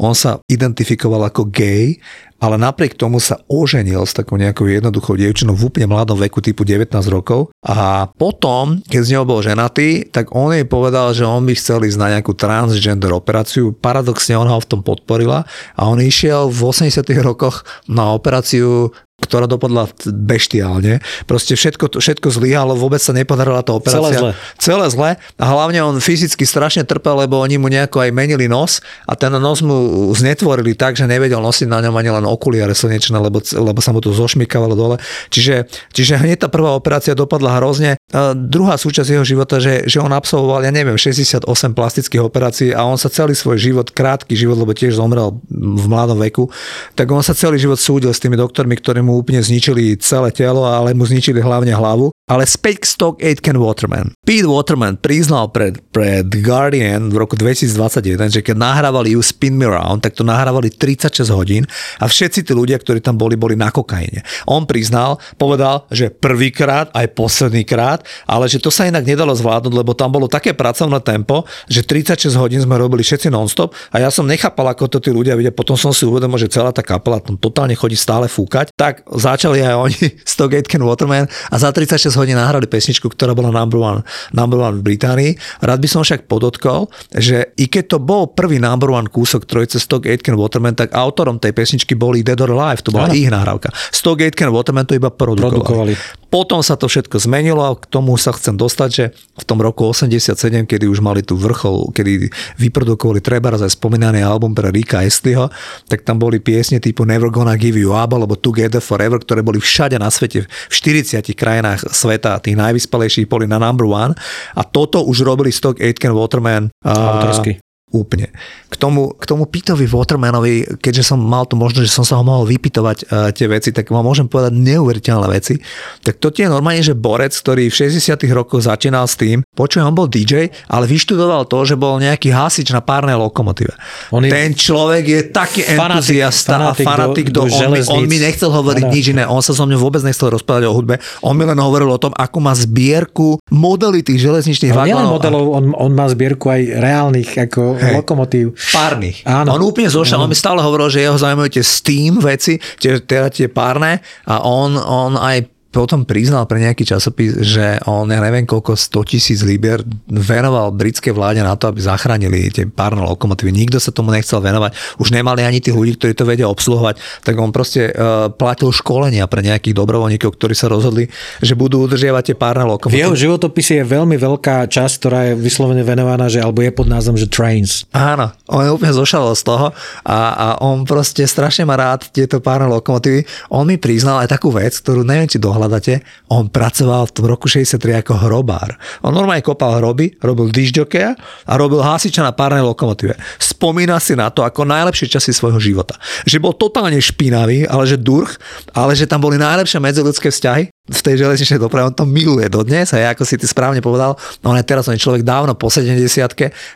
On 0.00 0.12
sa 0.12 0.42
identifikoval 0.48 1.28
ako 1.28 1.48
gay 1.48 2.00
ale 2.42 2.58
napriek 2.58 2.98
tomu 2.98 3.22
sa 3.22 3.38
oženil 3.46 4.02
s 4.02 4.18
takou 4.18 4.34
nejakou 4.34 4.66
jednoduchou 4.66 5.14
dievčinou 5.14 5.54
v 5.54 5.70
úplne 5.70 5.86
mladom 5.86 6.18
veku 6.18 6.42
typu 6.42 6.66
19 6.66 6.90
rokov 7.06 7.54
a 7.62 8.10
potom, 8.10 8.82
keď 8.90 9.00
z 9.06 9.10
neho 9.14 9.22
bol 9.22 9.38
ženatý, 9.38 10.10
tak 10.10 10.34
on 10.34 10.50
jej 10.50 10.66
povedal, 10.66 11.14
že 11.14 11.22
on 11.22 11.46
by 11.46 11.54
chcel 11.54 11.86
ísť 11.86 11.98
na 12.02 12.18
nejakú 12.18 12.34
transgender 12.34 13.14
operáciu. 13.14 13.70
Paradoxne 13.70 14.34
ona 14.34 14.58
ho 14.58 14.60
v 14.60 14.66
tom 14.74 14.82
podporila 14.82 15.46
a 15.78 15.80
on 15.86 16.02
išiel 16.02 16.50
v 16.50 16.58
80 16.66 17.06
rokoch 17.22 17.62
na 17.86 18.10
operáciu 18.10 18.90
ktorá 19.32 19.48
dopadla 19.48 19.88
beštiálne. 20.04 21.00
Proste 21.24 21.56
všetko, 21.56 21.96
všetko 21.96 22.28
zlyhalo, 22.28 22.76
vôbec 22.76 23.00
sa 23.00 23.16
nepodarila 23.16 23.64
tá 23.64 23.72
operácia. 23.72 24.12
Celé 24.12 24.20
zle. 24.20 24.32
Celé 24.60 24.86
zle. 24.92 25.10
A 25.40 25.44
hlavne 25.48 25.80
on 25.80 25.96
fyzicky 25.96 26.44
strašne 26.44 26.84
trpel, 26.84 27.24
lebo 27.24 27.40
oni 27.40 27.56
mu 27.56 27.72
nejako 27.72 28.04
aj 28.04 28.12
menili 28.12 28.44
nos 28.44 28.84
a 29.08 29.16
ten 29.16 29.32
nos 29.32 29.64
mu 29.64 30.12
znetvorili 30.12 30.76
tak, 30.76 31.00
že 31.00 31.08
nevedel 31.08 31.40
nosiť 31.40 31.64
na 31.64 31.80
ňom 31.80 31.96
ani 31.96 32.12
len 32.12 32.28
okuliare 32.28 32.76
slnečné, 32.76 33.16
lebo, 33.16 33.40
lebo 33.40 33.80
sa 33.80 33.96
mu 33.96 34.04
to 34.04 34.12
zošmykávalo 34.12 34.76
dole. 34.76 34.96
Čiže, 35.32 35.64
čiže 35.96 36.20
hneď 36.20 36.44
tá 36.44 36.48
prvá 36.52 36.76
operácia 36.76 37.16
dopadla 37.16 37.56
hrozne. 37.56 37.96
A 38.12 38.36
druhá 38.36 38.76
súčasť 38.76 39.16
jeho 39.16 39.24
života, 39.24 39.56
že, 39.64 39.88
že 39.88 39.96
on 39.96 40.12
absolvoval, 40.12 40.60
ja 40.60 40.72
neviem, 40.74 41.00
68 41.00 41.48
plastických 41.72 42.20
operácií 42.20 42.76
a 42.76 42.84
on 42.84 43.00
sa 43.00 43.08
celý 43.08 43.32
svoj 43.32 43.56
život, 43.56 43.88
krátky 43.88 44.36
život, 44.36 44.60
lebo 44.60 44.76
tiež 44.76 45.00
zomrel 45.00 45.40
v 45.48 45.84
mladom 45.88 46.20
veku, 46.20 46.52
tak 46.92 47.08
on 47.08 47.24
sa 47.24 47.32
celý 47.32 47.56
život 47.56 47.80
súdil 47.80 48.12
s 48.12 48.20
tými 48.20 48.36
doktormi, 48.36 48.76
ktorí 48.76 49.00
mu 49.00 49.21
úplne 49.22 49.38
zničili 49.38 49.94
celé 50.02 50.34
telo, 50.34 50.66
ale 50.66 50.92
mu 50.92 51.06
zničili 51.06 51.38
hlavne 51.38 51.70
hlavu. 51.70 52.10
Ale 52.32 52.48
späť 52.48 52.80
k 52.80 52.84
Stock 52.88 53.16
Aitken 53.20 53.60
Waterman. 53.60 54.16
Pete 54.24 54.48
Waterman 54.48 54.96
priznal 54.96 55.52
pred, 55.52 55.76
pred 55.92 56.24
Guardian 56.40 57.12
v 57.12 57.20
roku 57.20 57.36
2021, 57.36 58.32
že 58.32 58.40
keď 58.40 58.56
nahrávali 58.56 59.12
You 59.12 59.20
Spin 59.20 59.52
Me 59.52 59.68
Around, 59.68 60.08
tak 60.08 60.16
to 60.16 60.24
nahrávali 60.24 60.72
36 60.72 61.28
hodín 61.28 61.68
a 62.00 62.08
všetci 62.08 62.48
tí 62.48 62.52
ľudia, 62.56 62.80
ktorí 62.80 63.04
tam 63.04 63.20
boli, 63.20 63.36
boli 63.36 63.52
na 63.52 63.68
kokaine. 63.68 64.24
On 64.48 64.64
priznal, 64.64 65.20
povedal, 65.36 65.84
že 65.92 66.08
prvýkrát, 66.08 66.88
aj 66.96 67.12
posledný 67.12 67.68
krát, 67.68 68.00
ale 68.24 68.48
že 68.48 68.64
to 68.64 68.72
sa 68.72 68.88
inak 68.88 69.04
nedalo 69.04 69.36
zvládnuť, 69.36 69.74
lebo 69.76 69.92
tam 69.92 70.16
bolo 70.16 70.24
také 70.24 70.56
pracovné 70.56 71.04
tempo, 71.04 71.44
že 71.68 71.84
36 71.84 72.32
hodín 72.40 72.64
sme 72.64 72.80
robili 72.80 73.04
všetci 73.04 73.28
nonstop 73.28 73.76
a 73.92 74.00
ja 74.00 74.08
som 74.08 74.24
nechápal, 74.24 74.72
ako 74.72 74.88
to 74.88 75.04
tí 75.04 75.12
ľudia 75.12 75.36
vidia. 75.36 75.52
Potom 75.52 75.76
som 75.76 75.92
si 75.92 76.08
uvedomil, 76.08 76.40
že 76.40 76.48
celá 76.48 76.72
tá 76.72 76.80
kapela 76.80 77.20
tam 77.20 77.36
totálne 77.36 77.76
chodí 77.76 77.98
stále 77.98 78.24
fúkať. 78.24 78.72
Tak 78.72 79.04
začali 79.04 79.60
aj 79.60 79.76
oni 79.76 80.00
Stock 80.32 80.56
Aitken 80.56 80.80
Waterman 80.80 81.28
a 81.28 81.56
za 81.60 81.68
36 81.68 82.21
6 82.21 82.21
hodín 82.22 82.38
nahrali 82.38 82.70
pesničku, 82.70 83.10
ktorá 83.10 83.34
bola 83.34 83.50
number 83.50 83.78
one, 83.82 84.00
number 84.30 84.62
one 84.62 84.80
v 84.80 84.94
Británii. 84.94 85.30
Rád 85.60 85.78
by 85.82 85.88
som 85.90 86.00
však 86.06 86.30
podotkol, 86.30 86.88
že 87.12 87.52
i 87.58 87.66
keď 87.66 87.84
to 87.94 87.98
bol 87.98 88.30
prvý 88.30 88.62
number 88.62 88.94
one 88.94 89.10
kúsok 89.10 89.44
trojice 89.44 89.82
Stock 89.82 90.06
Aitken 90.06 90.38
Waterman, 90.38 90.78
tak 90.78 90.94
autorom 90.94 91.42
tej 91.42 91.52
pesničky 91.52 91.98
boli 91.98 92.22
Dead 92.22 92.38
or 92.38 92.54
Alive, 92.54 92.80
to 92.86 92.94
bola 92.94 93.10
Aha. 93.10 93.18
ich 93.18 93.28
nahrávka. 93.28 93.74
Stock 93.90 94.22
Aitken 94.22 94.54
Waterman 94.54 94.86
to 94.86 94.94
iba 94.94 95.10
produkovali. 95.10 95.58
produkovali. 95.58 96.21
Potom 96.32 96.64
sa 96.64 96.80
to 96.80 96.88
všetko 96.88 97.20
zmenilo 97.20 97.60
a 97.60 97.76
k 97.76 97.84
tomu 97.92 98.16
sa 98.16 98.32
chcem 98.32 98.56
dostať, 98.56 98.88
že 98.88 99.04
v 99.12 99.44
tom 99.44 99.60
roku 99.60 99.84
87, 99.84 100.64
kedy 100.64 100.88
už 100.88 101.04
mali 101.04 101.20
tu 101.20 101.36
vrchol, 101.36 101.92
kedy 101.92 102.32
vyprodukovali 102.56 103.20
treba 103.20 103.52
aj 103.52 103.76
spomínaný 103.76 104.24
album 104.24 104.56
pre 104.56 104.72
Rika 104.72 105.04
Estliho, 105.04 105.52
tak 105.92 106.08
tam 106.08 106.16
boli 106.16 106.40
piesne 106.40 106.80
typu 106.80 107.04
Never 107.04 107.28
Gonna 107.28 107.60
Give 107.60 107.76
You 107.76 107.92
Up 107.92 108.16
alebo 108.16 108.40
Together 108.40 108.80
Forever, 108.80 109.20
ktoré 109.20 109.44
boli 109.44 109.60
všade 109.60 110.00
na 110.00 110.08
svete, 110.08 110.48
v 110.48 110.72
40 110.72 111.20
krajinách 111.36 111.92
sveta, 111.92 112.40
tých 112.40 112.56
najvyspelejších 112.56 113.28
boli 113.28 113.44
na 113.44 113.60
number 113.60 113.84
one 113.84 114.16
a 114.56 114.62
toto 114.64 115.04
už 115.04 115.28
robili 115.28 115.52
Stock 115.52 115.76
Aitken 115.76 116.16
Waterman. 116.16 116.72
Autorsky. 116.80 117.60
Úplne. 117.92 118.32
K 118.72 118.74
tomu, 118.80 119.12
k 119.12 119.24
tomu 119.28 119.44
Pitovi 119.44 119.84
Watermanovi, 119.84 120.80
keďže 120.80 121.12
som 121.12 121.20
mal 121.20 121.44
tu 121.44 121.60
možnosť, 121.60 121.84
že 121.84 121.92
som 121.92 122.08
sa 122.08 122.16
ho 122.16 122.24
mohol 122.24 122.48
vypitovať 122.48 122.98
uh, 123.04 123.28
tie 123.36 123.44
veci, 123.52 123.68
tak 123.68 123.92
vám 123.92 124.00
môžem 124.00 124.32
povedať 124.32 124.56
neuveriteľné 124.56 125.28
veci. 125.28 125.60
Tak 126.00 126.16
to 126.16 126.32
je 126.32 126.48
normálne, 126.48 126.80
že 126.80 126.96
borec, 126.96 127.36
ktorý 127.36 127.68
v 127.68 127.92
60 127.92 128.16
rokoch 128.32 128.64
začínal 128.64 129.04
s 129.04 129.20
tým, 129.20 129.44
počujem, 129.52 129.84
on 129.84 129.92
bol 129.92 130.08
DJ, 130.08 130.48
ale 130.72 130.88
vyštudoval 130.88 131.44
to, 131.52 131.68
že 131.68 131.76
bol 131.76 132.00
nejaký 132.00 132.32
hasič 132.32 132.72
na 132.72 132.80
párnej 132.80 133.20
lokomotíve. 133.20 133.76
On 134.08 134.24
je 134.24 134.32
Ten 134.32 134.56
človek 134.56 135.04
je 135.04 135.20
taký 135.28 135.60
entuziasta 135.68 136.56
fanatik, 136.56 136.86
a 136.88 136.88
fanatik 136.88 137.26
do, 137.28 137.44
do, 137.44 137.52
do 137.52 137.56
on, 137.60 137.70
mi, 137.76 137.80
on 137.84 138.02
mi 138.08 138.18
nechcel 138.24 138.48
hovoriť 138.48 138.84
nič 138.88 139.04
iné, 139.12 139.28
on 139.28 139.44
sa 139.44 139.52
so 139.52 139.68
mnou 139.68 139.76
vôbec 139.76 140.00
nechcel 140.00 140.32
rozprávať 140.32 140.64
o 140.64 140.72
hudbe, 140.72 140.96
on 141.20 141.36
mi 141.36 141.44
len 141.44 141.60
hovoril 141.60 141.92
o 141.92 142.00
tom, 142.00 142.16
ako 142.16 142.40
má 142.40 142.56
zbierku 142.56 143.36
modely 143.52 144.00
tých 144.00 144.24
železničných 144.24 144.72
vagónov. 144.72 145.20
modelov, 145.20 145.44
on, 145.52 145.64
on 145.76 145.92
má 145.92 146.08
zbierku 146.08 146.48
aj 146.48 146.62
reálnych, 146.80 147.30
ako 147.36 147.81
Hej. 147.82 147.94
lokomotív. 148.00 148.46
Párnych. 148.72 149.22
Áno. 149.28 149.58
On 149.58 149.62
úplne 149.62 149.92
zošiel, 149.92 150.18
on 150.18 150.30
mi 150.30 150.38
stále 150.38 150.64
hovoril, 150.64 150.88
že 150.88 151.04
jeho 151.04 151.18
zaujímajú 151.18 151.50
tie 151.52 151.64
Steam 151.64 152.22
veci, 152.22 152.56
tie, 152.80 153.02
teda 153.02 153.28
tie 153.28 153.52
párne 153.52 154.00
a 154.24 154.40
on, 154.40 154.78
on 154.78 155.20
aj 155.20 155.51
potom 155.72 156.04
priznal 156.04 156.44
pre 156.44 156.60
nejaký 156.60 156.84
časopis, 156.84 157.40
že 157.40 157.80
on, 157.88 158.04
ja 158.12 158.20
neviem 158.20 158.44
koľko, 158.44 158.76
100 158.76 159.08
tisíc 159.08 159.40
libier 159.40 159.80
venoval 160.04 160.68
britskej 160.76 161.16
vláde 161.16 161.40
na 161.40 161.56
to, 161.56 161.72
aby 161.72 161.80
zachránili 161.80 162.52
tie 162.52 162.68
párne 162.68 163.00
lokomotívy. 163.00 163.48
Nikto 163.48 163.80
sa 163.80 163.88
tomu 163.88 164.12
nechcel 164.12 164.44
venovať. 164.44 164.76
Už 165.00 165.16
nemali 165.16 165.48
ani 165.48 165.64
tí 165.64 165.72
ľudí, 165.72 165.96
ktorí 165.96 166.12
to 166.12 166.28
vedia 166.28 166.46
obsluhovať. 166.52 167.24
Tak 167.24 167.34
on 167.40 167.56
proste 167.56 167.88
uh, 167.88 168.28
platil 168.28 168.68
školenia 168.68 169.24
pre 169.24 169.40
nejakých 169.40 169.72
dobrovoľníkov, 169.72 170.36
ktorí 170.36 170.52
sa 170.52 170.68
rozhodli, 170.68 171.08
že 171.40 171.56
budú 171.56 171.88
udržiavať 171.88 172.32
tie 172.32 172.36
párne 172.36 172.68
lokomotívy. 172.68 173.00
V 173.00 173.04
jeho 173.08 173.16
životopise 173.16 173.80
je 173.80 173.84
veľmi 173.88 174.20
veľká 174.20 174.68
časť, 174.68 174.94
ktorá 175.00 175.18
je 175.32 175.40
vyslovene 175.40 175.80
venovaná, 175.80 176.28
že 176.28 176.44
alebo 176.44 176.60
je 176.60 176.68
pod 176.68 176.84
názvom, 176.84 177.16
že 177.16 177.32
Trains. 177.32 177.88
Áno, 177.96 178.28
on 178.52 178.60
je 178.60 178.70
úplne 178.76 178.92
zošal 178.92 179.32
z 179.32 179.42
toho 179.48 179.72
a, 180.04 180.18
a 180.36 180.46
on 180.60 180.84
proste 180.84 181.24
strašne 181.24 181.64
má 181.64 181.80
rád 181.80 182.12
tieto 182.12 182.44
párne 182.44 182.68
lokomotívy. 182.68 183.24
On 183.48 183.64
mi 183.64 183.80
priznal 183.80 184.20
aj 184.20 184.36
takú 184.36 184.52
vec, 184.52 184.76
ktorú 184.76 185.06
neviem, 185.06 185.30
či 185.30 185.40
dohľad 185.40 185.61
hľadáte, 185.62 186.02
on 186.28 186.50
pracoval 186.50 187.06
v 187.14 187.26
roku 187.30 187.46
63 187.46 188.02
ako 188.02 188.26
hrobár. 188.26 188.74
On 189.06 189.14
normálne 189.14 189.46
kopal 189.46 189.78
hroby, 189.78 190.18
robil 190.18 190.50
dižďokeja 190.50 191.10
a 191.46 191.52
robil 191.54 191.78
hasiča 191.78 192.26
na 192.26 192.34
párnej 192.34 192.66
lokomotíve. 192.66 193.14
Spomína 193.38 194.02
si 194.02 194.18
na 194.18 194.28
to 194.34 194.42
ako 194.42 194.66
najlepšie 194.66 195.06
časy 195.06 195.30
svojho 195.30 195.62
života. 195.62 195.94
Že 196.26 196.42
bol 196.42 196.54
totálne 196.58 196.98
špinavý, 196.98 197.64
ale 197.70 197.86
že 197.86 197.96
durch, 197.96 198.36
ale 198.74 198.98
že 198.98 199.06
tam 199.06 199.22
boli 199.22 199.38
najlepšie 199.38 199.78
medziludské 199.78 200.34
vzťahy 200.34 200.74
v 200.82 200.98
tej 200.98 201.14
železničnej 201.22 201.62
doprave, 201.62 201.86
on 201.86 201.94
to 201.94 202.02
miluje 202.02 202.50
dodnes 202.50 202.90
a 202.90 202.98
ja, 202.98 203.08
ako 203.14 203.22
si 203.22 203.38
ty 203.38 203.46
správne 203.46 203.78
povedal, 203.78 204.18
no 204.42 204.50
on 204.50 204.58
je 204.58 204.66
teraz 204.66 204.90
on 204.90 204.98
je 204.98 205.04
človek 205.04 205.22
dávno 205.22 205.54
po 205.54 205.70
70 205.70 205.94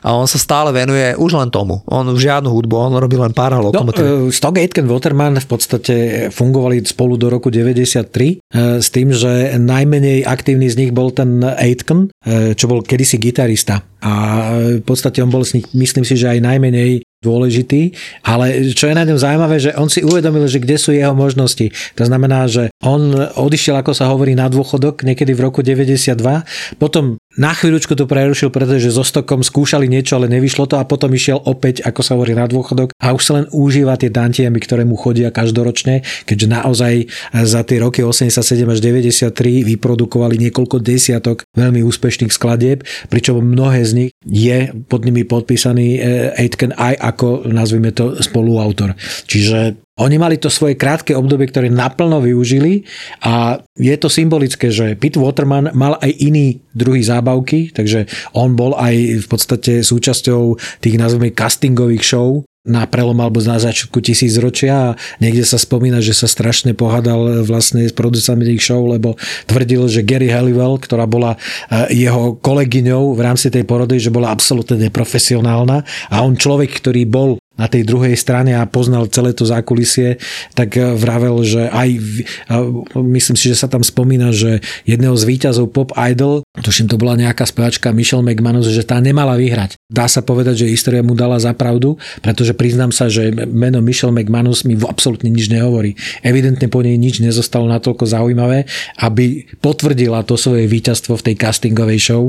a 0.06 0.08
on 0.14 0.30
sa 0.30 0.38
stále 0.38 0.70
venuje 0.70 1.18
už 1.18 1.34
len 1.34 1.50
tomu. 1.50 1.82
On 1.90 2.06
už 2.06 2.22
žiadnu 2.22 2.46
hudbu, 2.46 2.74
on 2.78 2.94
robí 3.02 3.18
len 3.18 3.34
pár 3.34 3.58
lokomotív. 3.58 4.06
No, 4.06 4.30
Stock 4.30 4.54
Aitken 4.62 4.86
Waterman 4.86 5.42
v 5.42 5.48
podstate 5.50 5.94
fungovali 6.30 6.86
spolu 6.86 7.18
do 7.18 7.26
roku 7.26 7.50
93 7.50 8.46
s 8.78 8.88
tým, 8.94 9.10
že 9.10 9.58
najmenej 9.58 10.22
aktívny 10.22 10.70
z 10.70 10.86
nich 10.86 10.90
bol 10.94 11.10
ten 11.10 11.42
Aitken, 11.42 12.06
čo 12.54 12.64
bol 12.70 12.86
kedysi 12.86 13.18
gitarista. 13.18 13.82
A 14.06 14.12
v 14.78 14.84
podstate 14.86 15.18
on 15.18 15.34
bol 15.34 15.42
s 15.42 15.50
nich, 15.58 15.66
myslím 15.74 16.06
si, 16.06 16.14
že 16.14 16.30
aj 16.30 16.46
najmenej 16.46 17.02
dôležitý, 17.24 17.96
ale 18.22 18.72
čo 18.76 18.86
je 18.86 18.94
na 18.94 19.04
ňom 19.08 19.16
zaujímavé, 19.16 19.56
že 19.56 19.72
on 19.74 19.88
si 19.88 20.04
uvedomil, 20.04 20.44
že 20.46 20.60
kde 20.60 20.76
sú 20.76 20.92
jeho 20.92 21.16
možnosti. 21.16 21.72
To 21.96 22.04
znamená, 22.04 22.44
že 22.46 22.68
on 22.84 23.16
odišiel, 23.16 23.80
ako 23.80 23.92
sa 23.96 24.12
hovorí, 24.12 24.36
na 24.36 24.52
dôchodok 24.52 25.00
niekedy 25.02 25.32
v 25.32 25.40
roku 25.48 25.64
92, 25.64 26.12
potom 26.76 27.16
na 27.37 27.53
chvíľučku 27.53 27.93
to 27.93 28.09
prerušil, 28.09 28.49
pretože 28.49 28.89
so 28.93 29.05
Stokom 29.05 29.45
skúšali 29.45 29.87
niečo, 29.87 30.16
ale 30.16 30.32
nevyšlo 30.32 30.64
to 30.68 30.80
a 30.80 30.89
potom 30.89 31.12
išiel 31.12 31.41
opäť, 31.45 31.84
ako 31.84 32.01
sa 32.01 32.16
hovorí, 32.16 32.32
na 32.32 32.49
dôchodok 32.49 32.97
a 32.97 33.12
už 33.12 33.22
sa 33.22 33.32
len 33.41 33.47
užíva 33.53 34.01
tie 34.01 34.09
dantiemy, 34.09 34.57
ktoré 34.57 34.89
mu 34.89 34.97
chodia 34.97 35.28
každoročne, 35.28 36.01
keďže 36.24 36.47
naozaj 36.49 36.95
za 37.45 37.61
tie 37.62 37.78
roky 37.80 38.01
87 38.01 38.41
až 38.66 38.78
93 38.80 39.68
vyprodukovali 39.68 40.41
niekoľko 40.49 40.80
desiatok 40.80 41.45
veľmi 41.53 41.84
úspešných 41.84 42.32
skladieb, 42.32 42.82
pričom 43.12 43.45
mnohé 43.45 43.84
z 43.84 43.93
nich 43.93 44.11
je 44.24 44.72
pod 44.89 45.05
nimi 45.05 45.28
podpísaný 45.28 45.87
eh, 45.97 46.41
Aitken 46.41 46.72
aj 46.74 46.97
ako, 46.99 47.49
nazvime 47.53 47.93
to, 47.93 48.16
spoluautor. 48.24 48.97
Čiže 49.28 49.86
oni 49.97 50.16
mali 50.20 50.36
to 50.36 50.53
svoje 50.53 50.76
krátke 50.76 51.16
obdobie, 51.16 51.49
ktoré 51.49 51.72
naplno 51.72 52.20
využili 52.20 52.84
a 53.24 53.64
je 53.80 53.97
to 53.97 54.12
symbolické, 54.12 54.68
že 54.68 54.92
Pete 54.92 55.16
Waterman 55.16 55.72
mal 55.72 55.97
aj 56.05 56.12
iný 56.20 56.61
druhý 56.76 57.01
zábavky, 57.01 57.72
takže 57.72 58.05
on 58.36 58.53
bol 58.53 58.76
aj 58.76 59.24
v 59.24 59.26
podstate 59.26 59.80
súčasťou 59.80 60.61
tých 60.84 60.97
nazvime 61.01 61.32
castingových 61.32 62.05
show, 62.05 62.44
na 62.66 62.82
prelom 62.84 63.14
alebo 63.22 63.38
na 63.47 63.62
začiatku 63.62 64.03
tisícročia 64.03 64.74
a 64.74 64.97
niekde 65.22 65.47
sa 65.47 65.55
spomína, 65.55 66.03
že 66.03 66.12
sa 66.12 66.26
strašne 66.26 66.74
pohádal 66.74 67.47
vlastne 67.47 67.86
s 67.86 67.94
producentami 67.94 68.42
tých 68.42 68.66
show, 68.66 68.82
lebo 68.82 69.14
tvrdil, 69.47 69.86
že 69.86 70.03
Gary 70.03 70.26
Halliwell, 70.26 70.82
ktorá 70.82 71.07
bola 71.07 71.38
eh, 71.38 71.94
jeho 71.94 72.34
kolegyňou 72.42 73.14
v 73.14 73.20
rámci 73.22 73.55
tej 73.55 73.62
porody, 73.62 74.03
že 74.03 74.11
bola 74.11 74.34
absolútne 74.34 74.82
neprofesionálna 74.90 75.86
a 76.11 76.16
on 76.26 76.34
človek, 76.34 76.74
ktorý 76.82 77.07
bol 77.07 77.38
na 77.57 77.66
tej 77.66 77.88
druhej 77.88 78.14
strane 78.16 78.52
a 78.52 78.68
poznal 78.68 79.09
celé 79.09 79.32
to 79.32 79.48
zákulisie, 79.48 80.20
tak 80.52 80.76
eh, 80.76 80.92
vravel, 80.96 81.40
že 81.42 81.68
aj, 81.72 81.90
myslím 82.94 83.36
si, 83.36 83.48
že 83.52 83.59
sa 83.59 83.68
tam 83.68 83.80
spomína, 83.80 84.32
že 84.32 84.61
jedného 84.84 85.16
z 85.16 85.24
výťazov 85.24 85.72
Pop 85.72 85.96
Idol, 85.96 86.44
tuším 86.61 86.88
to 86.88 87.00
bola 87.00 87.16
nejaká 87.16 87.48
spevačka 87.48 87.92
Michelle 87.96 88.24
McManus, 88.24 88.68
že 88.68 88.84
tá 88.84 89.00
nemala 89.00 89.34
vyhrať. 89.34 89.80
Dá 89.88 90.07
sa 90.07 90.20
povedať, 90.20 90.64
že 90.64 90.72
história 90.72 91.00
mu 91.00 91.16
dala 91.16 91.40
za 91.40 91.57
pravdu, 91.57 91.96
pretože 92.20 92.52
priznám 92.52 92.92
sa, 92.92 93.09
že 93.09 93.32
meno 93.32 93.80
Michelle 93.80 94.12
McManus 94.12 94.62
mi 94.68 94.76
absolútne 94.76 95.32
nič 95.32 95.48
nehovorí. 95.48 95.96
Evidentne 96.20 96.68
po 96.68 96.84
nej 96.84 97.00
nič 97.00 97.24
nezostalo 97.24 97.64
natoľko 97.66 98.04
zaujímavé, 98.04 98.68
aby 99.00 99.48
potvrdila 99.64 100.22
to 100.28 100.36
svoje 100.36 100.68
víťazstvo 100.68 101.16
v 101.16 101.24
tej 101.32 101.34
castingovej 101.40 102.00
show, 102.00 102.22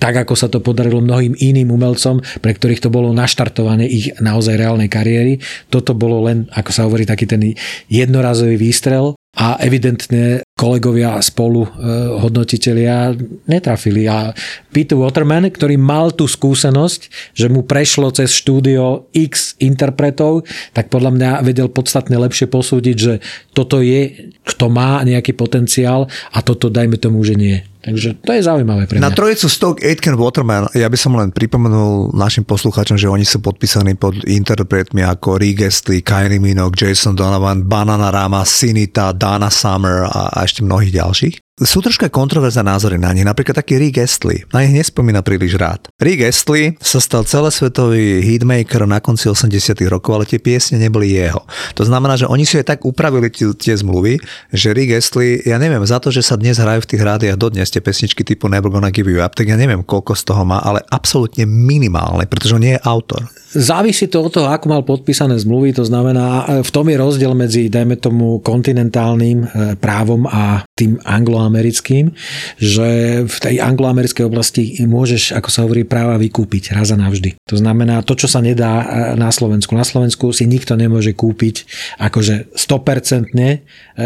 tak 0.00 0.24
ako 0.24 0.34
sa 0.38 0.48
to 0.48 0.62
podarilo 0.64 1.04
mnohým 1.04 1.36
iným 1.36 1.70
umelcom, 1.74 2.22
pre 2.40 2.56
ktorých 2.56 2.86
to 2.86 2.90
bolo 2.90 3.12
naštartované 3.12 3.84
ich 3.86 4.14
naozaj 4.22 4.54
reálnej 4.70 4.86
kariéry. 4.86 5.34
Toto 5.66 5.98
bolo 5.98 6.30
len, 6.30 6.46
ako 6.54 6.70
sa 6.70 6.86
hovorí, 6.86 7.02
taký 7.02 7.26
ten 7.26 7.42
jednorazový 7.90 8.54
výstrel 8.54 9.18
a 9.30 9.58
evidentne 9.62 10.42
kolegovia 10.58 11.18
spolu 11.22 11.62
e, 11.62 11.70
hodnotitelia 12.18 13.14
netrafili. 13.46 14.06
A 14.10 14.34
Peter 14.74 14.98
Waterman, 14.98 15.50
ktorý 15.50 15.78
mal 15.78 16.10
tú 16.10 16.26
skúsenosť, 16.26 17.34
že 17.34 17.46
mu 17.46 17.62
prešlo 17.62 18.10
cez 18.10 18.34
štúdio 18.34 19.06
X 19.14 19.54
interpretov, 19.62 20.46
tak 20.74 20.90
podľa 20.90 21.14
mňa 21.14 21.30
vedel 21.46 21.70
podstatne 21.70 22.18
lepšie 22.18 22.50
posúdiť, 22.50 22.96
že 22.98 23.14
toto 23.54 23.78
je, 23.82 24.34
kto 24.42 24.66
má 24.66 25.02
nejaký 25.06 25.34
potenciál 25.38 26.10
a 26.34 26.38
toto 26.42 26.66
dajme 26.66 26.98
tomu, 26.98 27.22
že 27.22 27.38
nie. 27.38 27.69
Takže 27.80 28.20
to 28.20 28.30
je 28.36 28.44
zaujímavé 28.44 28.84
pre 28.84 29.00
mňa. 29.00 29.04
Na 29.08 29.10
trojicu 29.10 29.48
Stock 29.48 29.80
Aitken 29.80 30.20
Waterman, 30.20 30.68
ja 30.76 30.84
by 30.86 30.98
som 31.00 31.16
len 31.16 31.32
pripomenul 31.32 32.12
našim 32.12 32.44
poslucháčom, 32.44 33.00
že 33.00 33.08
oni 33.08 33.24
sú 33.24 33.40
podpísaní 33.40 33.96
pod 33.96 34.20
interpretmi 34.28 35.00
ako 35.00 35.40
Rick 35.40 35.64
Astley, 35.64 36.04
Kylie 36.04 36.36
Minogue, 36.36 36.76
Jason 36.76 37.16
Donovan, 37.16 37.64
Banana 37.64 38.12
Rama, 38.12 38.44
Sinita, 38.44 39.16
Dana 39.16 39.48
Summer 39.48 40.04
a, 40.04 40.28
a 40.28 40.38
ešte 40.44 40.60
mnohých 40.60 40.92
ďalších 40.92 41.34
sú 41.60 41.84
troška 41.84 42.08
kontroverzné 42.08 42.64
názory 42.64 42.96
na 42.96 43.12
nich. 43.12 43.26
Napríklad 43.28 43.60
taký 43.60 43.76
Rick 43.76 44.00
Astley. 44.00 44.48
Na 44.48 44.64
nich 44.64 44.72
nespomína 44.72 45.20
príliš 45.20 45.60
rád. 45.60 45.92
Rick 46.00 46.24
Astley 46.24 46.76
sa 46.80 46.98
stal 46.98 47.28
celosvetový 47.28 48.24
hitmaker 48.24 48.88
na 48.88 48.98
konci 49.04 49.28
80 49.28 49.76
rokov, 49.92 50.16
ale 50.16 50.24
tie 50.24 50.40
piesne 50.40 50.80
neboli 50.80 51.12
jeho. 51.12 51.44
To 51.76 51.84
znamená, 51.84 52.16
že 52.16 52.24
oni 52.24 52.48
si 52.48 52.56
aj 52.56 52.76
tak 52.76 52.80
upravili 52.88 53.28
tie, 53.28 53.52
tie 53.52 53.76
zmluvy, 53.76 54.16
že 54.52 54.72
Rick 54.72 54.96
Astley, 54.96 55.44
ja 55.44 55.60
neviem, 55.60 55.84
za 55.84 56.00
to, 56.00 56.08
že 56.08 56.24
sa 56.24 56.40
dnes 56.40 56.56
hrajú 56.56 56.80
v 56.84 56.90
tých 56.96 57.02
rádiách 57.04 57.36
dodnes 57.36 57.68
tie 57.68 57.84
pesničky 57.84 58.24
typu 58.24 58.48
Never 58.48 58.72
Gonna 58.72 58.88
Give 58.88 59.12
You 59.12 59.20
Up, 59.20 59.36
tak 59.36 59.52
ja 59.52 59.56
neviem, 59.60 59.84
koľko 59.84 60.16
z 60.16 60.22
toho 60.32 60.42
má, 60.48 60.64
ale 60.64 60.80
absolútne 60.88 61.44
minimálne, 61.44 62.24
pretože 62.24 62.56
on 62.56 62.64
nie 62.64 62.76
je 62.76 62.84
autor. 62.88 63.28
Závisí 63.50 64.06
to 64.06 64.22
od 64.22 64.30
toho, 64.30 64.46
ako 64.46 64.66
mal 64.70 64.82
podpísané 64.86 65.34
zmluvy, 65.34 65.74
to 65.74 65.82
znamená, 65.82 66.46
e, 66.46 66.62
v 66.62 66.70
tom 66.70 66.86
je 66.86 66.94
rozdiel 66.94 67.34
medzi, 67.34 67.66
dajme 67.66 67.98
tomu, 67.98 68.38
kontinentálnym 68.46 69.38
e, 69.42 69.46
právom 69.74 70.22
a 70.30 70.62
tým 70.78 71.02
angloamerickým, 71.50 72.14
že 72.62 72.88
v 73.26 73.36
tej 73.42 73.58
angloamerickej 73.58 74.24
oblasti 74.24 74.62
môžeš, 74.86 75.34
ako 75.34 75.48
sa 75.50 75.66
hovorí, 75.66 75.82
práva 75.82 76.14
vykúpiť 76.14 76.78
raz 76.78 76.94
a 76.94 76.96
navždy. 76.96 77.34
To 77.50 77.58
znamená, 77.58 78.06
to, 78.06 78.14
čo 78.14 78.30
sa 78.30 78.38
nedá 78.38 78.72
e, 78.80 78.84
na 79.18 79.34
Slovensku. 79.34 79.74
Na 79.74 79.82
Slovensku 79.82 80.30
si 80.30 80.46
nikto 80.46 80.78
nemôže 80.78 81.10
kúpiť 81.10 81.66
akože 81.98 82.54
100% 82.54 83.34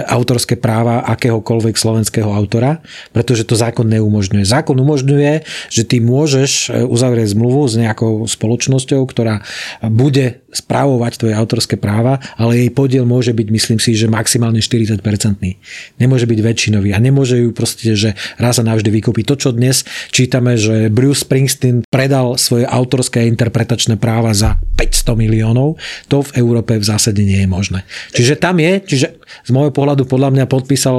autorské 0.09 0.57
práva 0.57 1.05
akéhokoľvek 1.05 1.77
slovenského 1.77 2.33
autora, 2.33 2.81
pretože 3.13 3.45
to 3.45 3.55
zákon 3.55 3.87
neumožňuje. 3.87 4.43
Zákon 4.43 4.75
umožňuje, 4.81 5.45
že 5.69 5.83
ty 5.85 6.01
môžeš 6.01 6.73
uzavrieť 6.89 7.37
zmluvu 7.37 7.69
s 7.69 7.75
nejakou 7.77 8.25
spoločnosťou, 8.25 9.05
ktorá 9.07 9.45
bude 9.85 10.43
správovať 10.55 11.19
tvoje 11.19 11.35
autorské 11.35 11.77
práva, 11.77 12.23
ale 12.39 12.63
jej 12.65 12.71
podiel 12.71 13.03
môže 13.03 13.35
byť, 13.35 13.49
myslím 13.51 13.79
si, 13.83 13.99
že 13.99 14.07
maximálne 14.07 14.63
40%. 14.63 15.03
Nemôže 15.99 16.27
byť 16.31 16.39
väčšinový 16.39 16.95
a 16.95 16.99
nemôže 17.03 17.34
ju 17.37 17.51
proste, 17.51 17.95
že 17.95 18.15
raz 18.39 18.59
a 18.59 18.65
navždy 18.67 18.91
vykúpiť. 18.91 19.25
To, 19.31 19.37
čo 19.37 19.51
dnes 19.51 19.83
čítame, 20.15 20.55
že 20.55 20.91
Bruce 20.91 21.27
Springsteen 21.27 21.83
predal 21.89 22.39
svoje 22.39 22.69
autorské 22.69 23.27
interpretačné 23.27 23.99
práva 23.99 24.35
za 24.37 24.61
500 24.79 25.19
miliónov, 25.19 25.81
to 26.07 26.23
v 26.23 26.31
Európe 26.39 26.77
v 26.79 26.85
zásade 26.85 27.23
nie 27.23 27.43
je 27.43 27.49
možné. 27.49 27.81
Čiže 28.15 28.39
tam 28.39 28.59
je, 28.61 28.73
čiže 28.85 29.07
z 29.43 29.51
môjho 29.51 29.75
pohľadu 29.75 30.07
podľa 30.07 30.31
mňa 30.31 30.45
podpísal 30.47 30.95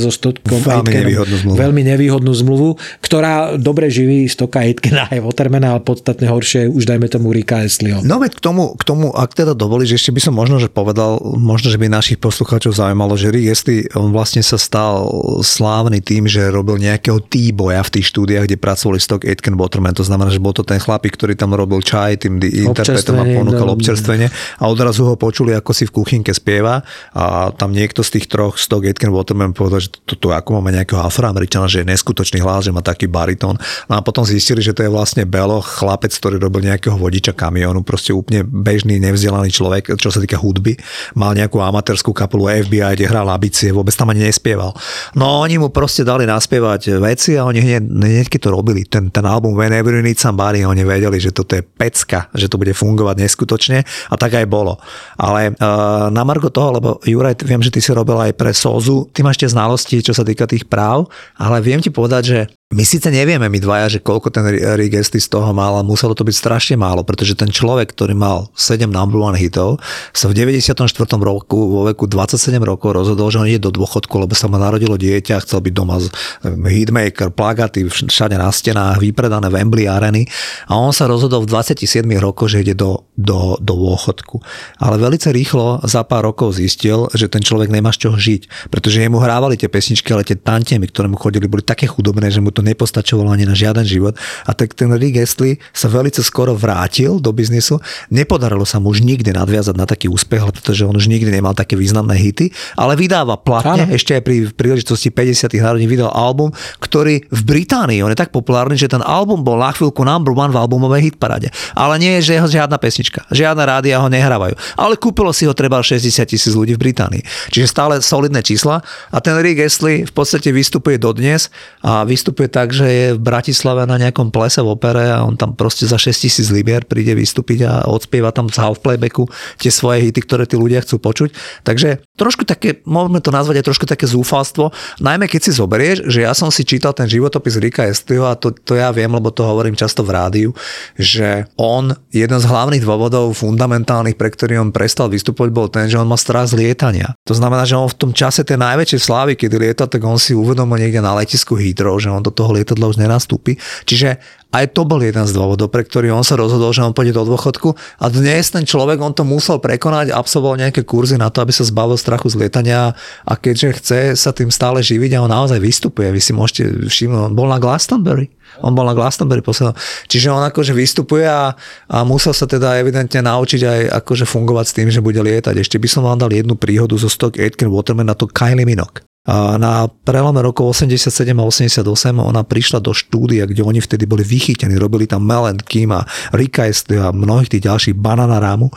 so 0.00 0.08
Stotkom 0.08 0.62
veľmi 0.64 0.92
nevýhodnú 0.94 1.36
zmluvu. 1.42 1.56
veľmi 1.60 1.82
nevýhodnú 1.84 2.32
zmluvu, 2.32 2.68
ktorá 3.04 3.60
dobre 3.60 3.92
živí 3.92 4.24
Stoka 4.30 4.64
Aitkena 4.64 5.12
aj 5.12 5.20
Watermana, 5.20 5.76
ale 5.76 5.82
podstatne 5.84 6.30
horšie 6.30 6.70
už 6.70 6.88
dajme 6.88 7.10
tomu 7.10 7.34
Rika 7.34 7.66
Esliho. 7.66 8.00
No 8.06 8.22
veď 8.22 8.38
k 8.38 8.40
tomu, 8.40 8.72
k 8.78 8.82
tomu, 8.86 9.12
ak 9.12 9.36
teda 9.36 9.52
dovolíš, 9.52 10.00
ešte 10.00 10.14
by 10.14 10.20
som 10.24 10.34
možno, 10.34 10.56
že 10.56 10.72
povedal, 10.72 11.20
možno, 11.36 11.68
že 11.68 11.76
by 11.76 11.92
našich 11.92 12.18
poslucháčov 12.22 12.72
zaujímalo, 12.72 13.18
že 13.18 13.28
Rick 13.34 13.50
Astley, 13.50 13.84
on 13.98 14.14
vlastne 14.14 14.40
sa 14.40 14.56
stal 14.56 15.04
slávny 15.44 16.00
tým, 16.00 16.30
že 16.30 16.48
robil 16.48 16.80
nejakého 16.80 17.20
T-boja 17.20 17.82
v 17.84 17.92
tých 18.00 18.08
štúdiách, 18.14 18.46
kde 18.48 18.56
pracovali 18.56 18.98
Stock 19.02 19.22
Aitken 19.26 19.58
Waterman. 19.58 19.92
To 19.98 20.06
znamená, 20.06 20.30
že 20.30 20.40
bol 20.40 20.54
to 20.54 20.62
ten 20.62 20.78
chlapík, 20.78 21.18
ktorý 21.18 21.34
tam 21.34 21.52
robil 21.52 21.82
čaj 21.82 22.24
tým 22.24 22.38
interpretom 22.38 23.18
a 23.20 23.24
ponúkal 23.26 23.66
no, 23.68 23.74
občerstvenie 23.74 24.30
a 24.58 24.64
odrazu 24.70 25.04
ho 25.04 25.14
počuli, 25.18 25.52
ako 25.52 25.70
si 25.74 25.84
v 25.84 25.94
kuchynke 25.94 26.30
spieva 26.30 26.86
a 27.12 27.50
tam 27.52 27.73
niekto 27.74 28.06
z 28.06 28.18
tých 28.18 28.30
troch 28.30 28.54
Stock 28.54 28.86
Aitken 28.86 29.10
Waterman 29.10 29.50
povedal, 29.50 29.82
že 29.82 29.90
toto 30.06 30.30
ako 30.30 30.62
máme 30.62 30.70
nejakého 30.78 31.02
afroameričana, 31.02 31.66
že 31.66 31.82
je 31.82 31.90
neskutočný 31.90 32.38
hlas, 32.38 32.70
že 32.70 32.72
má 32.72 32.80
taký 32.80 33.10
baritón. 33.10 33.58
No 33.90 33.98
a 33.98 34.00
potom 34.00 34.22
zistili, 34.22 34.62
že 34.62 34.70
to 34.70 34.86
je 34.86 34.90
vlastne 34.90 35.26
Belo, 35.26 35.58
chlapec, 35.58 36.14
ktorý 36.14 36.38
robil 36.38 36.70
nejakého 36.70 36.94
vodiča 36.94 37.34
kamionu, 37.34 37.82
proste 37.82 38.14
úplne 38.14 38.46
bežný, 38.46 39.02
nevzdelaný 39.02 39.50
človek, 39.50 39.98
čo 39.98 40.08
sa 40.14 40.22
týka 40.22 40.38
hudby. 40.38 40.78
Mal 41.18 41.34
nejakú 41.34 41.58
amatérskú 41.58 42.14
kapelu 42.14 42.64
FBI, 42.64 42.94
kde 42.94 43.10
hral 43.10 43.26
abicie, 43.26 43.74
vôbec 43.74 43.92
tam 43.92 44.14
ani 44.14 44.30
nespieval. 44.30 44.70
No 45.18 45.42
oni 45.42 45.58
mu 45.58 45.74
proste 45.74 46.06
dali 46.06 46.24
naspievať 46.24 47.02
veci 47.02 47.34
a 47.34 47.44
oni 47.44 47.58
hneď, 47.58 47.82
hneď 47.82 48.28
to 48.38 48.48
robili, 48.54 48.86
ten, 48.86 49.10
ten 49.10 49.26
album 49.26 49.58
Whenever 49.58 49.96
You 49.96 50.04
Need 50.04 50.22
Somebody, 50.22 50.62
oni 50.62 50.86
vedeli, 50.86 51.18
že 51.18 51.34
toto 51.34 51.56
je 51.56 51.64
pecka, 51.64 52.30
že 52.36 52.46
to 52.46 52.60
bude 52.60 52.76
fungovať 52.76 53.16
neskutočne 53.18 53.82
a 53.84 54.14
tak 54.14 54.36
aj 54.36 54.46
bolo. 54.46 54.76
Ale 55.16 55.56
uh, 55.56 56.12
na 56.12 56.22
margo 56.22 56.52
toho, 56.52 56.76
lebo 56.76 56.88
Juraj, 57.02 57.46
viem, 57.54 57.62
že 57.62 57.70
ty 57.70 57.78
si 57.78 57.94
robil 57.94 58.18
aj 58.18 58.34
pre 58.34 58.50
Sozu, 58.50 59.06
ty 59.14 59.22
máš 59.22 59.38
tie 59.38 59.46
znalosti, 59.46 60.02
čo 60.02 60.10
sa 60.10 60.26
týka 60.26 60.50
tých 60.50 60.66
práv, 60.66 61.06
ale 61.38 61.62
viem 61.62 61.78
ti 61.78 61.94
povedať, 61.94 62.22
že 62.26 62.38
My 62.72 62.80
síce 62.80 63.12
nevieme, 63.12 63.44
my 63.52 63.60
dvaja, 63.60 63.92
že 63.92 64.00
koľko 64.00 64.32
ten 64.32 64.40
Rick 64.48 64.96
Astley 64.96 65.20
z 65.20 65.28
toho 65.28 65.52
mal, 65.52 65.76
ale 65.76 65.84
muselo 65.84 66.16
to 66.16 66.24
byť 66.24 66.32
strašne 66.32 66.80
málo, 66.80 67.04
pretože 67.04 67.36
ten 67.36 67.52
človek, 67.52 67.92
ktorý 67.92 68.16
mal 68.16 68.48
7 68.56 68.88
number 68.88 69.20
one 69.20 69.36
hitov, 69.36 69.84
sa 70.16 70.32
v 70.32 70.34
94. 70.34 70.80
roku 71.20 71.60
vo 71.60 71.84
veku 71.84 72.08
27 72.08 72.56
rokov 72.64 72.96
rozhodol, 72.96 73.28
že 73.28 73.36
on 73.36 73.46
ide 73.52 73.60
do 73.60 73.68
dôchodku, 73.68 74.16
lebo 74.16 74.32
sa 74.32 74.48
mu 74.48 74.56
narodilo 74.56 74.96
dieťa, 74.96 75.44
chcel 75.44 75.60
byť 75.60 75.74
doma 75.76 76.00
z 76.00 76.08
hitmaker, 76.56 77.36
plagaty 77.36 77.84
všade 77.84 78.40
na 78.40 78.48
stenách, 78.48 78.96
vypredané 78.96 79.52
Wembley 79.52 79.84
areny 79.84 80.24
a 80.64 80.80
on 80.80 80.96
sa 80.96 81.04
rozhodol 81.04 81.44
v 81.44 81.52
27 81.52 81.84
rokoch, 82.16 82.48
že 82.48 82.64
ide 82.64 82.72
do, 82.72 83.04
do, 83.12 83.60
do 83.60 83.76
dôchodku. 83.76 84.40
Ale 84.80 84.96
veľmi 84.96 85.20
rýchlo 85.20 85.84
za 85.84 86.00
pár 86.02 86.32
rokov 86.32 86.56
zistil, 86.56 87.12
že 87.12 87.28
ten 87.28 87.44
človek 87.44 87.68
nemá 87.68 87.92
z 87.92 88.08
čoho 88.08 88.16
žiť, 88.16 88.72
pretože 88.72 89.04
jemu 89.04 89.20
hrávali 89.20 89.60
tie 89.60 89.68
pesničky, 89.68 90.10
ale 90.16 90.24
tie 90.24 90.34
tantiemy, 90.34 90.88
ktoré 90.88 91.12
mu 91.12 91.20
chodili, 91.20 91.44
boli 91.44 91.60
také 91.60 91.84
chudobné, 91.84 92.32
že 92.32 92.40
mu 92.40 92.53
to 92.54 92.62
nepostačovalo 92.62 93.34
ani 93.34 93.44
na 93.44 93.58
žiaden 93.58 93.82
život. 93.82 94.14
A 94.46 94.54
tak 94.54 94.78
ten 94.78 94.94
Rick 94.94 95.18
Astley 95.18 95.58
sa 95.74 95.90
veľmi 95.90 96.14
skoro 96.22 96.54
vrátil 96.54 97.18
do 97.18 97.34
biznisu. 97.34 97.82
Nepodarilo 98.14 98.62
sa 98.62 98.78
mu 98.78 98.94
už 98.94 99.02
nikdy 99.02 99.34
nadviazať 99.34 99.74
na 99.74 99.84
taký 99.88 100.06
úspech, 100.06 100.46
pretože 100.54 100.86
on 100.86 100.94
už 100.94 101.10
nikdy 101.10 101.34
nemal 101.34 101.56
také 101.56 101.74
významné 101.74 102.14
hity, 102.14 102.54
ale 102.78 102.94
vydáva 102.94 103.34
platne, 103.40 103.88
Áno. 103.88 103.92
ešte 103.92 104.14
aj 104.14 104.22
pri 104.22 104.36
príležitosti 104.54 105.10
50. 105.10 105.50
narodín 105.58 105.90
vydal 105.90 106.12
album, 106.14 106.54
ktorý 106.78 107.26
v 107.26 107.40
Británii, 107.42 108.04
on 108.04 108.12
je 108.12 108.18
tak 108.20 108.30
populárny, 108.30 108.78
že 108.78 108.86
ten 108.86 109.02
album 109.02 109.42
bol 109.42 109.58
na 109.58 109.72
chvíľku 109.74 110.04
number 110.04 110.36
one 110.36 110.52
v 110.52 110.60
albumovej 110.60 111.12
hitparade. 111.12 111.48
Ale 111.72 111.98
nie 111.98 112.20
je, 112.20 112.30
že 112.30 112.36
jeho 112.38 112.48
žiadna 112.48 112.76
pesnička. 112.76 113.24
Žiadna 113.32 113.64
rádia 113.64 113.98
ho 113.98 114.06
nehrávajú. 114.12 114.54
Ale 114.76 115.00
kúpilo 115.00 115.32
si 115.32 115.48
ho 115.48 115.56
treba 115.56 115.80
60 115.80 116.04
tisíc 116.28 116.52
ľudí 116.52 116.76
v 116.76 116.90
Británii. 116.90 117.22
Čiže 117.50 117.66
stále 117.66 117.94
solidné 118.04 118.44
čísla. 118.44 118.84
A 119.10 119.18
ten 119.18 119.34
Rick 119.40 119.64
Astley 119.64 120.04
v 120.04 120.12
podstate 120.12 120.52
vystupuje 120.52 121.00
dodnes 121.00 121.48
a 121.80 122.04
vystupuje 122.04 122.43
tak, 122.52 122.76
že 122.76 122.86
je 122.86 123.06
v 123.16 123.20
Bratislave 123.20 123.88
na 123.88 123.96
nejakom 123.96 124.28
plese 124.28 124.60
v 124.60 124.68
opere 124.76 125.08
a 125.08 125.24
on 125.24 125.34
tam 125.40 125.56
proste 125.56 125.88
za 125.88 125.96
6 125.96 126.28
tisíc 126.28 126.52
libier 126.52 126.84
príde 126.84 127.16
vystúpiť 127.16 127.64
a 127.64 127.72
odspieva 127.88 128.28
tam 128.30 128.52
z 128.52 128.60
half 128.60 128.84
playbacku 128.84 129.24
tie 129.56 129.72
svoje 129.72 130.08
hity, 130.08 130.20
ktoré 130.22 130.44
tí 130.44 130.60
ľudia 130.60 130.84
chcú 130.84 131.00
počuť. 131.00 131.32
Takže 131.64 132.03
trošku 132.14 132.46
také, 132.46 132.78
môžeme 132.86 133.18
to 133.18 133.34
nazvať 133.34 133.60
aj 133.60 133.66
trošku 133.66 133.86
také 133.90 134.06
zúfalstvo, 134.06 134.70
najmä 135.02 135.26
keď 135.26 135.40
si 135.50 135.52
zoberieš, 135.58 136.06
že 136.06 136.22
ja 136.22 136.30
som 136.30 136.48
si 136.54 136.62
čítal 136.62 136.94
ten 136.94 137.10
životopis 137.10 137.58
Rika 137.58 137.90
Estio 137.90 138.30
a 138.30 138.38
to, 138.38 138.54
to 138.54 138.78
ja 138.78 138.94
viem, 138.94 139.10
lebo 139.10 139.34
to 139.34 139.42
hovorím 139.42 139.74
často 139.74 140.06
v 140.06 140.14
rádiu, 140.14 140.50
že 140.94 141.50
on, 141.58 141.90
jeden 142.14 142.38
z 142.38 142.46
hlavných 142.46 142.86
dôvodov 142.86 143.34
fundamentálnych, 143.34 144.14
pre 144.14 144.30
ktorý 144.30 144.62
on 144.62 144.70
prestal 144.70 145.10
vystupovať, 145.10 145.50
bol 145.50 145.66
ten, 145.66 145.90
že 145.90 145.98
on 145.98 146.06
má 146.06 146.14
strach 146.14 146.46
z 146.46 146.58
lietania. 146.58 147.18
To 147.26 147.34
znamená, 147.34 147.66
že 147.66 147.74
on 147.74 147.90
v 147.90 147.98
tom 147.98 148.10
čase 148.14 148.46
tej 148.46 148.62
najväčšej 148.62 149.00
slávy, 149.02 149.32
kedy 149.34 149.58
lieta, 149.58 149.90
tak 149.90 150.00
on 150.06 150.16
si 150.16 150.38
uvedomil 150.38 150.78
niekde 150.78 151.02
na 151.02 151.18
letisku 151.18 151.58
Heathrow, 151.58 151.98
že 151.98 152.14
on 152.14 152.22
do 152.22 152.30
toho 152.30 152.54
lietadla 152.54 152.94
už 152.94 153.02
nenastúpi. 153.02 153.58
Čiže 153.90 154.22
aj 154.54 154.70
to 154.70 154.86
bol 154.86 155.02
jeden 155.02 155.26
z 155.26 155.34
dôvodov, 155.34 155.74
pre 155.74 155.82
ktorý 155.82 156.14
on 156.14 156.22
sa 156.22 156.38
rozhodol, 156.38 156.70
že 156.70 156.86
on 156.86 156.94
pôjde 156.94 157.18
do 157.18 157.26
dôchodku 157.26 157.74
a 157.98 158.06
dnes 158.06 158.54
ten 158.54 158.62
človek, 158.62 159.02
on 159.02 159.10
to 159.10 159.26
musel 159.26 159.58
prekonať, 159.58 160.14
absolvoval 160.14 160.62
nejaké 160.62 160.86
kurzy 160.86 161.18
na 161.18 161.26
to, 161.34 161.42
aby 161.42 161.50
sa 161.50 161.66
zbavil 161.66 161.98
strachu 161.98 162.30
z 162.30 162.46
lietania 162.46 162.94
a 163.26 163.32
keďže 163.34 163.68
chce 163.82 164.00
sa 164.14 164.30
tým 164.30 164.54
stále 164.54 164.78
živiť 164.78 165.18
a 165.18 165.22
on 165.26 165.32
naozaj 165.34 165.58
vystupuje, 165.58 166.14
vy 166.14 166.22
si 166.22 166.30
môžete 166.30 166.86
všimnúť, 166.86 167.34
on 167.34 167.34
bol 167.34 167.50
na 167.50 167.58
Glastonbury. 167.58 168.30
On 168.62 168.70
bol 168.70 168.86
na 168.86 168.94
Glastonbury 168.94 169.42
posledno. 169.42 169.74
Čiže 170.06 170.30
on 170.30 170.46
akože 170.46 170.78
vystupuje 170.78 171.26
a, 171.26 171.58
a 171.90 171.96
musel 172.06 172.30
sa 172.30 172.46
teda 172.46 172.78
evidentne 172.78 173.18
naučiť 173.26 173.60
aj 173.66 173.80
akože 174.04 174.30
fungovať 174.30 174.66
s 174.70 174.76
tým, 174.78 174.88
že 174.94 175.02
bude 175.02 175.18
lietať. 175.18 175.58
Ešte 175.58 175.82
by 175.82 175.88
som 175.90 176.06
vám 176.06 176.22
dal 176.22 176.30
jednu 176.30 176.54
príhodu 176.54 176.94
zo 176.94 177.10
Stock 177.10 177.34
Aitken 177.34 177.72
Waterman 177.72 178.06
na 178.06 178.14
to 178.14 178.30
Kylie 178.30 178.62
Minogue. 178.62 179.02
Na 179.24 179.88
prelome 179.88 180.44
rokov 180.44 180.76
87 180.76 181.08
a 181.32 181.44
88 181.48 181.80
ona 182.20 182.44
prišla 182.44 182.84
do 182.84 182.92
štúdia, 182.92 183.48
kde 183.48 183.64
oni 183.64 183.80
vtedy 183.80 184.04
boli 184.04 184.20
vychytení, 184.20 184.76
robili 184.76 185.08
tam 185.08 185.24
Mel 185.24 185.48
Kim 185.64 185.96
a 185.96 186.04
Rika 186.36 186.68
a 186.68 187.08
mnohých 187.08 187.56
tých 187.56 187.64
ďalších 187.64 187.96
Banana 187.96 188.36
Ramu 188.36 188.68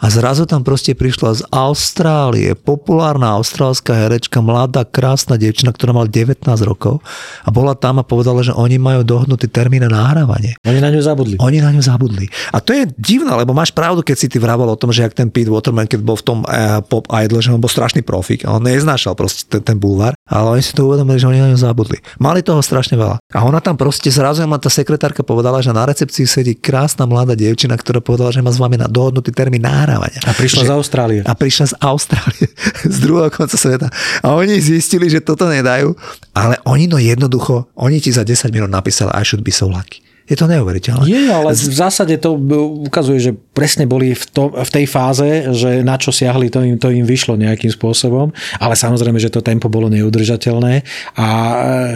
a 0.00 0.08
zrazu 0.08 0.48
tam 0.48 0.64
proste 0.64 0.96
prišla 0.96 1.30
z 1.36 1.42
Austrálie 1.52 2.56
populárna 2.56 3.36
austrálska 3.36 3.92
herečka, 3.92 4.40
mladá, 4.40 4.88
krásna 4.88 5.36
devčina, 5.36 5.76
ktorá 5.76 5.92
mala 5.92 6.08
19 6.08 6.48
rokov 6.64 7.04
a 7.44 7.52
bola 7.52 7.76
tam 7.76 8.00
a 8.00 8.04
povedala, 8.04 8.40
že 8.40 8.56
oni 8.56 8.80
majú 8.80 9.04
dohnutý 9.04 9.52
termín 9.52 9.84
na 9.84 9.92
nahrávanie. 9.92 10.56
Oni 10.64 10.80
na 10.80 10.88
ňu 10.88 11.04
zabudli. 11.04 11.36
Oni 11.36 11.60
na 11.60 11.68
ňu 11.68 11.84
zabudli. 11.84 12.32
A 12.56 12.64
to 12.64 12.72
je 12.72 12.88
divné, 12.96 13.28
lebo 13.36 13.52
máš 13.52 13.76
pravdu, 13.76 14.00
keď 14.00 14.16
si 14.16 14.26
ty 14.32 14.40
vravel 14.40 14.72
o 14.72 14.80
tom, 14.80 14.88
že 14.88 15.04
ak 15.04 15.12
ten 15.12 15.28
Pete 15.28 15.52
Waterman, 15.52 15.84
keď 15.84 16.00
bol 16.00 16.16
v 16.16 16.24
tom 16.24 16.38
uh, 16.48 16.80
pop 16.80 17.04
idol, 17.20 17.44
že 17.44 17.52
on 17.52 17.60
bol 17.60 17.68
strašný 17.68 18.00
profik 18.00 18.48
a 18.48 18.56
on 18.56 18.64
neznášal 18.64 19.12
proste 19.12 19.44
ten, 19.52 19.60
ten 19.60 19.76
bulvár, 19.90 20.14
ale 20.22 20.46
oni 20.54 20.62
si 20.62 20.70
to 20.70 20.86
uvedomili, 20.86 21.18
že 21.18 21.26
oni 21.26 21.42
na 21.42 21.50
ňu 21.50 21.58
zabudli. 21.58 21.98
Mali 22.22 22.46
toho 22.46 22.62
strašne 22.62 22.94
veľa. 22.94 23.18
A 23.34 23.38
ona 23.42 23.58
tam 23.58 23.74
proste 23.74 24.06
zrazu 24.14 24.46
ma 24.46 24.62
tá 24.62 24.70
sekretárka 24.70 25.26
povedala, 25.26 25.58
že 25.58 25.74
na 25.74 25.82
recepcii 25.82 26.30
sedí 26.30 26.54
krásna 26.54 27.10
mladá 27.10 27.34
dievčina, 27.34 27.74
ktorá 27.74 27.98
povedala, 27.98 28.30
že 28.30 28.38
má 28.38 28.54
s 28.54 28.62
vami 28.62 28.78
na 28.78 28.86
dohodnutý 28.86 29.34
termín 29.34 29.66
nahrávania. 29.66 30.22
A 30.22 30.30
prišla 30.30 30.62
že, 30.62 30.68
z 30.70 30.72
Austrálie. 30.72 31.20
A 31.26 31.34
prišla 31.34 31.66
z 31.72 31.74
Austrálie, 31.82 32.46
z 32.94 32.96
druhého 33.02 33.34
konca 33.34 33.58
sveta. 33.58 33.90
A 34.22 34.38
oni 34.38 34.62
zistili, 34.62 35.10
že 35.10 35.18
toto 35.18 35.50
nedajú, 35.50 35.98
ale 36.30 36.62
oni 36.62 36.86
no 36.86 37.02
jednoducho, 37.02 37.66
oni 37.74 37.98
ti 37.98 38.14
za 38.14 38.22
10 38.22 38.54
minút 38.54 38.70
napísali 38.70 39.10
I 39.10 39.26
should 39.26 39.42
be 39.42 39.50
so 39.50 39.66
lucky. 39.66 40.09
Je 40.30 40.38
to 40.38 40.46
neuveriteľné. 40.46 41.10
Je, 41.10 41.26
ale 41.26 41.50
v 41.50 41.74
zásade 41.74 42.14
to 42.22 42.38
ukazuje, 42.86 43.18
že 43.18 43.32
presne 43.34 43.82
boli 43.90 44.14
v, 44.14 44.24
to, 44.30 44.54
v 44.54 44.70
tej 44.70 44.86
fáze, 44.86 45.26
že 45.50 45.82
na 45.82 45.98
čo 45.98 46.14
siahli, 46.14 46.46
to 46.46 46.62
im, 46.62 46.78
to 46.78 46.94
im 46.94 47.02
vyšlo 47.02 47.34
nejakým 47.34 47.74
spôsobom, 47.74 48.30
ale 48.62 48.78
samozrejme, 48.78 49.18
že 49.18 49.34
to 49.34 49.42
tempo 49.42 49.66
bolo 49.66 49.90
neudržateľné 49.90 50.86
a 51.18 51.28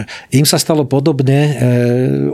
eh, 0.03 0.35
im 0.35 0.43
sa 0.43 0.59
stalo 0.59 0.83
podobne. 0.83 1.39
Eh, 1.47 1.55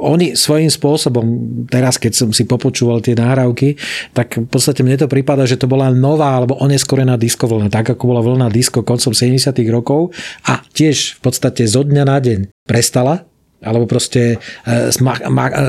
oni 0.02 0.34
svojím 0.34 0.74
spôsobom, 0.74 1.26
teraz 1.70 2.02
keď 2.02 2.18
som 2.18 2.30
si 2.34 2.50
popočúval 2.50 3.06
tie 3.06 3.14
náhrávky, 3.14 3.78
tak 4.18 4.42
v 4.42 4.50
podstate 4.50 4.82
mne 4.82 4.98
to 4.98 5.06
prípada, 5.06 5.46
že 5.46 5.62
to 5.62 5.70
bola 5.70 5.94
nová 5.94 6.34
alebo 6.34 6.58
oneskorená 6.58 7.14
disco 7.14 7.46
vlna, 7.46 7.70
tak 7.70 7.94
ako 7.94 8.10
bola 8.10 8.26
vlna 8.26 8.50
disco 8.50 8.82
koncom 8.82 9.14
70 9.14 9.54
rokov 9.70 10.18
a 10.50 10.66
tiež 10.74 11.22
v 11.22 11.30
podstate 11.30 11.70
zo 11.70 11.86
dňa 11.86 12.04
na 12.10 12.18
deň 12.18 12.40
prestala 12.66 13.30
alebo 13.62 13.86
proste 13.86 14.36
e, 14.36 14.92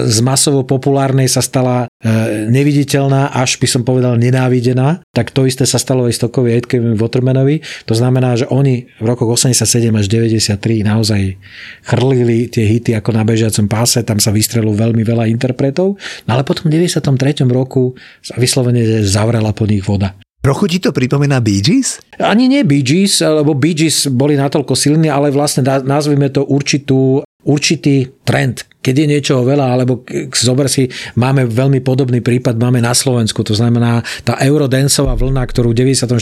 z 0.09 0.19
masovo 0.25 0.65
populárnej 0.65 1.29
sa 1.29 1.45
stala 1.45 1.87
e, 2.01 2.49
neviditeľná, 2.49 3.37
až 3.37 3.61
by 3.61 3.69
som 3.69 3.83
povedal 3.85 4.17
nenávidená, 4.17 5.05
tak 5.13 5.31
to 5.31 5.45
isté 5.45 5.69
sa 5.69 5.77
stalo 5.77 6.09
aj 6.09 6.17
Stockovi 6.17 6.57
Aitkevi 6.57 6.97
Watermanovi. 6.97 7.61
To 7.87 7.95
znamená, 7.95 8.35
že 8.35 8.49
oni 8.49 8.89
v 8.97 9.07
rokoch 9.07 9.29
87 9.37 9.93
až 9.93 10.07
93 10.09 10.89
naozaj 10.89 11.37
chrlili 11.85 12.49
tie 12.49 12.65
hity 12.65 12.97
ako 12.97 13.13
na 13.13 13.23
bežiacom 13.29 13.69
páse, 13.69 14.01
tam 14.03 14.17
sa 14.17 14.33
vystrelilo 14.33 14.73
veľmi 14.73 15.05
veľa 15.05 15.29
interpretov, 15.29 16.01
no 16.25 16.31
ale 16.33 16.43
potom 16.49 16.73
v 16.73 16.81
93. 16.81 17.45
roku 17.47 17.93
sa 18.25 18.35
vyslovene 18.41 19.05
zavrela 19.05 19.53
po 19.53 19.69
nich 19.69 19.85
voda. 19.85 20.17
Trochu 20.43 20.67
ti 20.67 20.79
to 20.83 20.91
pripomína 20.91 21.39
Bee 21.39 21.63
Gees? 21.63 22.03
Ani 22.19 22.51
nie 22.51 22.67
Bee 22.67 22.83
Gees, 22.83 23.23
lebo 23.23 23.55
Bee 23.55 23.79
Gees 23.79 24.11
boli 24.11 24.35
natoľko 24.35 24.75
silní, 24.75 25.07
ale 25.07 25.31
vlastne 25.31 25.63
nazvime 25.63 26.35
to 26.35 26.43
určitú 26.43 27.23
určitý 27.45 28.07
trend 28.25 28.72
keď 28.83 28.95
je 28.99 29.07
niečoho 29.07 29.43
veľa, 29.47 29.79
alebo 29.79 30.03
zober 30.35 30.67
si, 30.67 30.91
máme 31.15 31.47
veľmi 31.47 31.79
podobný 31.81 32.19
prípad, 32.19 32.59
máme 32.59 32.83
na 32.83 32.93
Slovensku, 32.93 33.47
to 33.47 33.55
znamená 33.55 34.03
tá 34.27 34.35
eurodancová 34.43 35.15
vlna, 35.15 35.47
ktorú 35.47 35.71
v 35.71 35.95
94. 35.95 36.19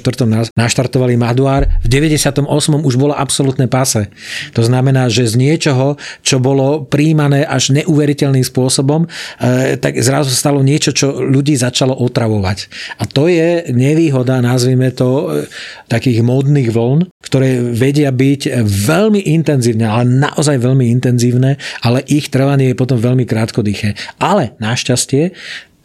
naštartovali 0.53 1.17
Maduár, 1.17 1.65
v 1.81 1.89
98. 1.89 2.45
už 2.85 2.95
bola 3.01 3.17
absolútne 3.17 3.65
pase. 3.65 4.13
To 4.53 4.61
znamená, 4.61 5.09
že 5.09 5.25
z 5.25 5.41
niečoho, 5.41 5.97
čo 6.21 6.37
bolo 6.37 6.85
príjmané 6.85 7.49
až 7.49 7.73
neuveriteľným 7.73 8.45
spôsobom, 8.45 9.09
e, 9.41 9.81
tak 9.81 9.97
zrazu 10.05 10.37
stalo 10.37 10.61
niečo, 10.61 10.93
čo 10.93 11.17
ľudí 11.17 11.57
začalo 11.57 11.97
otravovať. 11.97 12.69
A 13.01 13.09
to 13.09 13.33
je 13.33 13.73
nevýhoda, 13.73 14.45
nazvime 14.45 14.93
to, 14.93 15.09
e, 15.09 15.49
takých 15.89 16.21
módnych 16.21 16.69
vln, 16.69 17.09
ktoré 17.25 17.63
vedia 17.63 18.13
byť 18.13 18.61
veľmi 18.65 19.33
intenzívne, 19.33 19.87
ale 19.89 20.05
naozaj 20.05 20.61
veľmi 20.61 20.93
intenzívne, 20.93 21.57
ale 21.81 22.05
ich 22.11 22.29
treba 22.29 22.50
vzdelanie 22.51 22.75
je 22.75 22.81
potom 22.83 22.99
veľmi 22.99 23.23
krátkodýché. 23.31 23.95
Ale 24.19 24.59
našťastie 24.59 25.31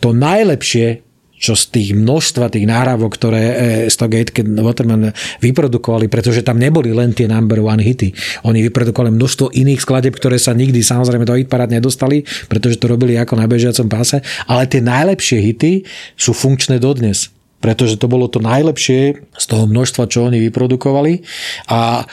to 0.01 0.17
najlepšie, 0.17 1.05
čo 1.37 1.53
z 1.53 1.63
tých 1.69 1.89
množstva 1.93 2.49
tých 2.49 2.65
náhrávok, 2.65 3.21
ktoré 3.21 3.43
e, 3.45 3.55
Stock 3.93 4.09
keď 4.09 4.45
Waterman 4.65 5.13
vyprodukovali, 5.45 6.09
pretože 6.09 6.41
tam 6.41 6.57
neboli 6.57 6.89
len 6.89 7.13
tie 7.13 7.29
number 7.29 7.61
one 7.61 7.85
hity. 7.85 8.09
Oni 8.49 8.65
vyprodukovali 8.65 9.13
množstvo 9.13 9.53
iných 9.53 9.83
skladeb, 9.83 10.17
ktoré 10.17 10.41
sa 10.41 10.57
nikdy 10.57 10.81
samozrejme 10.81 11.27
do 11.27 11.37
hitparád 11.37 11.69
nedostali, 11.69 12.25
pretože 12.49 12.81
to 12.81 12.89
robili 12.89 13.13
ako 13.21 13.37
na 13.37 13.45
bežiacom 13.45 13.85
páse, 13.85 14.25
ale 14.49 14.65
tie 14.65 14.81
najlepšie 14.81 15.37
hity 15.37 15.85
sú 16.17 16.33
funkčné 16.33 16.81
dodnes 16.81 17.29
pretože 17.65 17.97
to 17.97 18.05
bolo 18.05 18.29
to 18.29 18.37
najlepšie 18.37 19.25
z 19.33 19.45
toho 19.49 19.65
množstva, 19.65 20.05
čo 20.05 20.29
oni 20.29 20.37
vyprodukovali 20.37 21.25
a 21.73 22.05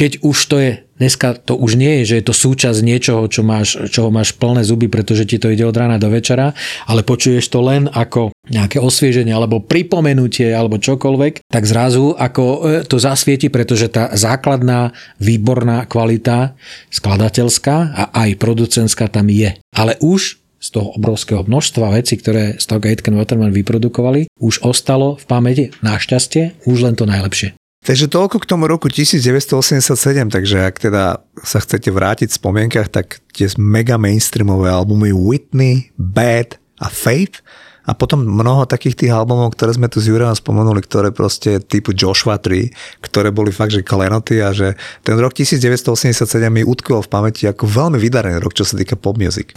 keď 0.00 0.24
už 0.24 0.38
to 0.48 0.56
je, 0.56 0.70
dneska 0.96 1.36
to 1.36 1.60
už 1.60 1.76
nie 1.76 2.00
je, 2.00 2.02
že 2.08 2.14
je 2.16 2.24
to 2.24 2.32
súčasť 2.32 2.80
niečoho, 2.80 3.28
čo 3.28 3.44
máš, 3.44 3.76
čoho 3.92 4.08
máš 4.08 4.32
plné 4.32 4.64
zuby, 4.64 4.88
pretože 4.88 5.28
ti 5.28 5.36
to 5.36 5.52
ide 5.52 5.60
od 5.68 5.76
rána 5.76 6.00
do 6.00 6.08
večera, 6.08 6.56
ale 6.88 7.04
počuješ 7.04 7.52
to 7.52 7.60
len 7.60 7.84
ako 7.84 8.32
nejaké 8.48 8.80
osvieženie 8.80 9.36
alebo 9.36 9.60
pripomenutie 9.60 10.56
alebo 10.56 10.80
čokoľvek, 10.80 11.44
tak 11.44 11.68
zrazu 11.68 12.16
ako 12.16 12.44
e, 12.48 12.58
to 12.88 12.96
zasvieti, 12.96 13.52
pretože 13.52 13.92
tá 13.92 14.08
základná 14.16 14.96
výborná 15.20 15.84
kvalita 15.84 16.56
skladateľská 16.88 17.76
a 17.92 18.04
aj 18.24 18.40
producentská 18.40 19.12
tam 19.12 19.28
je. 19.28 19.52
Ale 19.76 20.00
už 20.00 20.40
z 20.60 20.68
toho 20.72 20.96
obrovského 20.96 21.44
množstva 21.44 21.92
vecí, 21.92 22.16
ktoré 22.16 22.56
Stock 22.56 22.84
Aitken 22.88 23.20
Waterman 23.20 23.52
vyprodukovali, 23.52 24.32
už 24.40 24.64
ostalo 24.64 25.20
v 25.20 25.24
pamäti 25.28 25.64
našťastie 25.84 26.64
už 26.64 26.88
len 26.88 26.96
to 26.96 27.04
najlepšie. 27.04 27.59
Takže 27.80 28.12
toľko 28.12 28.44
k 28.44 28.48
tomu 28.48 28.68
roku 28.68 28.92
1987, 28.92 29.96
takže 30.28 30.56
ak 30.68 30.76
teda 30.76 31.24
sa 31.40 31.58
chcete 31.64 31.88
vrátiť 31.88 32.28
v 32.28 32.36
spomienkach, 32.36 32.92
tak 32.92 33.24
tie 33.32 33.48
mega 33.56 33.96
mainstreamové 33.96 34.68
albumy 34.68 35.16
Whitney, 35.16 35.88
Bad 35.96 36.60
a 36.76 36.92
Faith 36.92 37.40
a 37.88 37.96
potom 37.96 38.20
mnoho 38.20 38.68
takých 38.68 39.00
tých 39.00 39.12
albumov, 39.16 39.56
ktoré 39.56 39.72
sme 39.72 39.88
tu 39.88 39.96
s 39.96 40.12
Jurajom 40.12 40.36
spomenuli, 40.36 40.84
ktoré 40.84 41.08
proste 41.08 41.56
typu 41.64 41.96
Joshua 41.96 42.36
3, 42.36 42.68
ktoré 43.00 43.32
boli 43.32 43.48
fakt, 43.48 43.72
že 43.72 43.80
klenoty 43.80 44.44
a 44.44 44.52
že 44.52 44.76
ten 45.00 45.16
rok 45.16 45.32
1987 45.32 46.20
mi 46.52 46.60
utkvel 46.60 47.00
v 47.00 47.08
pamäti 47.08 47.48
ako 47.48 47.64
veľmi 47.64 47.96
vydarený 47.96 48.44
rok, 48.44 48.52
čo 48.52 48.68
sa 48.68 48.76
týka 48.76 49.00
pop 49.00 49.16
music. 49.16 49.56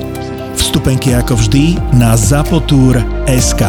Vstupenky 0.61 1.17
ako 1.17 1.41
vždy 1.41 1.81
na 1.97 2.13
zapotur.sk. 2.13 3.65